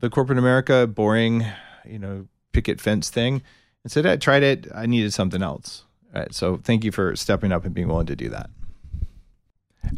the 0.00 0.10
corporate 0.10 0.38
America 0.38 0.86
boring, 0.86 1.46
you 1.84 1.98
know, 1.98 2.26
picket 2.52 2.80
fence 2.80 3.08
thing 3.08 3.42
and 3.82 3.92
said, 3.92 4.06
I 4.06 4.16
tried 4.16 4.42
it. 4.42 4.66
I 4.74 4.86
needed 4.86 5.12
something 5.12 5.42
else. 5.42 5.84
All 6.14 6.20
right. 6.20 6.34
So 6.34 6.58
thank 6.58 6.84
you 6.84 6.92
for 6.92 7.16
stepping 7.16 7.52
up 7.52 7.64
and 7.64 7.74
being 7.74 7.88
willing 7.88 8.06
to 8.06 8.16
do 8.16 8.28
that. 8.30 8.50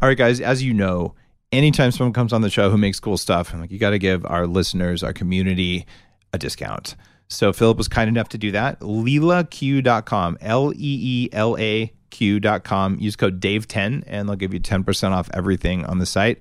All 0.03 0.09
right, 0.09 0.19
guys, 0.19 0.41
as 0.41 0.63
you 0.63 0.75
know, 0.75 1.15
anytime 1.53 1.93
someone 1.93 2.13
comes 2.13 2.33
on 2.33 2.41
the 2.41 2.51
show 2.51 2.71
who 2.71 2.79
makes 2.79 2.99
cool 2.99 3.17
stuff, 3.17 3.53
I'm 3.53 3.61
like, 3.61 3.71
you 3.71 3.79
got 3.79 3.91
to 3.91 3.99
give 3.99 4.25
our 4.27 4.47
listeners, 4.47 5.03
our 5.03 5.13
community 5.13 5.87
a 6.33 6.39
discount. 6.39 6.97
So 7.29 7.53
Philipp 7.53 7.79
was 7.79 7.89
kind 7.89 8.09
enough 8.09 8.29
to 8.31 8.39
do 8.39 8.51
that. 8.53 8.81
LeelaQ.com, 8.81 10.39
L 10.41 10.73
E 10.73 10.77
E 10.79 11.29
L 11.33 11.57
A 11.59 11.93
q.com. 12.11 12.99
Use 13.01 13.17
code 13.17 13.41
Dave10 13.41 14.05
and 14.07 14.29
they'll 14.29 14.37
give 14.37 14.55
you 14.55 14.61
10% 14.61 15.11
off 15.11 15.29
everything 15.35 15.85
on 15.85 15.99
the 15.99 16.07
site. 16.07 16.41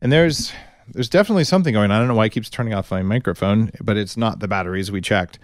And 0.00 0.12
there's 0.12 0.52
there's 0.88 1.08
definitely 1.08 1.44
something 1.44 1.72
going 1.72 1.90
on. 1.90 1.96
I 1.96 1.98
don't 1.98 2.08
know 2.08 2.14
why 2.14 2.26
it 2.26 2.32
keeps 2.32 2.50
turning 2.50 2.74
off 2.74 2.90
my 2.90 3.02
microphone, 3.02 3.70
but 3.80 3.96
it's 3.96 4.16
not 4.16 4.40
the 4.40 4.48
batteries 4.48 4.90
we 4.90 5.00
checked. 5.00 5.38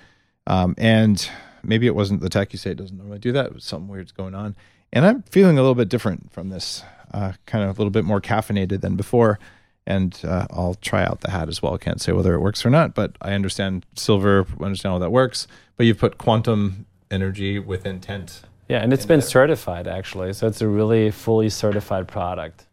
Um, 0.47 0.75
and 0.77 1.29
maybe 1.63 1.87
it 1.87 1.95
wasn't 1.95 2.21
the 2.21 2.29
tech. 2.29 2.53
You 2.53 2.59
say 2.59 2.71
it 2.71 2.77
doesn't 2.79 2.97
normally 2.97 3.19
do 3.19 3.33
that. 3.33 3.47
It 3.47 3.55
was 3.55 3.65
something 3.65 3.89
weird's 3.89 4.13
going 4.13 4.35
on. 4.35 4.57
And 4.93 5.05
I'm 5.05 5.23
feeling 5.23 5.59
a 5.59 5.61
little 5.61 5.75
bit 5.75 5.89
different 5.89 6.33
from 6.33 6.49
this, 6.49 6.83
uh, 7.13 7.33
kind 7.47 7.65
of 7.65 7.71
a 7.71 7.81
little 7.81 7.91
bit 7.91 8.05
more 8.05 8.21
caffeinated 8.21 8.81
than 8.81 8.97
before. 8.97 9.39
And 9.87 10.19
uh, 10.25 10.47
I'll 10.51 10.75
try 10.75 11.05
out 11.05 11.21
the 11.21 11.31
hat 11.31 11.49
as 11.49 11.63
well. 11.63 11.77
Can't 11.79 12.01
say 12.01 12.13
whether 12.13 12.35
it 12.35 12.41
works 12.41 12.65
or 12.65 12.71
not, 12.71 12.95
but 12.95 13.17
I 13.21 13.33
understand 13.33 13.87
silver, 13.95 14.47
understand 14.61 14.93
how 14.93 14.99
that 14.99 15.11
works. 15.11 15.47
But 15.77 15.87
you've 15.87 15.99
put 15.99 16.19
quantum 16.19 16.87
energy 17.11 17.59
with 17.59 17.87
intent 17.87 18.43
yeah, 18.69 18.83
and 18.83 18.93
it's 18.93 19.07
been 19.07 19.21
there. 19.21 19.29
certified 19.29 19.89
actually, 19.89 20.35
so 20.35 20.47
it's 20.47 20.61
a 20.61 20.69
really 20.69 21.11
fully 21.11 21.49
certified 21.49 22.07
product. 22.07 22.67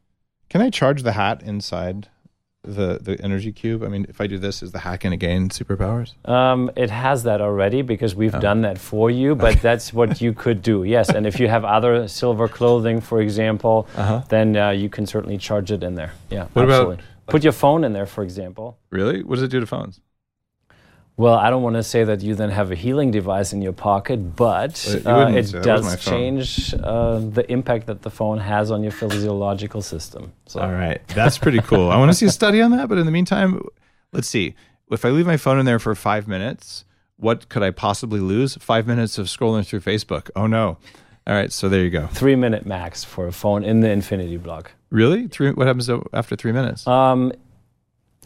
Can 0.50 0.62
I 0.62 0.70
charge 0.70 1.04
the 1.04 1.14
hat 1.14 1.42
inside 1.42 2.10
the 2.66 3.00
the 3.02 3.20
energy 3.22 3.52
cube? 3.52 3.84
I 3.84 3.88
mean, 3.88 4.06
if 4.10 4.20
I 4.20 4.28
do 4.28 4.38
this, 4.38 4.62
is 4.64 4.72
the 4.72 4.80
going 4.80 5.18
to 5.18 5.18
superpowers? 5.50 6.14
Um, 6.28 6.72
it 6.76 6.90
has 6.90 7.24
that 7.24 7.42
already 7.42 7.82
because 7.82 8.16
we've 8.16 8.36
oh. 8.36 8.40
done 8.40 8.62
that 8.62 8.78
for 8.78 9.10
you. 9.12 9.36
But 9.36 9.62
that's 9.62 9.94
what 9.94 10.22
you 10.22 10.34
could 10.34 10.62
do. 10.62 10.84
Yes, 10.84 11.10
and 11.10 11.26
if 11.26 11.40
you 11.40 11.48
have 11.48 11.66
other 11.66 12.08
silver 12.08 12.48
clothing, 12.48 13.02
for 13.02 13.22
example, 13.22 13.88
uh-huh. 13.96 14.24
then 14.30 14.56
uh, 14.56 14.70
you 14.72 14.90
can 14.90 15.06
certainly 15.06 15.38
charge 15.38 15.72
it 15.72 15.84
in 15.84 15.96
there. 15.96 16.14
Yeah, 16.30 16.48
what 16.54 16.64
absolutely. 16.64 16.96
About, 16.96 17.04
Put 17.28 17.44
your 17.44 17.54
phone 17.54 17.84
in 17.84 17.94
there, 17.94 18.06
for 18.06 18.24
example. 18.24 18.78
Really? 18.92 19.24
What 19.24 19.36
does 19.36 19.44
it 19.44 19.52
do 19.52 19.60
to 19.60 19.66
phones? 19.66 20.00
Well, 21.18 21.36
I 21.36 21.50
don't 21.50 21.64
want 21.64 21.78
to 21.78 21.84
say 21.84 22.04
that 22.04 22.22
you 22.22 22.36
then 22.36 22.50
have 22.50 22.72
a 22.72 22.76
healing 22.76 23.10
device 23.10 23.54
in 23.54 23.62
your 23.62 23.72
pocket, 23.72 24.36
but 24.36 24.86
uh, 25.06 25.32
it 25.34 25.50
does 25.64 26.04
change 26.04 26.74
uh, 26.74 27.20
the 27.20 27.50
impact 27.50 27.88
that 27.88 28.02
the 28.02 28.10
phone 28.10 28.38
has 28.38 28.70
on 28.70 28.84
your 28.84 28.92
physiological 28.92 29.82
system. 29.82 30.34
So. 30.46 30.60
All 30.60 30.72
right, 30.72 31.06
that's 31.10 31.38
pretty 31.38 31.60
cool. 31.60 31.90
I 31.90 31.98
want 31.98 32.12
to 32.12 32.18
see 32.18 32.26
a 32.26 32.32
study 32.32 32.62
on 32.62 32.72
that, 32.72 32.90
but 32.90 32.98
in 32.98 33.06
the 33.06 33.14
meantime, 33.14 33.62
let's 34.12 34.28
see. 34.28 34.56
If 34.92 35.06
I 35.06 35.10
leave 35.10 35.26
my 35.26 35.38
phone 35.38 35.58
in 35.58 35.66
there 35.66 35.80
for 35.80 35.96
five 35.96 36.28
minutes, 36.28 36.84
what 37.16 37.48
could 37.48 37.64
I 37.64 37.72
possibly 37.72 38.20
lose? 38.20 38.56
Five 38.56 38.86
minutes 38.86 39.18
of 39.18 39.28
scrolling 39.28 39.66
through 39.66 39.80
Facebook. 39.80 40.30
Oh 40.36 40.48
no! 40.48 40.78
All 41.28 41.34
right, 41.34 41.52
so 41.52 41.70
there 41.70 41.82
you 41.82 41.90
go. 41.90 42.08
Three 42.08 42.36
minute 42.36 42.66
max 42.66 43.06
for 43.06 43.26
a 43.26 43.32
phone 43.32 43.64
in 43.64 43.80
the 43.80 43.90
infinity 43.90 44.38
block. 44.38 44.74
Really? 44.90 45.28
Three? 45.28 45.52
What 45.52 45.66
happens 45.66 45.90
after 46.14 46.36
three 46.36 46.52
minutes? 46.52 46.86
Um, 46.86 47.32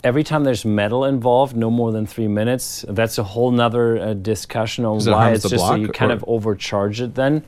every 0.04 0.24
time 0.24 0.43
there's 0.43 0.66
metal 0.66 1.06
involved, 1.06 1.56
no 1.56 1.70
more 1.70 1.91
than 1.91 2.06
three 2.06 2.28
minutes. 2.28 2.86
That's 2.88 3.18
a 3.18 3.24
whole 3.24 3.52
nother 3.52 4.00
uh, 4.00 4.14
discussion 4.14 4.86
on 4.86 5.04
why 5.06 5.32
it's 5.32 5.50
just 5.50 5.66
so 5.66 5.76
you 5.76 5.89
kind 5.89 6.12
of 6.12 6.24
overcharge 6.28 7.02
it 7.02 7.16
then. 7.16 7.43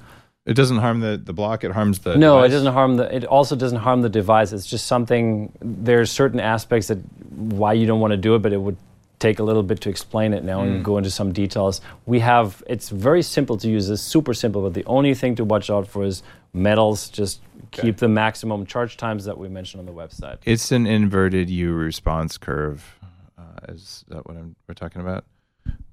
It 0.46 0.56
doesn't 0.56 0.80
harm 0.80 1.02
the, 1.02 1.18
the 1.18 1.34
block, 1.34 1.64
it 1.64 1.72
harms 1.72 2.00
the 2.00 2.18
No, 2.18 2.38
device. 2.38 2.50
it 2.50 2.54
doesn't 2.54 2.74
harm 2.74 2.98
the 2.98 3.16
it 3.16 3.26
also 3.26 3.56
doesn't 3.56 3.80
harm 3.80 4.02
the 4.02 4.10
device. 4.10 4.52
It's 4.54 4.66
just 4.66 4.88
something 4.88 5.52
there's 5.62 6.10
certain 6.10 6.40
aspects 6.40 6.88
that 6.88 6.98
why 7.30 7.74
you 7.74 7.86
don't 7.86 8.00
want 8.00 8.12
to 8.12 8.18
do 8.18 8.34
it, 8.36 8.40
but 8.40 8.52
it 8.52 8.58
would 8.58 8.78
take 9.20 9.38
a 9.38 9.44
little 9.44 9.62
bit 9.62 9.80
to 9.82 9.90
explain 9.90 10.34
it 10.34 10.44
now 10.44 10.62
mm. 10.62 10.68
and 10.68 10.84
go 10.84 10.98
into 10.98 11.12
some 11.12 11.32
details. 11.32 11.80
We 12.08 12.20
have 12.20 12.64
it's 12.68 12.90
very 12.90 13.22
simple 13.22 13.56
to 13.58 13.70
use, 13.70 13.90
it's 13.90 14.02
super 14.02 14.34
simple, 14.34 14.64
but 14.64 14.74
the 14.74 14.86
only 14.86 15.14
thing 15.14 15.36
to 15.36 15.46
watch 15.46 15.70
out 15.70 15.88
for 15.88 16.04
is 16.04 16.24
metals, 16.54 17.08
just 17.10 17.40
okay. 17.74 17.84
keep 17.84 17.98
the 17.98 18.08
maximum 18.08 18.66
charge 18.66 18.98
times 18.98 19.26
that 19.26 19.38
we 19.38 19.50
mentioned 19.50 19.80
on 19.80 19.86
the 19.86 19.94
website. 19.94 20.38
It's 20.46 20.72
an 20.72 20.88
inverted 20.88 21.50
U 21.50 21.74
response 21.74 22.38
curve. 22.38 23.00
Uh, 23.38 23.44
is 23.70 24.06
that 24.10 24.28
what 24.28 24.38
I'm, 24.38 24.56
we're 24.68 24.74
talking 24.74 25.02
about? 25.02 25.26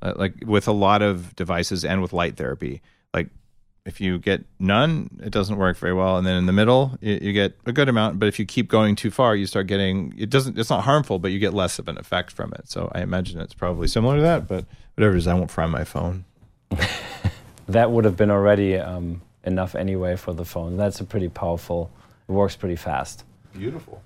Uh, 0.01 0.15
like 0.17 0.35
with 0.47 0.69
a 0.69 0.73
lot 0.73 1.03
of 1.03 1.35
devices 1.37 1.85
and 1.85 2.01
with 2.01 2.13
light 2.13 2.37
therapy, 2.37 2.81
like 3.13 3.29
if 3.85 4.01
you 4.01 4.19
get 4.19 4.45
none, 4.59 5.19
it 5.23 5.31
doesn't 5.31 5.57
work 5.57 5.77
very 5.77 5.95
well, 5.95 6.19
and 6.19 6.27
then 6.27 6.37
in 6.37 6.47
the 6.47 6.53
middle, 6.53 6.97
you, 7.01 7.19
you, 7.23 7.33
get 7.33 7.57
a 7.65 7.73
good 7.73 7.89
amount. 7.89 8.19
But 8.19 8.27
if 8.29 8.39
you 8.39 8.45
keep 8.45 8.69
going 8.69 8.95
too 8.97 9.11
far, 9.11 9.35
you 9.35 9.47
start 9.47 9.67
getting 9.67 10.15
it 10.17 10.31
doesn't. 10.31 10.59
It's 10.59 10.71
not 10.71 10.85
harmful, 10.85 11.19
but 11.19 11.33
you 11.33 11.39
get 11.39 11.55
less 11.55 11.79
of 11.79 11.89
an 11.89 11.99
effect 11.99 12.31
from 12.31 12.53
it. 12.53 12.69
So 12.69 12.91
I 12.95 13.01
imagine 13.01 13.41
it's 13.41 13.55
probably 13.55 13.89
similar 13.89 14.17
to 14.17 14.23
that. 14.23 14.47
But 14.47 14.67
whatever 14.95 15.17
it 15.17 15.19
is, 15.19 15.27
I 15.27 15.35
won't 15.35 15.51
fry 15.51 15.67
my 15.67 15.85
phone. 15.85 16.25
that 17.67 17.91
would 17.91 18.05
have 18.05 18.17
been 18.17 18.31
already 18.31 18.77
um, 18.77 19.23
enough 19.45 19.75
anyway 19.75 20.17
for 20.17 20.33
the 20.33 20.45
phone. 20.45 20.77
That's 20.77 21.01
a 21.01 21.05
pretty 21.05 21.29
powerful. 21.29 21.91
It 22.29 22.33
works 22.33 22.57
pretty 22.57 22.77
fast. 22.77 23.25
Beautiful. 23.53 24.03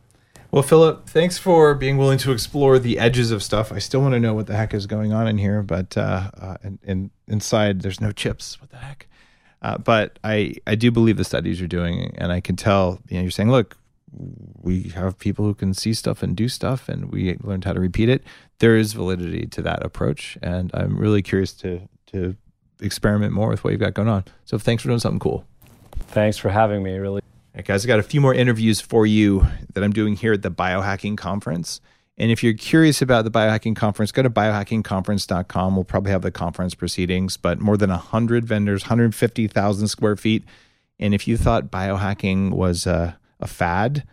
Well, 0.50 0.62
Philipp, 0.62 1.06
thanks 1.06 1.38
for 1.38 1.74
being 1.74 1.96
willing 1.96 2.18
to 2.18 2.30
explore 2.30 2.78
the 2.78 2.98
edges 2.98 3.30
of 3.30 3.42
stuff. 3.42 3.72
I 3.72 3.78
still 3.78 4.02
want 4.02 4.12
to 4.12 4.20
know 4.20 4.34
what 4.34 4.46
the 4.46 4.54
heck 4.54 4.74
is 4.74 4.86
going 4.86 5.12
on 5.12 5.26
in 5.26 5.38
here, 5.38 5.62
but 5.62 5.96
uh, 5.96 6.30
uh, 6.38 6.56
and, 6.62 6.78
and 6.86 7.10
inside 7.26 7.80
there's 7.80 8.02
no 8.02 8.12
chips. 8.12 8.60
What 8.60 8.70
the 8.70 8.76
heck? 8.76 9.06
Uh, 9.62 9.78
but 9.78 10.18
I, 10.22 10.56
I 10.66 10.74
do 10.74 10.90
believe 10.90 11.16
the 11.16 11.24
studies 11.24 11.58
you're 11.58 11.68
doing, 11.68 12.14
and 12.18 12.32
I 12.32 12.40
can 12.40 12.56
tell. 12.56 13.00
You 13.08 13.16
know, 13.16 13.22
you're 13.22 13.30
saying, 13.30 13.50
look, 13.50 13.78
we 14.60 14.90
have 14.90 15.18
people 15.18 15.46
who 15.46 15.54
can 15.54 15.72
see 15.72 15.94
stuff 15.94 16.22
and 16.22 16.36
do 16.36 16.48
stuff, 16.48 16.86
and 16.88 17.10
we 17.10 17.38
learned 17.42 17.64
how 17.64 17.72
to 17.72 17.80
repeat 17.80 18.10
it. 18.10 18.22
There 18.58 18.76
is 18.76 18.92
validity 18.92 19.46
to 19.46 19.62
that 19.62 19.82
approach, 19.82 20.36
and 20.42 20.70
I'm 20.74 20.98
really 20.98 21.22
curious 21.22 21.54
to 21.54 21.88
to 22.08 22.36
experiment 22.82 23.32
more 23.32 23.48
with 23.48 23.64
what 23.64 23.70
you've 23.70 23.80
got 23.80 23.94
going 23.94 24.08
on. 24.08 24.24
So 24.44 24.58
thanks 24.58 24.82
for 24.82 24.88
doing 24.88 25.00
something 25.00 25.20
cool. 25.20 25.44
Thanks 26.08 26.36
for 26.36 26.50
having 26.50 26.82
me. 26.82 26.96
Really. 26.98 27.22
Right, 27.54 27.64
guys, 27.64 27.84
I 27.84 27.88
got 27.88 27.98
a 27.98 28.02
few 28.02 28.20
more 28.20 28.34
interviews 28.34 28.80
for 28.80 29.06
you 29.06 29.46
that 29.74 29.84
I'm 29.84 29.92
doing 29.92 30.16
here 30.16 30.32
at 30.32 30.42
the 30.42 30.50
Biohacking 30.50 31.16
Conference. 31.16 31.80
And 32.18 32.30
if 32.30 32.42
you're 32.42 32.54
curious 32.54 33.00
about 33.00 33.24
the 33.24 33.30
biohacking 33.30 33.74
conference, 33.74 34.12
go 34.12 34.22
to 34.22 34.30
biohackingconference.com. 34.30 35.74
We'll 35.74 35.84
probably 35.84 36.12
have 36.12 36.22
the 36.22 36.30
conference 36.30 36.74
proceedings, 36.74 37.36
but 37.36 37.58
more 37.58 37.76
than 37.76 37.90
100 37.90 38.44
vendors, 38.44 38.82
150,000 38.84 39.88
square 39.88 40.16
feet. 40.16 40.44
And 40.98 41.14
if 41.14 41.26
you 41.26 41.36
thought 41.36 41.70
biohacking 41.70 42.50
was 42.52 42.86
a, 42.86 43.18
a 43.40 43.46
fad, 43.46 44.04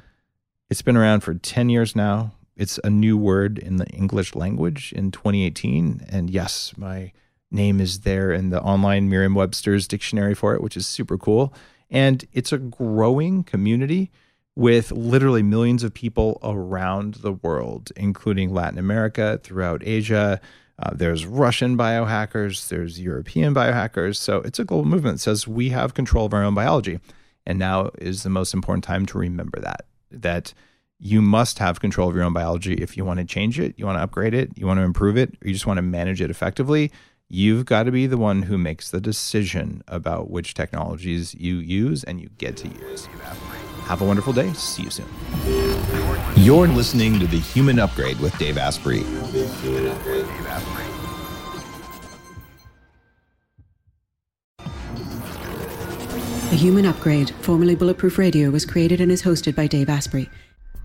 it's 0.70 0.82
been 0.82 0.97
around 0.97 1.22
for 1.22 1.34
10 1.34 1.70
years 1.70 1.95
now. 1.95 2.32
It's 2.55 2.80
a 2.84 2.89
new 2.89 3.17
word 3.17 3.57
in 3.57 3.78
the 3.78 3.88
English 3.88 4.34
language 4.34 4.93
in 4.93 5.11
2018. 5.11 6.05
And 6.09 6.30
yes, 6.30 6.74
my 6.78 7.11
name 7.51 7.79
is 7.79 8.01
there 8.01 8.31
in 8.31 8.49
the 8.49 8.61
online 8.61 9.09
Merriam 9.09 9.33
Webster's 9.33 9.87
dictionary 9.87 10.35
for 10.35 10.53
it, 10.53 10.61
which 10.61 10.77
is 10.77 10.87
super 10.87 11.17
cool. 11.17 11.53
And 11.89 12.25
it's 12.33 12.51
a 12.51 12.57
growing 12.57 13.43
community 13.43 14.11
with 14.55 14.91
literally 14.91 15.41
millions 15.41 15.83
of 15.83 15.93
people 15.93 16.39
around 16.43 17.15
the 17.15 17.31
world, 17.31 17.91
including 17.95 18.53
Latin 18.53 18.77
America, 18.77 19.39
throughout 19.43 19.81
Asia. 19.85 20.39
Uh, 20.77 20.91
there's 20.93 21.25
Russian 21.25 21.77
biohackers, 21.77 22.67
there's 22.67 22.99
European 22.99 23.53
biohackers. 23.53 24.17
So 24.17 24.37
it's 24.37 24.59
a 24.59 24.65
global 24.65 24.85
movement 24.85 25.15
that 25.15 25.21
says 25.21 25.47
we 25.47 25.69
have 25.69 25.93
control 25.93 26.25
of 26.25 26.33
our 26.33 26.43
own 26.43 26.53
biology. 26.53 26.99
And 27.45 27.57
now 27.57 27.91
is 27.97 28.23
the 28.23 28.29
most 28.29 28.53
important 28.53 28.83
time 28.83 29.05
to 29.07 29.17
remember 29.17 29.59
that, 29.61 29.85
that 30.11 30.53
you 30.99 31.21
must 31.21 31.59
have 31.59 31.79
control 31.79 32.09
of 32.09 32.15
your 32.15 32.25
own 32.25 32.33
biology 32.33 32.73
if 32.73 32.97
you 32.97 33.05
want 33.05 33.19
to 33.19 33.25
change 33.25 33.59
it, 33.59 33.73
you 33.77 33.85
want 33.85 33.97
to 33.97 34.03
upgrade 34.03 34.33
it, 34.33 34.51
you 34.55 34.67
want 34.67 34.77
to 34.77 34.83
improve 34.83 35.17
it, 35.17 35.29
or 35.41 35.47
you 35.47 35.53
just 35.53 35.65
want 35.65 35.77
to 35.77 35.81
manage 35.81 36.21
it 36.21 36.29
effectively. 36.29 36.91
You've 37.32 37.65
got 37.65 37.84
to 37.84 37.91
be 37.91 38.07
the 38.07 38.17
one 38.17 38.41
who 38.41 38.57
makes 38.57 38.89
the 38.89 38.99
decision 38.99 39.84
about 39.88 40.32
which 40.32 40.55
technologies 40.55 41.36
you 41.36 41.57
use 41.57 42.03
and 42.03 42.19
you 42.19 42.30
get 42.39 42.57
to 42.57 42.67
use. 42.67 43.05
Have 43.84 44.01
a 44.01 44.05
wonderful 44.05 44.34
day. 44.34 44.51
See 44.53 44.82
you 44.82 44.89
soon. 44.89 45.05
You're 46.36 46.67
listening 46.67 47.19
to 47.19 47.27
The 47.27 47.38
Human 47.38 47.77
Upgrade 47.77 48.19
with 48.19 48.36
Dave 48.39 48.57
Asprey. 48.57 49.01
The 56.49 56.55
Human 56.55 56.88
Upgrade, 56.88 57.30
formerly 57.41 57.75
Bulletproof 57.75 58.17
Radio, 58.17 58.49
was 58.49 58.65
created 58.65 59.01
and 59.01 59.11
is 59.11 59.21
hosted 59.21 59.55
by 59.55 59.67
Dave 59.67 59.88
Asprey. 59.88 60.32